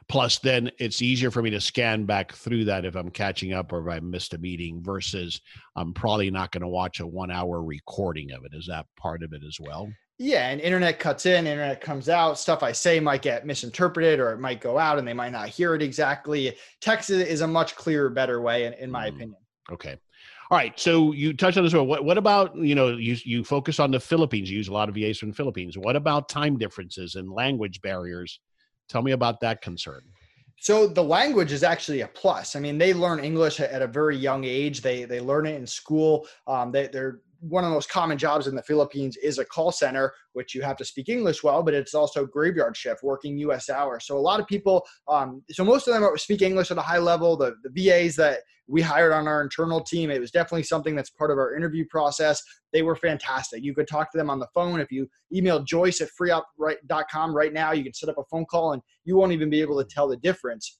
Plus, 0.08 0.38
then 0.38 0.70
it's 0.78 1.02
easier 1.02 1.32
for 1.32 1.42
me 1.42 1.50
to 1.50 1.60
scan 1.60 2.04
back 2.04 2.32
through 2.32 2.64
that 2.66 2.84
if 2.84 2.94
I'm 2.94 3.10
catching 3.10 3.52
up 3.52 3.72
or 3.72 3.86
if 3.88 3.92
I 3.92 3.98
missed 4.00 4.34
a 4.34 4.38
meeting 4.38 4.80
versus 4.80 5.40
I'm 5.74 5.92
probably 5.92 6.30
not 6.30 6.52
going 6.52 6.62
to 6.62 6.68
watch 6.68 7.00
a 7.00 7.06
one 7.06 7.32
hour 7.32 7.62
recording 7.62 8.30
of 8.30 8.44
it. 8.44 8.52
Is 8.54 8.66
that 8.66 8.86
part 8.96 9.24
of 9.24 9.32
it 9.32 9.42
as 9.46 9.58
well? 9.58 9.88
Yeah, 10.18 10.48
and 10.48 10.60
internet 10.60 10.98
cuts 10.98 11.26
in, 11.26 11.46
internet 11.46 11.80
comes 11.80 12.08
out. 12.08 12.38
Stuff 12.38 12.62
I 12.62 12.72
say 12.72 13.00
might 13.00 13.20
get 13.20 13.44
misinterpreted 13.44 14.20
or 14.20 14.32
it 14.32 14.38
might 14.38 14.60
go 14.60 14.78
out 14.78 14.98
and 14.98 15.06
they 15.06 15.12
might 15.12 15.32
not 15.32 15.48
hear 15.48 15.74
it 15.74 15.82
exactly. 15.82 16.56
Text 16.80 17.10
is 17.10 17.40
a 17.40 17.46
much 17.46 17.74
clearer, 17.74 18.08
better 18.08 18.40
way, 18.40 18.64
in, 18.64 18.74
in 18.74 18.90
my 18.90 19.06
mm, 19.06 19.14
opinion. 19.14 19.36
Okay. 19.72 19.98
All 20.50 20.56
right. 20.56 20.78
So 20.78 21.12
you 21.12 21.32
touched 21.32 21.58
on 21.58 21.64
this. 21.64 21.74
What, 21.74 22.04
what 22.04 22.16
about, 22.16 22.56
you 22.56 22.76
know, 22.76 22.96
you, 22.96 23.16
you 23.24 23.42
focus 23.42 23.80
on 23.80 23.90
the 23.90 23.98
Philippines, 23.98 24.48
you 24.48 24.56
use 24.56 24.68
a 24.68 24.72
lot 24.72 24.88
of 24.88 24.94
VAs 24.94 25.18
from 25.18 25.30
the 25.30 25.34
Philippines. 25.34 25.76
What 25.76 25.96
about 25.96 26.28
time 26.28 26.56
differences 26.56 27.16
and 27.16 27.28
language 27.28 27.82
barriers 27.82 28.38
Tell 28.88 29.02
me 29.02 29.12
about 29.12 29.40
that 29.40 29.62
concern. 29.62 30.02
So 30.58 30.86
the 30.86 31.02
language 31.02 31.52
is 31.52 31.62
actually 31.62 32.00
a 32.00 32.08
plus. 32.08 32.56
I 32.56 32.60
mean, 32.60 32.78
they 32.78 32.94
learn 32.94 33.22
English 33.22 33.60
at 33.60 33.82
a 33.82 33.86
very 33.86 34.16
young 34.16 34.44
age. 34.44 34.80
They 34.80 35.04
they 35.04 35.20
learn 35.20 35.46
it 35.46 35.56
in 35.56 35.66
school. 35.66 36.26
Um, 36.46 36.72
they, 36.72 36.88
they're 36.88 37.20
one 37.40 37.64
of 37.64 37.70
the 37.70 37.74
most 37.74 37.90
common 37.90 38.18
jobs 38.18 38.46
in 38.46 38.54
the 38.54 38.62
Philippines 38.62 39.16
is 39.16 39.38
a 39.38 39.44
call 39.44 39.70
center, 39.70 40.12
which 40.32 40.54
you 40.54 40.62
have 40.62 40.76
to 40.76 40.84
speak 40.84 41.08
English 41.08 41.42
well, 41.42 41.62
but 41.62 41.74
it's 41.74 41.94
also 41.94 42.26
graveyard 42.26 42.76
shift, 42.76 43.02
working 43.02 43.36
U.S. 43.38 43.68
hours. 43.68 44.06
So 44.06 44.16
a 44.16 44.18
lot 44.18 44.40
of 44.40 44.46
people, 44.46 44.86
um, 45.08 45.42
so 45.50 45.64
most 45.64 45.86
of 45.86 45.94
them 45.94 46.08
speak 46.16 46.42
English 46.42 46.70
at 46.70 46.78
a 46.78 46.82
high 46.82 46.98
level. 46.98 47.36
The, 47.36 47.54
the 47.62 47.70
VAs 47.70 48.16
that 48.16 48.40
we 48.68 48.82
hired 48.82 49.12
on 49.12 49.28
our 49.28 49.42
internal 49.42 49.80
team, 49.80 50.10
it 50.10 50.20
was 50.20 50.30
definitely 50.30 50.64
something 50.64 50.96
that's 50.96 51.10
part 51.10 51.30
of 51.30 51.38
our 51.38 51.54
interview 51.54 51.84
process. 51.88 52.42
They 52.72 52.82
were 52.82 52.96
fantastic. 52.96 53.62
You 53.62 53.74
could 53.74 53.88
talk 53.88 54.10
to 54.12 54.18
them 54.18 54.30
on 54.30 54.38
the 54.38 54.48
phone. 54.54 54.80
If 54.80 54.90
you 54.90 55.08
email 55.32 55.62
Joyce 55.62 56.00
at 56.00 56.08
freeup.com 56.20 57.34
right 57.34 57.52
now, 57.52 57.72
you 57.72 57.84
can 57.84 57.94
set 57.94 58.08
up 58.08 58.18
a 58.18 58.24
phone 58.30 58.44
call 58.44 58.72
and 58.72 58.82
you 59.04 59.16
won't 59.16 59.32
even 59.32 59.50
be 59.50 59.60
able 59.60 59.82
to 59.82 59.88
tell 59.88 60.08
the 60.08 60.16
difference 60.16 60.78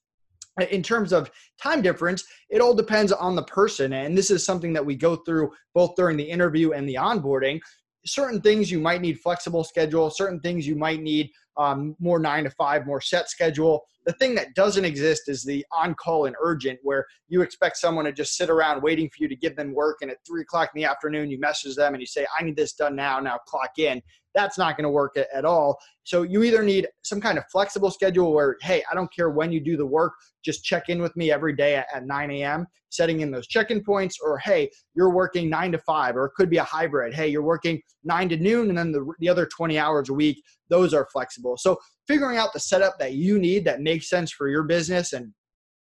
in 0.70 0.82
terms 0.82 1.12
of 1.12 1.30
time 1.60 1.82
difference, 1.82 2.24
it 2.48 2.60
all 2.60 2.74
depends 2.74 3.12
on 3.12 3.36
the 3.36 3.42
person. 3.42 3.92
And 3.92 4.16
this 4.16 4.30
is 4.30 4.44
something 4.44 4.72
that 4.72 4.84
we 4.84 4.96
go 4.96 5.16
through 5.16 5.50
both 5.74 5.94
during 5.96 6.16
the 6.16 6.24
interview 6.24 6.72
and 6.72 6.88
the 6.88 6.94
onboarding. 6.94 7.60
Certain 8.06 8.40
things 8.40 8.70
you 8.70 8.80
might 8.80 9.00
need 9.00 9.20
flexible 9.20 9.64
schedule, 9.64 10.10
certain 10.10 10.40
things 10.40 10.66
you 10.66 10.76
might 10.76 11.02
need 11.02 11.30
um, 11.58 11.96
more 11.98 12.18
nine 12.18 12.44
to 12.44 12.50
five, 12.50 12.86
more 12.86 13.00
set 13.00 13.28
schedule. 13.30 13.84
The 14.04 14.12
thing 14.12 14.36
that 14.36 14.54
doesn't 14.54 14.84
exist 14.84 15.22
is 15.28 15.42
the 15.42 15.66
on 15.72 15.94
call 15.94 16.26
and 16.26 16.36
urgent, 16.40 16.78
where 16.82 17.04
you 17.28 17.42
expect 17.42 17.76
someone 17.76 18.04
to 18.04 18.12
just 18.12 18.36
sit 18.36 18.50
around 18.50 18.82
waiting 18.82 19.08
for 19.08 19.16
you 19.22 19.28
to 19.28 19.34
give 19.36 19.56
them 19.56 19.74
work. 19.74 19.98
And 20.00 20.10
at 20.10 20.18
three 20.26 20.42
o'clock 20.42 20.70
in 20.74 20.80
the 20.80 20.88
afternoon, 20.88 21.28
you 21.30 21.40
message 21.40 21.74
them 21.74 21.94
and 21.94 22.00
you 22.00 22.06
say, 22.06 22.26
I 22.38 22.44
need 22.44 22.56
this 22.56 22.74
done 22.74 22.94
now, 22.94 23.18
now 23.18 23.38
clock 23.48 23.78
in. 23.78 24.00
That's 24.36 24.58
not 24.58 24.76
going 24.76 24.84
to 24.84 24.90
work 24.90 25.16
at, 25.16 25.44
all. 25.46 25.78
So 26.04 26.22
you 26.22 26.42
either 26.42 26.62
need 26.62 26.86
some 27.02 27.22
kind 27.22 27.38
of 27.38 27.44
flexible 27.50 27.90
schedule 27.90 28.34
where, 28.34 28.56
hey, 28.60 28.82
I 28.90 28.94
don't 28.94 29.12
care 29.12 29.30
when 29.30 29.50
you 29.50 29.60
do 29.60 29.78
the 29.78 29.86
work, 29.86 30.12
just 30.44 30.62
check 30.62 30.90
in 30.90 31.00
with 31.00 31.16
me 31.16 31.32
every 31.32 31.56
day 31.56 31.76
at, 31.76 31.86
at 31.92 32.06
9 32.06 32.30
a.m., 32.32 32.66
setting 32.90 33.20
in 33.20 33.30
those 33.30 33.46
check 33.46 33.70
in 33.70 33.82
points, 33.82 34.18
or 34.22 34.38
hey, 34.38 34.70
you're 34.94 35.12
working 35.12 35.48
nine 35.48 35.72
to 35.72 35.78
five, 35.78 36.16
or 36.16 36.26
it 36.26 36.32
could 36.36 36.50
be 36.50 36.58
a 36.58 36.64
hybrid. 36.64 37.14
Hey, 37.14 37.28
you're 37.28 37.42
working 37.42 37.80
nine 38.04 38.28
to 38.28 38.36
noon, 38.36 38.68
and 38.68 38.76
then 38.76 38.92
the, 38.92 39.10
the 39.20 39.28
other 39.28 39.46
20 39.46 39.78
hours 39.78 40.10
a 40.10 40.14
week, 40.14 40.42
those 40.68 40.92
are 40.92 41.08
flexible. 41.12 41.45
So 41.56 41.76
figuring 42.08 42.38
out 42.38 42.52
the 42.52 42.60
setup 42.60 42.98
that 42.98 43.12
you 43.12 43.38
need 43.38 43.64
that 43.66 43.80
makes 43.80 44.08
sense 44.08 44.32
for 44.32 44.48
your 44.48 44.62
business 44.62 45.12
and 45.12 45.32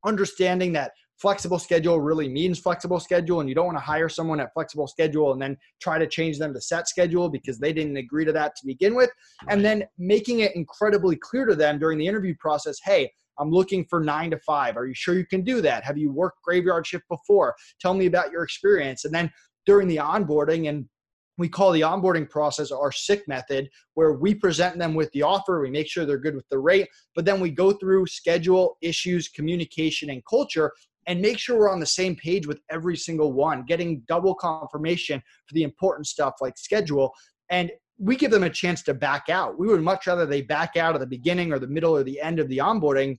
understanding 0.05 0.73
that 0.73 0.93
flexible 1.21 1.59
schedule 1.59 2.01
really 2.01 2.29
means 2.29 2.59
flexible 2.59 2.99
schedule 2.99 3.41
and 3.41 3.49
you 3.49 3.55
don't 3.55 3.67
want 3.67 3.77
to 3.77 3.85
hire 3.85 4.09
someone 4.09 4.41
at 4.41 4.53
flexible 4.55 4.87
schedule 4.87 5.33
and 5.33 5.43
then 5.43 5.57
try 5.81 5.99
to 5.99 6.07
change 6.07 6.39
them 6.39 6.55
to 6.55 6.61
set 6.61 6.89
schedule 6.89 7.29
because 7.29 7.59
they 7.59 7.73
didn't 7.73 7.99
agree 7.99 8.25
to 8.25 8.33
that 8.33 8.57
to 8.57 8.65
begin 8.65 8.95
with. 8.95 9.11
And 9.49 9.63
then 9.63 9.85
making 9.99 10.41
it 10.41 10.57
incredibly 10.57 11.17
clear 11.17 11.45
to 11.45 11.55
them 11.55 11.79
during 11.79 11.99
the 11.99 12.07
interview 12.07 12.35
process 12.39 12.79
hey 12.85 13.11
i'm 13.39 13.51
looking 13.51 13.85
for 13.89 14.01
nine 14.01 14.31
to 14.31 14.39
five. 14.39 14.77
Are 14.77 14.87
you 14.87 14.95
sure 14.95 15.15
you 15.15 15.27
can 15.27 15.43
do 15.43 15.61
that? 15.63 15.85
Have 15.85 15.99
you 15.99 16.13
worked 16.13 16.43
graveyard 16.43 16.87
shift 16.87 17.05
before? 17.09 17.55
Tell 17.81 17.95
me 17.95 18.07
about 18.07 18.31
your 18.31 18.43
experience. 18.43 19.05
And 19.05 19.15
then 19.15 19.31
during 19.67 19.89
the 19.89 19.97
onboarding 19.97 20.69
and 20.69 20.87
we 21.41 21.49
call 21.49 21.73
the 21.73 21.81
onboarding 21.81 22.29
process 22.29 22.71
our 22.71 22.93
sick 22.93 23.27
method 23.27 23.69
where 23.95 24.13
we 24.13 24.35
present 24.35 24.79
them 24.79 24.95
with 24.95 25.11
the 25.13 25.23
offer 25.23 25.61
we 25.61 25.71
make 25.71 25.89
sure 25.89 26.05
they're 26.05 26.19
good 26.19 26.37
with 26.37 26.49
the 26.51 26.59
rate 26.59 26.89
but 27.15 27.25
then 27.25 27.41
we 27.41 27.51
go 27.51 27.73
through 27.73 28.07
schedule 28.07 28.77
issues 28.83 29.29
communication 29.29 30.11
and 30.11 30.23
culture 30.25 30.73
and 31.07 31.21
make 31.21 31.39
sure 31.39 31.59
we're 31.59 31.73
on 31.73 31.81
the 31.81 31.87
same 31.87 32.15
page 32.15 32.47
with 32.47 32.61
every 32.71 32.97
single 32.97 33.33
one, 33.33 33.65
getting 33.65 34.03
double 34.07 34.35
confirmation 34.35 35.21
for 35.47 35.55
the 35.55 35.63
important 35.63 36.07
stuff 36.07 36.35
like 36.41 36.57
schedule. 36.57 37.13
And 37.49 37.71
we 37.99 38.17
give 38.17 38.31
them 38.31 38.45
a 38.45 38.51
chance 38.51 38.83
to 38.85 38.95
back 38.95 39.29
out. 39.29 39.59
We 39.59 39.67
would 39.67 39.83
much 39.83 40.07
rather 40.07 40.25
they 40.25 40.43
back 40.43 40.77
out 40.77 40.95
at 40.95 41.01
the 41.01 41.07
beginning 41.07 41.53
or 41.53 41.59
the 41.59 41.67
middle 41.67 41.97
or 41.97 42.05
the 42.05 42.21
end 42.21 42.39
of 42.39 42.49
the 42.49 42.59
onboarding 42.59 43.19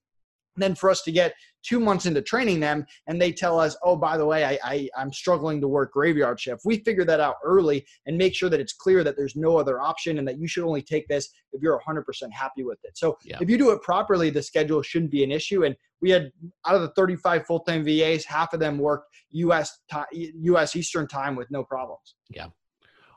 than 0.55 0.75
for 0.75 0.89
us 0.89 1.01
to 1.03 1.11
get 1.11 1.33
two 1.63 1.79
months 1.79 2.05
into 2.05 2.21
training 2.21 2.59
them 2.59 2.85
and 3.07 3.21
they 3.21 3.31
tell 3.31 3.59
us, 3.59 3.75
oh, 3.83 3.95
by 3.95 4.17
the 4.17 4.25
way, 4.25 4.45
I, 4.45 4.59
I, 4.63 4.89
I'm 4.97 5.11
struggling 5.13 5.61
to 5.61 5.67
work 5.67 5.93
graveyard 5.93 6.39
shift. 6.39 6.61
We 6.65 6.77
figure 6.77 7.05
that 7.05 7.19
out 7.19 7.35
early 7.43 7.85
and 8.05 8.17
make 8.17 8.35
sure 8.35 8.49
that 8.49 8.59
it's 8.59 8.73
clear 8.73 9.03
that 9.03 9.15
there's 9.17 9.35
no 9.35 9.57
other 9.57 9.79
option 9.79 10.19
and 10.19 10.27
that 10.27 10.39
you 10.39 10.47
should 10.47 10.63
only 10.63 10.81
take 10.81 11.07
this 11.07 11.29
if 11.53 11.61
you're 11.61 11.79
100% 11.87 12.03
happy 12.31 12.63
with 12.63 12.79
it. 12.83 12.97
So 12.97 13.17
yeah. 13.23 13.37
if 13.41 13.49
you 13.49 13.57
do 13.57 13.71
it 13.71 13.81
properly, 13.81 14.29
the 14.29 14.41
schedule 14.41 14.81
shouldn't 14.81 15.11
be 15.11 15.23
an 15.23 15.31
issue. 15.31 15.63
And 15.63 15.75
we 16.01 16.09
had 16.09 16.31
out 16.65 16.75
of 16.75 16.81
the 16.81 16.89
35 16.89 17.45
full-time 17.45 17.83
VAs, 17.83 18.25
half 18.25 18.53
of 18.53 18.59
them 18.59 18.77
worked 18.77 19.15
US 19.31 19.79
time, 19.89 20.05
US 20.11 20.75
Eastern 20.75 21.07
time 21.07 21.35
with 21.35 21.49
no 21.51 21.63
problems. 21.63 22.15
Yeah. 22.29 22.47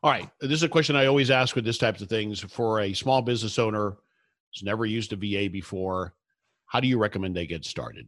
All 0.03 0.11
right. 0.11 0.29
This 0.41 0.53
is 0.53 0.63
a 0.63 0.69
question 0.69 0.97
I 0.97 1.07
always 1.07 1.31
ask 1.31 1.57
with 1.57 1.65
this 1.65 1.79
types 1.79 2.03
of 2.03 2.11
things 2.11 2.41
for 2.41 2.81
a 2.81 2.93
small 2.93 3.23
business 3.23 3.59
owner 3.59 3.97
who's 4.53 4.63
never 4.63 4.85
used 4.85 5.15
a 5.15 5.17
VA 5.17 5.51
before. 5.51 6.15
How 6.67 6.81
do 6.81 6.89
you 6.89 6.99
recommend 6.99 7.35
they 7.35 7.47
get 7.47 7.65
started? 7.65 8.07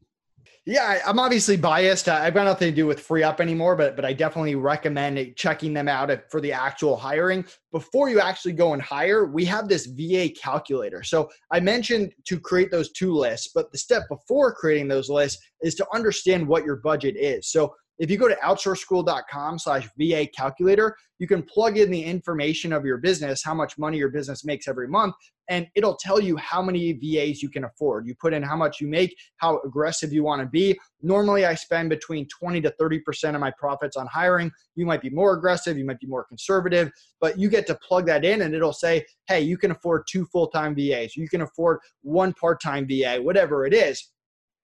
Yeah, 0.69 1.01
I'm 1.07 1.21
obviously 1.21 1.57
biased. 1.57 2.09
I've 2.09 2.35
got 2.35 2.43
nothing 2.43 2.69
to 2.69 2.75
do 2.75 2.87
with 2.87 3.07
FreeUp 3.07 3.39
anymore, 3.39 3.77
but 3.77 3.95
but 3.95 4.05
I 4.05 4.13
definitely 4.13 4.57
recommend 4.57 5.37
checking 5.37 5.73
them 5.73 5.87
out 5.87 6.11
for 6.29 6.41
the 6.41 6.53
actual 6.53 6.97
hiring. 6.97 7.45
Before 7.71 8.09
you 8.09 8.19
actually 8.19 8.55
go 8.55 8.73
and 8.73 8.83
hire, 8.83 9.27
we 9.27 9.45
have 9.45 9.69
this 9.69 9.87
VA 9.87 10.29
calculator. 10.29 11.05
So 11.05 11.31
I 11.53 11.61
mentioned 11.61 12.13
to 12.25 12.41
create 12.41 12.73
those 12.73 12.91
two 12.91 13.15
lists, 13.15 13.53
but 13.55 13.71
the 13.71 13.79
step 13.79 14.09
before 14.09 14.53
creating 14.53 14.89
those 14.89 15.09
lists 15.09 15.41
is 15.61 15.77
to 15.77 15.87
understand 15.95 16.49
what 16.49 16.65
your 16.65 16.77
budget 16.77 17.15
is. 17.17 17.49
So 17.49 17.73
if 17.99 18.11
you 18.11 18.19
go 18.19 18.29
to 18.29 18.37
outsourceschool.com 18.37 19.59
slash 19.59 19.89
VA 19.99 20.27
calculator, 20.27 20.97
you 21.19 21.27
can 21.27 21.43
plug 21.43 21.79
in 21.79 21.91
the 21.91 22.03
information 22.03 22.73
of 22.73 22.85
your 22.85 22.99
business, 22.99 23.43
how 23.43 23.55
much 23.55 23.79
money 23.79 23.97
your 23.97 24.11
business 24.11 24.45
makes 24.45 24.69
every 24.69 24.87
month, 24.87 25.15
and 25.49 25.67
it'll 25.75 25.97
tell 25.97 26.21
you 26.21 26.37
how 26.37 26.61
many 26.61 26.93
VAs 26.93 27.43
you 27.43 27.49
can 27.49 27.65
afford. 27.65 28.07
You 28.07 28.15
put 28.21 28.35
in 28.35 28.43
how 28.43 28.57
much 28.57 28.81
you 28.81 28.89
make, 28.89 29.17
how 29.39 29.61
aggressive 29.65 30.13
you 30.13 30.23
want 30.23 30.43
to 30.43 30.47
be. 30.47 30.79
Normally, 31.03 31.47
I 31.47 31.55
spend 31.55 31.89
between 31.89 32.27
20 32.29 32.61
to 32.63 32.75
30% 32.79 33.35
of 33.35 33.41
my 33.41 33.53
profits 33.59 33.97
on 33.97 34.07
hiring. 34.09 34.51
You 34.75 34.85
might 34.85 35.01
be 35.01 35.11
more 35.11 35.35
aggressive, 35.35 35.79
you 35.79 35.87
might 35.87 36.01
be 36.01 36.07
more 36.07 36.25
conservative, 36.25 36.91
but 37.21 37.39
you 37.39 37.49
get 37.49 37.67
to 37.69 37.77
plug 37.77 38.07
that 38.07 38.25
in 38.25 38.43
and 38.43 38.55
it'll 38.55 38.73
say, 38.73 39.05
hey, 39.29 39.41
you 39.41 39.57
can 39.57 39.71
afford 39.71 40.05
two 40.11 40.27
full 40.27 40.49
time 40.49 40.75
VAs, 40.75 41.17
you 41.17 41.29
can 41.29 41.43
afford 41.43 41.79
one 42.03 42.35
part 42.35 42.61
time 42.61 42.87
VA, 42.87 43.19
whatever 43.23 43.65
it 43.67 43.73
is. 43.73 44.13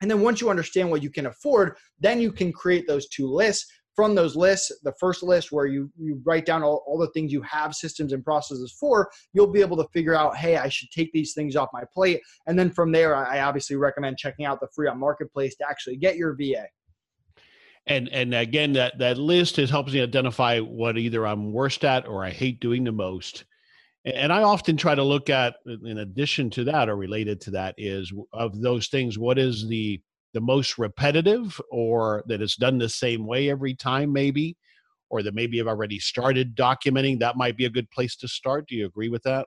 And 0.03 0.11
then 0.11 0.21
once 0.21 0.41
you 0.41 0.51
understand 0.51 0.91
what 0.91 1.03
you 1.03 1.11
can 1.11 1.27
afford, 1.27 1.77
then 2.01 2.21
you 2.21 2.33
can 2.33 2.53
create 2.53 2.87
those 2.87 3.09
two 3.09 3.27
lists. 3.29 3.67
From 3.95 4.15
those 4.15 4.35
lists, 4.35 4.73
the 4.83 4.95
first 4.99 5.23
list 5.23 5.53
where 5.53 5.67
you, 5.67 5.91
you 5.99 6.21
write 6.25 6.47
down 6.47 6.63
all, 6.63 6.83
all 6.87 6.99
the 6.99 7.11
things 7.11 7.31
you 7.31 7.43
have 7.43 7.75
systems 7.75 8.15
and 8.15 8.25
processes 8.25 8.75
for, 8.81 9.11
you'll 9.35 9.53
be 9.53 9.61
able 9.61 9.77
to 9.77 9.87
figure 9.93 10.15
out, 10.15 10.35
hey, 10.35 10.57
I 10.57 10.71
should 10.71 10.91
take 10.91 11.13
these 11.13 11.35
things 11.35 11.57
off 11.57 11.69
my 11.75 11.85
plate. 11.93 12.21
And 12.47 12.59
then 12.59 12.71
from 12.71 12.91
there, 12.91 13.15
I 13.15 13.41
obviously 13.43 13.77
recommend 13.77 14.17
checking 14.17 14.47
out 14.47 14.61
the 14.61 14.69
FreeUp 14.77 14.97
marketplace 14.97 15.55
to 15.57 15.69
actually 15.69 15.97
get 15.97 16.17
your 16.17 16.35
VA. 16.35 16.65
And 17.87 18.09
and 18.09 18.33
again, 18.33 18.73
that 18.75 18.99
that 18.99 19.19
list 19.19 19.59
is 19.59 19.69
helps 19.69 19.93
me 19.93 20.01
identify 20.01 20.61
what 20.61 20.97
either 20.97 21.27
I'm 21.27 21.53
worst 21.53 21.85
at 21.85 22.07
or 22.07 22.25
I 22.25 22.31
hate 22.31 22.61
doing 22.61 22.85
the 22.85 22.93
most 22.93 23.45
and 24.05 24.33
i 24.33 24.43
often 24.43 24.77
try 24.77 24.95
to 24.95 25.03
look 25.03 25.31
at 25.31 25.57
in 25.85 25.99
addition 25.99 26.51
to 26.51 26.65
that 26.65 26.89
or 26.89 26.97
related 26.97 27.41
to 27.41 27.51
that 27.51 27.75
is 27.79 28.13
of 28.33 28.61
those 28.61 28.89
things 28.89 29.19
what 29.19 29.39
is 29.39 29.69
the 29.69 30.01
the 30.33 30.41
most 30.41 30.79
repetitive 30.79 31.61
or 31.71 32.25
that 32.27 32.43
it's 32.43 32.57
done 32.57 32.79
the 32.79 32.89
same 32.89 33.27
way 33.27 33.51
every 33.51 33.75
time 33.75 34.13
maybe? 34.13 34.57
Or 35.11 35.23
that 35.23 35.35
maybe 35.35 35.59
have 35.59 35.67
already 35.67 35.99
started 35.99 36.57
documenting 36.57 37.19
that 37.19 37.37
might 37.37 37.57
be 37.57 37.67
a 37.67 37.71
good 37.71 37.91
place 37.91 38.17
to 38.17 38.29
start. 38.29 38.67
Do 38.67 38.75
you 38.75 38.87
agree 38.87 39.11
with 39.11 39.23
that 39.25 39.47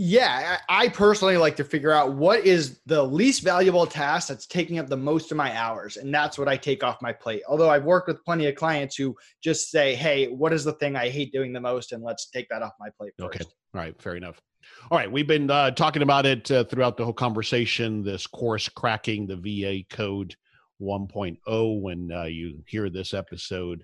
yeah, 0.00 0.58
I 0.68 0.90
personally 0.90 1.38
like 1.38 1.56
to 1.56 1.64
figure 1.64 1.90
out 1.90 2.14
what 2.14 2.46
is 2.46 2.78
the 2.86 3.02
least 3.02 3.42
valuable 3.42 3.84
task 3.84 4.28
that's 4.28 4.46
taking 4.46 4.78
up 4.78 4.86
the 4.86 4.96
most 4.96 5.32
of 5.32 5.36
my 5.36 5.52
hours. 5.58 5.96
And 5.96 6.14
that's 6.14 6.38
what 6.38 6.46
I 6.46 6.56
take 6.56 6.84
off 6.84 7.02
my 7.02 7.12
plate. 7.12 7.42
Although 7.48 7.68
I've 7.68 7.82
worked 7.82 8.06
with 8.06 8.24
plenty 8.24 8.46
of 8.46 8.54
clients 8.54 8.94
who 8.94 9.16
just 9.42 9.72
say, 9.72 9.96
hey, 9.96 10.28
what 10.28 10.52
is 10.52 10.62
the 10.62 10.74
thing 10.74 10.94
I 10.94 11.08
hate 11.08 11.32
doing 11.32 11.52
the 11.52 11.60
most? 11.60 11.90
And 11.90 12.04
let's 12.04 12.30
take 12.30 12.48
that 12.50 12.62
off 12.62 12.74
my 12.78 12.90
plate. 12.96 13.12
First. 13.18 13.40
Okay. 13.40 13.44
All 13.74 13.80
right. 13.80 14.00
Fair 14.00 14.14
enough. 14.14 14.40
All 14.88 14.98
right. 14.98 15.10
We've 15.10 15.26
been 15.26 15.50
uh, 15.50 15.72
talking 15.72 16.02
about 16.02 16.26
it 16.26 16.48
uh, 16.48 16.62
throughout 16.62 16.96
the 16.96 17.02
whole 17.04 17.12
conversation 17.12 18.04
this 18.04 18.24
course, 18.24 18.68
Cracking 18.68 19.26
the 19.26 19.34
VA 19.34 19.82
Code 19.90 20.36
1.0. 20.80 21.80
When 21.80 22.12
uh, 22.12 22.22
you 22.26 22.62
hear 22.68 22.88
this 22.88 23.14
episode, 23.14 23.82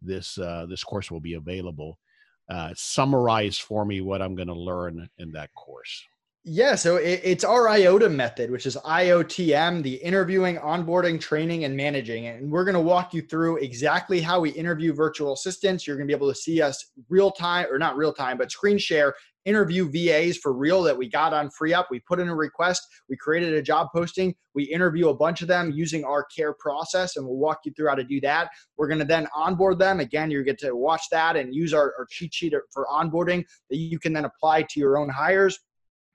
this, 0.00 0.36
uh, 0.38 0.66
this 0.68 0.82
course 0.82 1.08
will 1.08 1.20
be 1.20 1.34
available 1.34 2.00
uh, 2.48 2.70
summarize 2.74 3.58
for 3.58 3.84
me 3.84 4.00
what 4.00 4.22
I'm 4.22 4.34
going 4.34 4.48
to 4.48 4.54
learn 4.54 5.08
in 5.18 5.32
that 5.32 5.54
course. 5.54 6.04
Yeah, 6.44 6.74
so 6.74 6.96
it, 6.96 7.20
it's 7.22 7.44
our 7.44 7.68
IOTA 7.68 8.08
method, 8.08 8.50
which 8.50 8.66
is 8.66 8.76
IOTM, 8.76 9.84
the 9.84 9.94
interviewing, 9.94 10.56
onboarding, 10.56 11.20
training, 11.20 11.62
and 11.62 11.76
managing. 11.76 12.26
And 12.26 12.50
we're 12.50 12.64
going 12.64 12.74
to 12.74 12.80
walk 12.80 13.14
you 13.14 13.22
through 13.22 13.58
exactly 13.58 14.20
how 14.20 14.40
we 14.40 14.50
interview 14.50 14.92
virtual 14.92 15.34
assistants. 15.34 15.86
You're 15.86 15.94
going 15.94 16.08
to 16.08 16.12
be 16.12 16.16
able 16.16 16.30
to 16.30 16.34
see 16.34 16.60
us 16.60 16.90
real 17.08 17.30
time, 17.30 17.66
or 17.70 17.78
not 17.78 17.96
real 17.96 18.12
time, 18.12 18.38
but 18.38 18.50
screen 18.50 18.76
share 18.76 19.14
interview 19.44 19.88
VAs 19.88 20.36
for 20.36 20.52
real 20.52 20.82
that 20.82 20.96
we 20.96 21.08
got 21.08 21.32
on 21.32 21.48
FreeUp. 21.48 21.84
We 21.92 22.00
put 22.00 22.18
in 22.18 22.28
a 22.28 22.34
request, 22.34 22.88
we 23.08 23.16
created 23.16 23.54
a 23.54 23.62
job 23.62 23.88
posting, 23.94 24.34
we 24.54 24.64
interview 24.64 25.10
a 25.10 25.14
bunch 25.14 25.42
of 25.42 25.48
them 25.48 25.70
using 25.70 26.04
our 26.04 26.24
care 26.24 26.54
process, 26.54 27.16
and 27.16 27.26
we'll 27.26 27.36
walk 27.36 27.60
you 27.64 27.72
through 27.72 27.88
how 27.88 27.94
to 27.94 28.04
do 28.04 28.20
that. 28.20 28.50
We're 28.76 28.88
going 28.88 29.00
to 29.00 29.04
then 29.04 29.28
onboard 29.34 29.78
them. 29.78 30.00
Again, 30.00 30.30
you 30.30 30.42
get 30.42 30.58
to 30.58 30.74
watch 30.74 31.02
that 31.12 31.36
and 31.36 31.54
use 31.54 31.72
our, 31.72 31.94
our 31.98 32.06
cheat 32.10 32.34
sheet 32.34 32.54
for 32.72 32.86
onboarding 32.86 33.44
that 33.70 33.76
you 33.76 34.00
can 34.00 34.12
then 34.12 34.24
apply 34.24 34.62
to 34.62 34.80
your 34.80 34.98
own 34.98 35.08
hires 35.08 35.58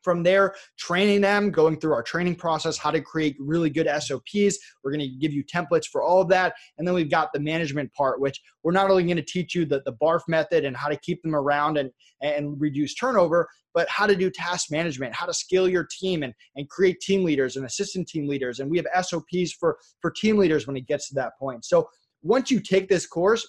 from 0.08 0.24
there, 0.24 0.56
training 0.78 1.20
them, 1.20 1.52
going 1.52 1.78
through 1.78 1.92
our 1.92 2.02
training 2.02 2.34
process, 2.34 2.78
how 2.78 2.90
to 2.90 3.02
create 3.02 3.36
really 3.40 3.70
good 3.70 3.90
SOPs. 4.00 4.58
We're 4.82 4.92
going 4.92 5.02
to 5.02 5.10
give 5.20 5.34
you 5.34 5.44
templates 5.44 5.86
for 5.86 6.02
all 6.02 6.22
of 6.22 6.30
that. 6.30 6.54
And 6.78 6.88
then 6.88 6.96
we've 6.96 7.12
got 7.12 7.34
the 7.34 7.42
management 7.42 7.94
part, 7.94 8.22
which 8.22 8.42
we're 8.64 8.72
not 8.72 8.90
only 8.90 9.04
going 9.04 9.18
to 9.18 9.22
teach 9.22 9.54
you 9.54 9.66
the, 9.66 9.82
the 9.86 9.92
BARF 9.92 10.22
method 10.30 10.64
and 10.64 10.78
how 10.78 10.88
to 10.88 10.96
keep 10.96 11.22
them 11.24 11.36
around 11.36 11.78
and, 11.78 11.92
and 12.22 12.56
reduce 12.58 12.96
turnover, 12.96 13.50
but 13.74 13.90
how 13.90 14.08
to 14.08 14.16
do 14.16 14.32
task 14.32 14.72
management, 14.72 15.14
how 15.14 15.26
to 15.26 15.34
scale 15.34 15.68
your 15.68 15.86
team 16.00 16.24
and, 16.24 16.34
and 16.56 16.70
create 16.70 17.02
team 17.02 17.26
leaders 17.26 17.58
and 17.58 17.66
assistant 17.66 18.08
team 18.08 18.30
leaders. 18.30 18.62
And 18.62 18.72
we 18.72 18.78
have 18.78 19.06
SOPs 19.06 19.52
for, 19.60 19.78
for 20.00 20.10
team 20.10 20.38
leaders 20.38 20.68
when 20.68 20.78
it 20.78 20.88
gets 20.88 21.10
to 21.10 21.16
that 21.16 21.38
point. 21.38 21.66
So 21.66 21.90
once 22.24 22.50
you 22.50 22.62
take 22.62 22.88
this 22.88 23.06
course, 23.06 23.46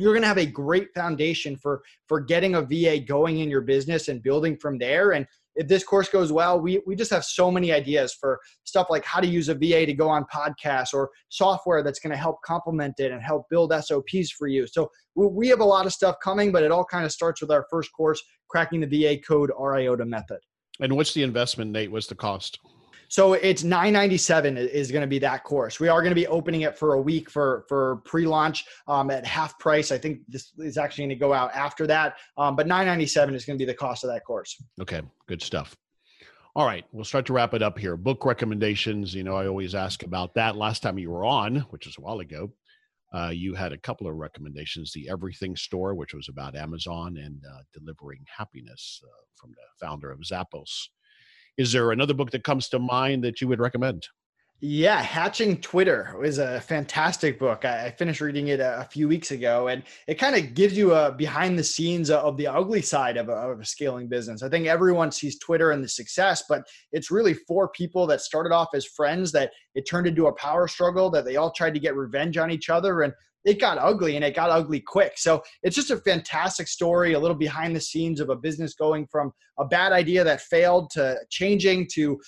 you're 0.00 0.12
going 0.12 0.22
to 0.22 0.28
have 0.28 0.38
a 0.38 0.46
great 0.46 0.92
foundation 0.94 1.56
for 1.56 1.82
for 2.06 2.20
getting 2.20 2.54
a 2.54 2.62
VA 2.62 2.98
going 2.98 3.38
in 3.38 3.50
your 3.50 3.60
business 3.60 4.08
and 4.08 4.22
building 4.22 4.56
from 4.56 4.78
there 4.78 5.12
and 5.12 5.26
if 5.56 5.68
this 5.68 5.84
course 5.84 6.08
goes 6.08 6.32
well, 6.32 6.60
we, 6.60 6.80
we 6.86 6.94
just 6.94 7.10
have 7.10 7.24
so 7.24 7.50
many 7.50 7.72
ideas 7.72 8.14
for 8.14 8.38
stuff 8.64 8.86
like 8.90 9.04
how 9.04 9.20
to 9.20 9.26
use 9.26 9.48
a 9.48 9.54
VA 9.54 9.84
to 9.86 9.92
go 9.92 10.08
on 10.08 10.24
podcasts 10.32 10.94
or 10.94 11.10
software 11.28 11.82
that's 11.82 11.98
going 11.98 12.12
to 12.12 12.16
help 12.16 12.40
complement 12.42 12.94
it 12.98 13.12
and 13.12 13.22
help 13.22 13.46
build 13.50 13.72
SOPs 13.72 14.30
for 14.30 14.46
you. 14.46 14.66
So 14.66 14.90
we 15.14 15.48
have 15.48 15.60
a 15.60 15.64
lot 15.64 15.86
of 15.86 15.92
stuff 15.92 16.16
coming, 16.22 16.52
but 16.52 16.62
it 16.62 16.70
all 16.70 16.84
kind 16.84 17.04
of 17.04 17.12
starts 17.12 17.40
with 17.40 17.50
our 17.50 17.66
first 17.70 17.92
course, 17.92 18.22
Cracking 18.48 18.80
the 18.80 18.86
VA 18.86 19.20
Code 19.20 19.50
RIOTA 19.58 20.06
Method. 20.06 20.38
And 20.80 20.96
what's 20.96 21.14
the 21.14 21.22
investment, 21.22 21.72
Nate? 21.72 21.92
What's 21.92 22.06
the 22.06 22.14
cost? 22.14 22.58
So 23.10 23.32
it's 23.32 23.64
997 23.64 24.56
is 24.56 24.92
going 24.92 25.00
to 25.00 25.08
be 25.08 25.18
that 25.18 25.42
course. 25.42 25.80
We 25.80 25.88
are 25.88 26.00
going 26.00 26.12
to 26.12 26.14
be 26.14 26.28
opening 26.28 26.60
it 26.60 26.78
for 26.78 26.94
a 26.94 27.00
week 27.00 27.28
for 27.28 27.64
for 27.68 27.96
pre-launch 28.04 28.64
um, 28.86 29.10
at 29.10 29.26
half 29.26 29.58
price. 29.58 29.90
I 29.90 29.98
think 29.98 30.20
this 30.28 30.52
is 30.58 30.78
actually 30.78 31.02
going 31.02 31.08
to 31.10 31.16
go 31.16 31.32
out 31.32 31.52
after 31.52 31.88
that. 31.88 32.18
Um, 32.38 32.54
but 32.54 32.68
997 32.68 33.34
is 33.34 33.44
going 33.44 33.58
to 33.58 33.62
be 33.62 33.66
the 33.66 33.76
cost 33.76 34.04
of 34.04 34.10
that 34.10 34.24
course. 34.24 34.62
Okay, 34.80 35.02
good 35.26 35.42
stuff. 35.42 35.76
All 36.54 36.66
right, 36.66 36.84
we'll 36.92 37.04
start 37.04 37.26
to 37.26 37.32
wrap 37.32 37.52
it 37.52 37.62
up 37.62 37.76
here. 37.76 37.96
Book 37.96 38.24
recommendations. 38.24 39.12
You 39.12 39.24
know, 39.24 39.34
I 39.34 39.48
always 39.48 39.74
ask 39.74 40.04
about 40.04 40.34
that. 40.34 40.54
Last 40.54 40.84
time 40.84 40.96
you 40.96 41.10
were 41.10 41.24
on, 41.24 41.56
which 41.70 41.86
was 41.86 41.98
a 41.98 42.00
while 42.00 42.20
ago, 42.20 42.52
uh, 43.12 43.30
you 43.34 43.54
had 43.54 43.72
a 43.72 43.78
couple 43.78 44.06
of 44.06 44.14
recommendations 44.14 44.92
the 44.92 45.08
everything 45.10 45.56
store 45.56 45.96
which 45.96 46.14
was 46.14 46.28
about 46.28 46.54
amazon 46.54 47.16
and 47.16 47.42
uh, 47.44 47.58
delivering 47.74 48.24
happiness 48.38 49.02
uh, 49.04 49.24
from 49.34 49.50
the 49.50 49.84
founder 49.84 50.12
of 50.12 50.20
zappos 50.20 50.86
is 51.60 51.72
there 51.72 51.92
another 51.92 52.14
book 52.14 52.30
that 52.30 52.42
comes 52.42 52.70
to 52.70 52.78
mind 52.78 53.22
that 53.22 53.42
you 53.42 53.46
would 53.46 53.60
recommend? 53.60 54.08
Yeah, 54.62 55.02
Hatching 55.02 55.60
Twitter 55.60 56.14
was 56.18 56.38
a 56.38 56.60
fantastic 56.60 57.38
book. 57.38 57.66
I 57.66 57.90
finished 57.90 58.22
reading 58.22 58.48
it 58.48 58.60
a 58.60 58.88
few 58.90 59.08
weeks 59.08 59.30
ago, 59.30 59.68
and 59.68 59.82
it 60.06 60.14
kind 60.14 60.36
of 60.36 60.54
gives 60.54 60.76
you 60.76 60.94
a 60.94 61.12
behind 61.12 61.58
the 61.58 61.64
scenes 61.64 62.10
of 62.10 62.38
the 62.38 62.46
ugly 62.46 62.80
side 62.80 63.18
of 63.18 63.28
a, 63.28 63.32
of 63.32 63.60
a, 63.60 63.64
scaling 63.64 64.08
business. 64.08 64.42
I 64.42 64.48
think 64.48 64.66
everyone 64.66 65.12
sees 65.12 65.38
Twitter 65.38 65.70
and 65.70 65.84
the 65.84 65.88
success, 65.88 66.44
but 66.48 66.62
it's 66.92 67.10
really 67.10 67.34
four 67.34 67.68
people 67.68 68.06
that 68.06 68.22
started 68.22 68.52
off 68.54 68.68
as 68.74 68.86
friends 68.86 69.32
that 69.32 69.50
it 69.74 69.88
turned 69.88 70.06
into 70.06 70.26
a 70.28 70.34
power 70.34 70.66
struggle 70.66 71.10
that 71.10 71.26
they 71.26 71.36
all 71.36 71.52
tried 71.52 71.74
to 71.74 71.80
get 71.80 71.96
revenge 71.96 72.38
on 72.38 72.50
each 72.50 72.70
other. 72.70 73.02
And 73.02 73.12
it 73.44 73.60
got 73.60 73.78
ugly 73.78 74.16
and 74.16 74.24
it 74.24 74.34
got 74.34 74.50
ugly 74.50 74.80
quick. 74.80 75.12
So 75.16 75.42
it's 75.62 75.76
just 75.76 75.90
a 75.90 75.96
fantastic 75.96 76.68
story, 76.68 77.14
a 77.14 77.18
little 77.18 77.36
behind 77.36 77.74
the 77.74 77.80
scenes 77.80 78.20
of 78.20 78.28
a 78.28 78.36
business 78.36 78.74
going 78.74 79.06
from 79.10 79.32
a 79.58 79.64
bad 79.64 79.92
idea 79.92 80.24
that 80.24 80.42
failed 80.42 80.90
to 80.90 81.16
changing 81.30 81.88
to 81.94 82.20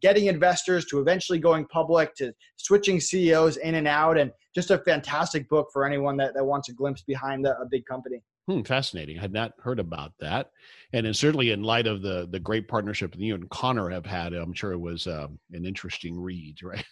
getting 0.00 0.26
investors 0.26 0.84
to 0.86 1.00
eventually 1.00 1.38
going 1.38 1.66
public 1.66 2.14
to 2.16 2.32
switching 2.56 3.00
CEOs 3.00 3.56
in 3.58 3.76
and 3.76 3.88
out. 3.88 4.18
And 4.18 4.30
just 4.54 4.70
a 4.70 4.78
fantastic 4.78 5.48
book 5.48 5.68
for 5.72 5.84
anyone 5.84 6.16
that, 6.18 6.34
that 6.34 6.44
wants 6.44 6.68
a 6.68 6.72
glimpse 6.72 7.02
behind 7.02 7.44
the, 7.44 7.56
a 7.58 7.66
big 7.68 7.84
company. 7.86 8.22
Hmm, 8.48 8.62
fascinating. 8.62 9.18
I 9.18 9.22
had 9.22 9.32
not 9.32 9.52
heard 9.60 9.78
about 9.78 10.12
that. 10.18 10.50
And 10.92 11.06
then 11.06 11.14
certainly 11.14 11.50
in 11.50 11.62
light 11.62 11.86
of 11.86 12.02
the 12.02 12.26
the 12.28 12.40
great 12.40 12.66
partnership 12.66 13.12
that 13.12 13.20
you 13.20 13.34
and 13.34 13.48
Connor 13.50 13.90
have 13.90 14.06
had, 14.06 14.32
I'm 14.32 14.52
sure 14.52 14.72
it 14.72 14.80
was 14.80 15.06
um, 15.06 15.38
an 15.52 15.64
interesting 15.64 16.18
read, 16.18 16.60
right? 16.62 16.84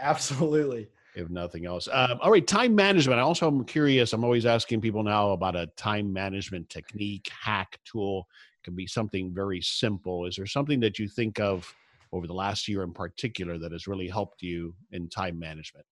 Absolutely 0.00 0.88
if 1.14 1.28
nothing 1.30 1.66
else. 1.66 1.88
Um, 1.90 2.18
all 2.22 2.30
right, 2.30 2.46
time 2.46 2.74
management. 2.74 3.18
I 3.18 3.22
also 3.22 3.46
am 3.46 3.64
curious. 3.64 4.12
I'm 4.12 4.24
always 4.24 4.46
asking 4.46 4.80
people 4.80 5.02
now 5.02 5.30
about 5.30 5.56
a 5.56 5.66
time 5.76 6.12
management 6.12 6.68
technique, 6.68 7.30
hack, 7.38 7.78
tool. 7.84 8.28
It 8.60 8.64
can 8.64 8.74
be 8.74 8.86
something 8.86 9.32
very 9.32 9.60
simple. 9.60 10.26
Is 10.26 10.36
there 10.36 10.46
something 10.46 10.80
that 10.80 10.98
you 10.98 11.08
think 11.08 11.40
of 11.40 11.72
over 12.12 12.26
the 12.26 12.34
last 12.34 12.68
year 12.68 12.82
in 12.82 12.92
particular 12.92 13.58
that 13.58 13.72
has 13.72 13.86
really 13.86 14.08
helped 14.08 14.42
you 14.42 14.74
in 14.92 15.08
time 15.08 15.38
management? 15.38 15.86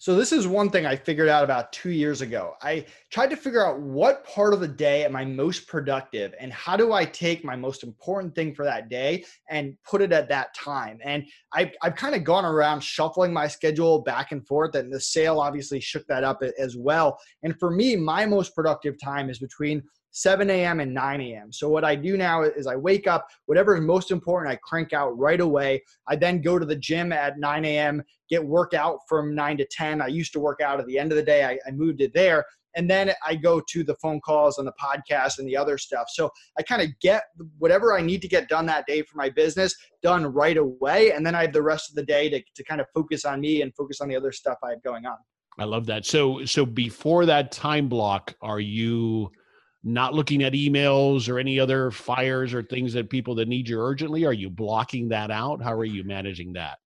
So 0.00 0.16
this 0.16 0.32
is 0.32 0.48
one 0.48 0.70
thing 0.70 0.86
I 0.86 0.96
figured 0.96 1.28
out 1.28 1.44
about 1.44 1.74
two 1.74 1.90
years 1.90 2.22
ago. 2.22 2.54
I 2.62 2.86
tried 3.10 3.28
to 3.28 3.36
figure 3.36 3.66
out 3.66 3.80
what 3.80 4.24
part 4.24 4.54
of 4.54 4.60
the 4.60 4.66
day 4.66 5.04
am 5.04 5.14
I 5.14 5.26
most 5.26 5.68
productive 5.68 6.32
and 6.40 6.50
how 6.54 6.74
do 6.74 6.94
I 6.94 7.04
take 7.04 7.44
my 7.44 7.54
most 7.54 7.84
important 7.84 8.34
thing 8.34 8.54
for 8.54 8.64
that 8.64 8.88
day 8.88 9.26
and 9.50 9.76
put 9.84 10.00
it 10.00 10.10
at 10.10 10.26
that 10.30 10.54
time. 10.54 11.00
And 11.04 11.26
I've, 11.52 11.72
I've 11.82 11.96
kind 11.96 12.14
of 12.14 12.24
gone 12.24 12.46
around 12.46 12.80
shuffling 12.80 13.30
my 13.30 13.46
schedule 13.46 14.00
back 14.00 14.32
and 14.32 14.46
forth 14.46 14.74
and 14.74 14.90
the 14.90 14.98
sale 14.98 15.38
obviously 15.38 15.80
shook 15.80 16.06
that 16.06 16.24
up 16.24 16.42
as 16.58 16.78
well. 16.78 17.18
And 17.42 17.54
for 17.60 17.70
me, 17.70 17.94
my 17.94 18.24
most 18.24 18.54
productive 18.54 18.98
time 18.98 19.28
is 19.28 19.38
between 19.38 19.82
7 20.12 20.50
a.m. 20.50 20.80
and 20.80 20.92
9 20.92 21.20
a.m. 21.20 21.52
So 21.52 21.68
what 21.68 21.84
I 21.84 21.94
do 21.94 22.16
now 22.16 22.42
is 22.42 22.66
I 22.66 22.76
wake 22.76 23.06
up, 23.06 23.26
whatever 23.46 23.76
is 23.76 23.82
most 23.82 24.10
important, 24.10 24.52
I 24.52 24.56
crank 24.56 24.92
out 24.92 25.16
right 25.18 25.40
away. 25.40 25.82
I 26.08 26.16
then 26.16 26.40
go 26.40 26.58
to 26.58 26.66
the 26.66 26.76
gym 26.76 27.12
at 27.12 27.38
9 27.38 27.64
a.m., 27.64 28.02
get 28.28 28.44
workout 28.44 28.98
from 29.08 29.34
9 29.34 29.56
to 29.58 29.66
10. 29.66 30.00
I 30.00 30.08
used 30.08 30.32
to 30.32 30.40
work 30.40 30.60
out 30.60 30.80
at 30.80 30.86
the 30.86 30.98
end 30.98 31.12
of 31.12 31.16
the 31.16 31.22
day. 31.22 31.44
I, 31.44 31.58
I 31.66 31.70
moved 31.70 32.00
it 32.00 32.12
there. 32.14 32.44
And 32.76 32.88
then 32.88 33.12
I 33.26 33.34
go 33.34 33.60
to 33.60 33.82
the 33.82 33.96
phone 33.96 34.20
calls 34.20 34.58
and 34.58 34.66
the 34.66 34.72
podcast 34.80 35.38
and 35.38 35.48
the 35.48 35.56
other 35.56 35.76
stuff. 35.76 36.06
So 36.08 36.30
I 36.58 36.62
kind 36.62 36.82
of 36.82 36.88
get 37.00 37.24
whatever 37.58 37.94
I 37.94 38.00
need 38.00 38.22
to 38.22 38.28
get 38.28 38.48
done 38.48 38.66
that 38.66 38.86
day 38.86 39.02
for 39.02 39.16
my 39.16 39.28
business 39.28 39.74
done 40.02 40.24
right 40.26 40.56
away. 40.56 41.12
And 41.12 41.26
then 41.26 41.34
I 41.34 41.42
have 41.42 41.52
the 41.52 41.62
rest 41.62 41.90
of 41.90 41.96
the 41.96 42.04
day 42.04 42.28
to, 42.30 42.40
to 42.54 42.64
kind 42.64 42.80
of 42.80 42.86
focus 42.94 43.24
on 43.24 43.40
me 43.40 43.62
and 43.62 43.74
focus 43.74 44.00
on 44.00 44.08
the 44.08 44.16
other 44.16 44.32
stuff 44.32 44.58
I 44.62 44.70
have 44.70 44.82
going 44.82 45.04
on. 45.04 45.16
I 45.58 45.64
love 45.64 45.86
that. 45.86 46.06
So 46.06 46.44
so 46.44 46.64
before 46.64 47.26
that 47.26 47.50
time 47.52 47.88
block, 47.88 48.34
are 48.40 48.60
you 48.60 49.30
not 49.82 50.14
looking 50.14 50.42
at 50.42 50.52
emails 50.52 51.28
or 51.28 51.38
any 51.38 51.58
other 51.58 51.90
fires 51.90 52.52
or 52.52 52.62
things 52.62 52.92
that 52.92 53.10
people 53.10 53.34
that 53.36 53.48
need 53.48 53.68
you 53.68 53.80
urgently? 53.80 54.26
Are 54.26 54.32
you 54.32 54.50
blocking 54.50 55.08
that 55.08 55.30
out? 55.30 55.62
How 55.62 55.72
are 55.72 55.84
you 55.84 56.04
managing 56.04 56.52
that? 56.54 56.78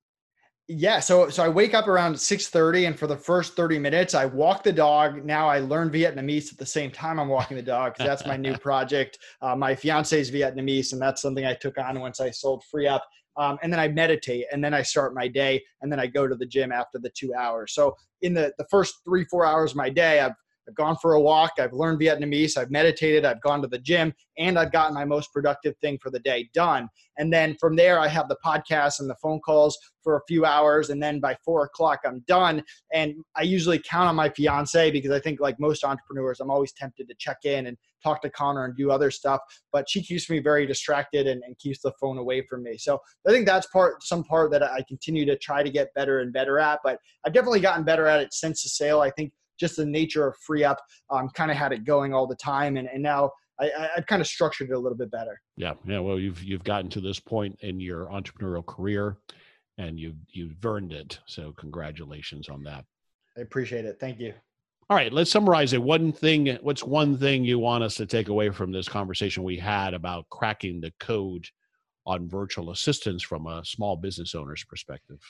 Yeah, 0.66 1.00
so 1.00 1.28
so 1.28 1.44
I 1.44 1.48
wake 1.50 1.74
up 1.74 1.88
around 1.88 2.14
6:30 2.14 2.86
and 2.86 2.98
for 2.98 3.06
the 3.06 3.16
first 3.16 3.54
30 3.54 3.78
minutes 3.78 4.14
I 4.14 4.24
walk 4.24 4.62
the 4.62 4.72
dog. 4.72 5.22
Now 5.22 5.46
I 5.46 5.58
learn 5.58 5.90
Vietnamese 5.90 6.50
at 6.52 6.58
the 6.58 6.64
same 6.64 6.90
time 6.90 7.20
I'm 7.20 7.28
walking 7.28 7.58
the 7.58 7.62
dog 7.62 7.96
cuz 7.96 8.06
that's 8.06 8.24
my 8.24 8.38
new 8.38 8.56
project. 8.68 9.18
Uh, 9.42 9.54
my 9.54 9.74
fiance 9.74 10.18
is 10.18 10.30
Vietnamese 10.30 10.92
and 10.92 11.02
that's 11.02 11.20
something 11.20 11.44
I 11.44 11.52
took 11.52 11.76
on 11.76 12.00
once 12.00 12.18
I 12.18 12.30
sold 12.30 12.64
FreeUp. 12.74 13.00
Um, 13.36 13.58
and 13.62 13.70
then 13.70 13.80
I 13.80 13.88
meditate 13.88 14.46
and 14.52 14.64
then 14.64 14.72
I 14.72 14.80
start 14.80 15.12
my 15.12 15.28
day 15.28 15.62
and 15.82 15.92
then 15.92 16.00
I 16.00 16.06
go 16.06 16.26
to 16.26 16.34
the 16.34 16.46
gym 16.46 16.72
after 16.72 16.98
the 16.98 17.10
2 17.10 17.34
hours. 17.34 17.74
So 17.74 17.94
in 18.22 18.32
the 18.32 18.54
the 18.56 18.66
first 18.70 18.94
3 19.04 19.26
4 19.26 19.44
hours 19.44 19.72
of 19.72 19.76
my 19.76 19.90
day 19.90 20.20
I've 20.20 20.32
I've 20.68 20.74
gone 20.74 20.96
for 20.96 21.14
a 21.14 21.20
walk, 21.20 21.52
I've 21.58 21.72
learned 21.72 22.00
Vietnamese, 22.00 22.56
I've 22.56 22.70
meditated, 22.70 23.24
I've 23.24 23.40
gone 23.42 23.62
to 23.62 23.68
the 23.68 23.78
gym, 23.78 24.14
and 24.38 24.58
I've 24.58 24.72
gotten 24.72 24.94
my 24.94 25.04
most 25.04 25.32
productive 25.32 25.74
thing 25.78 25.98
for 26.02 26.10
the 26.10 26.20
day 26.20 26.48
done. 26.54 26.88
And 27.18 27.32
then 27.32 27.56
from 27.60 27.76
there, 27.76 27.98
I 27.98 28.08
have 28.08 28.28
the 28.28 28.38
podcast 28.44 29.00
and 29.00 29.08
the 29.08 29.16
phone 29.22 29.40
calls 29.40 29.78
for 30.02 30.16
a 30.16 30.20
few 30.26 30.44
hours. 30.44 30.90
And 30.90 31.02
then 31.02 31.20
by 31.20 31.36
four 31.44 31.64
o'clock, 31.64 32.00
I'm 32.04 32.24
done. 32.26 32.62
And 32.92 33.14
I 33.36 33.42
usually 33.42 33.78
count 33.78 34.08
on 34.08 34.16
my 34.16 34.28
fiance 34.28 34.90
because 34.90 35.10
I 35.10 35.20
think, 35.20 35.40
like 35.40 35.60
most 35.60 35.84
entrepreneurs, 35.84 36.40
I'm 36.40 36.50
always 36.50 36.72
tempted 36.72 37.08
to 37.08 37.14
check 37.18 37.38
in 37.44 37.66
and 37.66 37.76
talk 38.02 38.20
to 38.22 38.30
Connor 38.30 38.64
and 38.64 38.76
do 38.76 38.90
other 38.90 39.10
stuff. 39.10 39.40
But 39.72 39.88
she 39.88 40.02
keeps 40.02 40.28
me 40.28 40.40
very 40.40 40.66
distracted 40.66 41.26
and, 41.26 41.42
and 41.44 41.56
keeps 41.58 41.80
the 41.80 41.92
phone 42.00 42.18
away 42.18 42.44
from 42.48 42.62
me. 42.62 42.76
So 42.78 42.98
I 43.26 43.30
think 43.30 43.46
that's 43.46 43.66
part, 43.68 44.02
some 44.02 44.24
part 44.24 44.50
that 44.50 44.62
I 44.62 44.82
continue 44.88 45.24
to 45.26 45.38
try 45.38 45.62
to 45.62 45.70
get 45.70 45.94
better 45.94 46.20
and 46.20 46.32
better 46.32 46.58
at. 46.58 46.80
But 46.82 46.98
I've 47.24 47.32
definitely 47.32 47.60
gotten 47.60 47.84
better 47.84 48.06
at 48.06 48.20
it 48.20 48.34
since 48.34 48.62
the 48.62 48.68
sale. 48.68 49.00
I 49.00 49.10
think 49.10 49.32
just 49.58 49.76
the 49.76 49.86
nature 49.86 50.26
of 50.26 50.34
FreeUp 50.48 50.76
um, 51.10 51.28
kind 51.30 51.50
of 51.50 51.56
had 51.56 51.72
it 51.72 51.84
going 51.84 52.14
all 52.14 52.26
the 52.26 52.36
time 52.36 52.76
and, 52.76 52.88
and 52.88 53.02
now 53.02 53.30
I, 53.60 53.70
have 53.94 54.06
kind 54.06 54.20
of 54.20 54.26
structured 54.26 54.70
it 54.70 54.74
a 54.74 54.78
little 54.78 54.98
bit 54.98 55.10
better. 55.10 55.40
Yeah 55.56 55.74
yeah 55.86 56.00
well 56.00 56.18
you've 56.18 56.42
you've 56.42 56.64
gotten 56.64 56.90
to 56.90 57.00
this 57.00 57.20
point 57.20 57.58
in 57.60 57.80
your 57.80 58.06
entrepreneurial 58.06 58.66
career 58.66 59.18
and 59.78 59.98
you've 59.98 60.16
you've 60.30 60.64
earned 60.64 60.92
it 60.92 61.20
so 61.26 61.52
congratulations 61.52 62.48
on 62.48 62.62
that. 62.64 62.84
I 63.36 63.40
appreciate 63.40 63.84
it 63.84 63.98
thank 64.00 64.20
you. 64.20 64.34
All 64.90 64.96
right 64.96 65.12
let's 65.12 65.30
summarize 65.30 65.72
it. 65.72 65.82
One 65.82 66.12
thing 66.12 66.58
what's 66.62 66.84
one 66.84 67.16
thing 67.16 67.44
you 67.44 67.58
want 67.58 67.84
us 67.84 67.94
to 67.96 68.06
take 68.06 68.28
away 68.28 68.50
from 68.50 68.72
this 68.72 68.88
conversation 68.88 69.42
we 69.44 69.58
had 69.58 69.94
about 69.94 70.28
cracking 70.30 70.80
the 70.80 70.92
code 70.98 71.46
on 72.06 72.28
virtual 72.28 72.70
assistants 72.70 73.22
from 73.22 73.46
a 73.46 73.64
small 73.64 73.96
business 73.96 74.34
owner's 74.34 74.64
perspective 74.64 75.20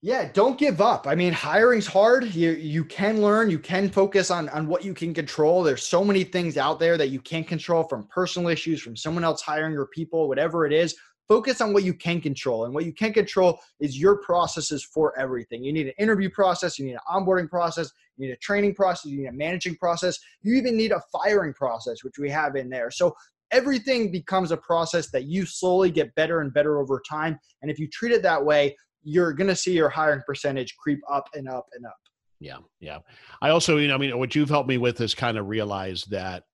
yeah, 0.00 0.30
don't 0.32 0.56
give 0.56 0.80
up. 0.80 1.08
I 1.08 1.16
mean, 1.16 1.32
hiring's 1.32 1.86
hard. 1.86 2.32
You 2.32 2.52
you 2.52 2.84
can 2.84 3.20
learn, 3.20 3.50
you 3.50 3.58
can 3.58 3.88
focus 3.88 4.30
on 4.30 4.48
on 4.50 4.68
what 4.68 4.84
you 4.84 4.94
can 4.94 5.12
control. 5.12 5.64
There's 5.64 5.82
so 5.82 6.04
many 6.04 6.22
things 6.22 6.56
out 6.56 6.78
there 6.78 6.96
that 6.96 7.08
you 7.08 7.20
can't 7.20 7.46
control 7.46 7.82
from 7.82 8.06
personal 8.06 8.48
issues, 8.48 8.80
from 8.80 8.96
someone 8.96 9.24
else 9.24 9.42
hiring 9.42 9.72
your 9.72 9.88
people, 9.88 10.28
whatever 10.28 10.66
it 10.66 10.72
is. 10.72 10.94
Focus 11.28 11.60
on 11.60 11.74
what 11.74 11.82
you 11.84 11.92
can 11.92 12.20
control. 12.20 12.64
And 12.64 12.72
what 12.72 12.86
you 12.86 12.92
can 12.92 13.12
control 13.12 13.58
is 13.80 14.00
your 14.00 14.18
processes 14.18 14.82
for 14.82 15.18
everything. 15.18 15.62
You 15.62 15.72
need 15.72 15.88
an 15.88 15.92
interview 15.98 16.30
process, 16.30 16.78
you 16.78 16.86
need 16.86 16.94
an 16.94 17.00
onboarding 17.10 17.50
process, 17.50 17.90
you 18.16 18.26
need 18.26 18.32
a 18.32 18.36
training 18.36 18.74
process, 18.74 19.10
you 19.10 19.18
need 19.18 19.26
a 19.26 19.32
managing 19.32 19.76
process, 19.76 20.18
you 20.42 20.54
even 20.54 20.76
need 20.76 20.92
a 20.92 21.02
firing 21.12 21.52
process, 21.52 22.02
which 22.02 22.18
we 22.18 22.30
have 22.30 22.56
in 22.56 22.70
there. 22.70 22.90
So 22.90 23.14
everything 23.50 24.10
becomes 24.10 24.52
a 24.52 24.56
process 24.56 25.10
that 25.10 25.24
you 25.24 25.44
slowly 25.44 25.90
get 25.90 26.14
better 26.14 26.40
and 26.40 26.54
better 26.54 26.78
over 26.78 27.02
time. 27.06 27.38
And 27.62 27.70
if 27.70 27.78
you 27.78 27.88
treat 27.88 28.12
it 28.12 28.22
that 28.22 28.44
way, 28.44 28.76
you're 29.08 29.32
going 29.32 29.48
to 29.48 29.56
see 29.56 29.72
your 29.72 29.88
hiring 29.88 30.22
percentage 30.26 30.76
creep 30.76 31.00
up 31.10 31.28
and 31.34 31.48
up 31.48 31.66
and 31.74 31.86
up. 31.86 31.96
Yeah, 32.40 32.58
yeah. 32.80 32.98
I 33.42 33.50
also, 33.50 33.78
you 33.78 33.88
know, 33.88 33.94
I 33.94 33.98
mean, 33.98 34.16
what 34.18 34.34
you've 34.34 34.48
helped 34.48 34.68
me 34.68 34.78
with 34.78 35.00
is 35.00 35.14
kind 35.14 35.38
of 35.38 35.48
realize 35.48 36.04
that 36.04 36.44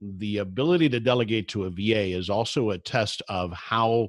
the 0.00 0.38
ability 0.38 0.88
to 0.90 1.00
delegate 1.00 1.48
to 1.48 1.64
a 1.64 1.70
VA 1.70 2.16
is 2.16 2.28
also 2.28 2.70
a 2.70 2.78
test 2.78 3.22
of 3.28 3.52
how 3.52 4.08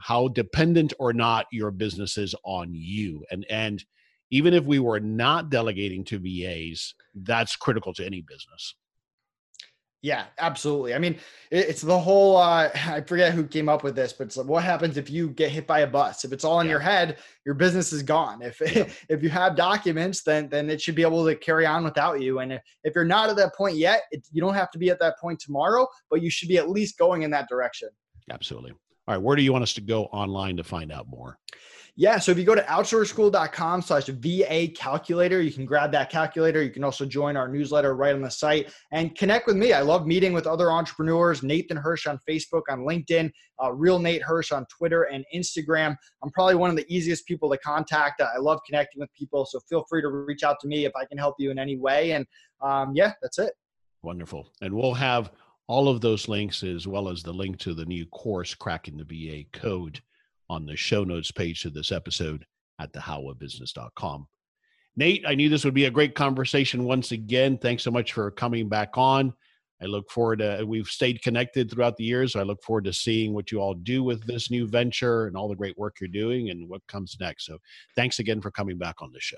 how 0.00 0.26
dependent 0.28 0.94
or 0.98 1.12
not 1.12 1.46
your 1.52 1.70
business 1.70 2.16
is 2.16 2.34
on 2.44 2.70
you. 2.72 3.24
And 3.30 3.46
and 3.50 3.84
even 4.30 4.54
if 4.54 4.64
we 4.64 4.78
were 4.78 5.00
not 5.00 5.50
delegating 5.50 6.02
to 6.04 6.18
VAs, 6.18 6.94
that's 7.14 7.54
critical 7.54 7.92
to 7.94 8.04
any 8.04 8.22
business. 8.22 8.74
Yeah, 10.02 10.24
absolutely. 10.38 10.94
I 10.94 10.98
mean, 10.98 11.18
it's 11.52 11.80
the 11.80 11.98
whole. 11.98 12.36
Uh, 12.36 12.70
I 12.74 13.00
forget 13.02 13.32
who 13.32 13.46
came 13.46 13.68
up 13.68 13.84
with 13.84 13.94
this, 13.94 14.12
but 14.12 14.26
it's 14.26 14.36
like, 14.36 14.48
what 14.48 14.64
happens 14.64 14.96
if 14.96 15.08
you 15.08 15.28
get 15.28 15.50
hit 15.50 15.66
by 15.66 15.80
a 15.80 15.86
bus? 15.86 16.24
If 16.24 16.32
it's 16.32 16.44
all 16.44 16.60
in 16.60 16.66
yeah. 16.66 16.72
your 16.72 16.80
head, 16.80 17.18
your 17.46 17.54
business 17.54 17.92
is 17.92 18.02
gone. 18.02 18.42
If 18.42 18.60
yeah. 18.76 18.88
if 19.08 19.22
you 19.22 19.30
have 19.30 19.56
documents, 19.56 20.24
then 20.24 20.48
then 20.48 20.68
it 20.68 20.82
should 20.82 20.96
be 20.96 21.02
able 21.02 21.24
to 21.24 21.36
carry 21.36 21.64
on 21.64 21.84
without 21.84 22.20
you. 22.20 22.40
And 22.40 22.54
if, 22.54 22.62
if 22.82 22.94
you're 22.96 23.04
not 23.04 23.30
at 23.30 23.36
that 23.36 23.54
point 23.54 23.76
yet, 23.76 24.02
it, 24.10 24.26
you 24.32 24.42
don't 24.42 24.54
have 24.54 24.72
to 24.72 24.78
be 24.78 24.90
at 24.90 24.98
that 24.98 25.18
point 25.20 25.38
tomorrow, 25.38 25.86
but 26.10 26.20
you 26.20 26.30
should 26.30 26.48
be 26.48 26.58
at 26.58 26.68
least 26.68 26.98
going 26.98 27.22
in 27.22 27.30
that 27.30 27.48
direction. 27.48 27.88
Absolutely. 28.30 28.72
All 29.06 29.14
right, 29.14 29.22
where 29.22 29.36
do 29.36 29.42
you 29.42 29.52
want 29.52 29.62
us 29.62 29.74
to 29.74 29.80
go 29.80 30.04
online 30.06 30.56
to 30.56 30.64
find 30.64 30.92
out 30.92 31.08
more? 31.08 31.38
Yeah. 31.94 32.18
So 32.18 32.32
if 32.32 32.38
you 32.38 32.44
go 32.44 32.54
to 32.54 32.62
outsourceschool.com 32.62 33.82
slash 33.82 34.06
VA 34.06 34.68
calculator, 34.74 35.42
you 35.42 35.52
can 35.52 35.66
grab 35.66 35.92
that 35.92 36.08
calculator. 36.08 36.62
You 36.62 36.70
can 36.70 36.84
also 36.84 37.04
join 37.04 37.36
our 37.36 37.48
newsletter 37.48 37.94
right 37.94 38.14
on 38.14 38.22
the 38.22 38.30
site 38.30 38.72
and 38.92 39.14
connect 39.14 39.46
with 39.46 39.56
me. 39.56 39.74
I 39.74 39.82
love 39.82 40.06
meeting 40.06 40.32
with 40.32 40.46
other 40.46 40.70
entrepreneurs. 40.70 41.42
Nathan 41.42 41.76
Hirsch 41.76 42.06
on 42.06 42.18
Facebook, 42.26 42.62
on 42.70 42.80
LinkedIn, 42.80 43.30
uh, 43.62 43.72
Real 43.74 43.98
Nate 43.98 44.22
Hirsch 44.22 44.52
on 44.52 44.64
Twitter 44.74 45.02
and 45.02 45.22
Instagram. 45.34 45.94
I'm 46.22 46.30
probably 46.30 46.54
one 46.54 46.70
of 46.70 46.76
the 46.76 46.86
easiest 46.88 47.26
people 47.26 47.50
to 47.50 47.58
contact. 47.58 48.22
I 48.22 48.38
love 48.38 48.60
connecting 48.64 49.00
with 49.00 49.12
people. 49.12 49.44
So 49.44 49.60
feel 49.68 49.84
free 49.86 50.00
to 50.00 50.08
reach 50.08 50.44
out 50.44 50.60
to 50.60 50.68
me 50.68 50.86
if 50.86 50.92
I 50.96 51.04
can 51.04 51.18
help 51.18 51.34
you 51.38 51.50
in 51.50 51.58
any 51.58 51.76
way. 51.76 52.12
And 52.12 52.26
um, 52.62 52.92
yeah, 52.94 53.12
that's 53.20 53.38
it. 53.38 53.52
Wonderful. 54.02 54.48
And 54.62 54.72
we'll 54.72 54.94
have 54.94 55.30
all 55.66 55.88
of 55.88 56.00
those 56.00 56.26
links 56.26 56.62
as 56.62 56.86
well 56.86 57.10
as 57.10 57.22
the 57.22 57.34
link 57.34 57.58
to 57.58 57.74
the 57.74 57.84
new 57.84 58.06
course, 58.06 58.54
Cracking 58.54 58.96
the 58.96 59.04
VA 59.04 59.44
Code 59.52 60.00
on 60.52 60.66
the 60.66 60.76
show 60.76 61.02
notes 61.02 61.30
page 61.30 61.62
to 61.62 61.70
this 61.70 61.90
episode 61.90 62.44
at 62.78 62.92
thehowofbusiness.com. 62.92 64.28
Nate, 64.94 65.24
I 65.26 65.34
knew 65.34 65.48
this 65.48 65.64
would 65.64 65.72
be 65.72 65.86
a 65.86 65.90
great 65.90 66.14
conversation 66.14 66.84
once 66.84 67.12
again. 67.12 67.56
Thanks 67.56 67.82
so 67.82 67.90
much 67.90 68.12
for 68.12 68.30
coming 68.30 68.68
back 68.68 68.90
on. 68.98 69.32
I 69.80 69.86
look 69.86 70.10
forward 70.10 70.40
to 70.40 70.62
we've 70.66 70.86
stayed 70.86 71.22
connected 71.22 71.70
throughout 71.70 71.96
the 71.96 72.04
years. 72.04 72.34
So 72.34 72.40
I 72.40 72.44
look 72.44 72.62
forward 72.62 72.84
to 72.84 72.92
seeing 72.92 73.32
what 73.32 73.50
you 73.50 73.60
all 73.60 73.72
do 73.72 74.04
with 74.04 74.24
this 74.26 74.50
new 74.50 74.68
venture 74.68 75.26
and 75.26 75.36
all 75.36 75.48
the 75.48 75.56
great 75.56 75.76
work 75.78 75.96
you're 76.00 76.08
doing 76.08 76.50
and 76.50 76.68
what 76.68 76.86
comes 76.86 77.16
next. 77.18 77.46
So 77.46 77.58
thanks 77.96 78.18
again 78.18 78.42
for 78.42 78.50
coming 78.50 78.76
back 78.76 79.00
on 79.00 79.10
the 79.10 79.20
show. 79.20 79.36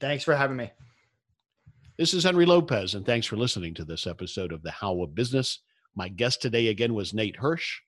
Thanks 0.00 0.24
for 0.24 0.34
having 0.34 0.56
me. 0.56 0.72
This 1.98 2.14
is 2.14 2.24
Henry 2.24 2.46
Lopez, 2.46 2.94
and 2.94 3.04
thanks 3.04 3.26
for 3.26 3.36
listening 3.36 3.74
to 3.74 3.84
this 3.84 4.06
episode 4.06 4.52
of 4.52 4.62
The 4.62 4.70
How 4.70 5.02
of 5.02 5.14
Business. 5.14 5.60
My 5.94 6.08
guest 6.08 6.40
today 6.40 6.68
again 6.68 6.94
was 6.94 7.12
Nate 7.12 7.36
Hirsch. 7.36 7.80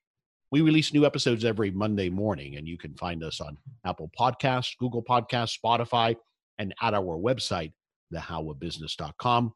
We 0.51 0.63
release 0.63 0.93
new 0.93 1.07
episodes 1.07 1.45
every 1.45 1.71
Monday 1.71 2.09
morning, 2.09 2.57
and 2.57 2.67
you 2.67 2.77
can 2.77 2.95
find 2.95 3.23
us 3.23 3.41
on 3.41 3.57
Apple 3.85 4.11
Podcasts, 4.19 4.77
Google 4.79 5.03
Podcasts, 5.03 5.57
Spotify, 5.59 6.17
and 6.59 6.75
at 6.83 6.93
our 6.93 7.19
website, 7.19 7.73
thehowofbusiness.com. 8.13 9.53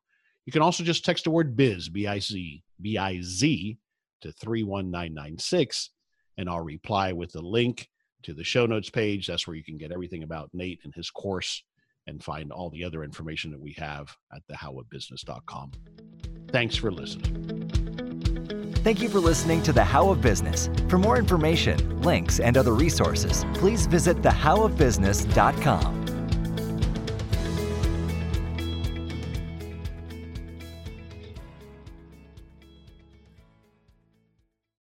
You 0.46 0.52
can 0.52 0.62
also 0.62 0.84
just 0.84 1.04
text 1.04 1.24
the 1.24 1.30
word 1.30 1.56
biz, 1.56 1.88
B 1.88 2.06
I 2.06 2.20
Z, 2.20 2.62
B 2.80 2.96
I 2.96 3.20
Z, 3.22 3.78
to 4.20 4.32
31996, 4.32 5.90
and 6.38 6.48
I'll 6.48 6.60
reply 6.60 7.12
with 7.12 7.32
the 7.32 7.42
link 7.42 7.88
to 8.22 8.32
the 8.32 8.44
show 8.44 8.66
notes 8.66 8.90
page. 8.90 9.26
That's 9.26 9.46
where 9.46 9.56
you 9.56 9.64
can 9.64 9.78
get 9.78 9.92
everything 9.92 10.22
about 10.22 10.50
Nate 10.52 10.80
and 10.84 10.94
his 10.94 11.10
course 11.10 11.62
and 12.06 12.22
find 12.22 12.52
all 12.52 12.70
the 12.70 12.84
other 12.84 13.02
information 13.02 13.50
that 13.50 13.60
we 13.60 13.72
have 13.72 14.14
at 14.34 14.42
thehowofbusiness.com. 14.50 15.72
Thanks 16.50 16.76
for 16.76 16.92
listening. 16.92 17.83
Thank 18.84 19.00
you 19.00 19.08
for 19.08 19.18
listening 19.18 19.62
to 19.62 19.72
The 19.72 19.82
How 19.82 20.10
of 20.10 20.20
Business. 20.20 20.68
For 20.88 20.98
more 20.98 21.16
information, 21.16 22.02
links, 22.02 22.38
and 22.38 22.54
other 22.58 22.74
resources, 22.74 23.46
please 23.54 23.86
visit 23.86 24.20
thehowofbusiness.com. 24.20 26.13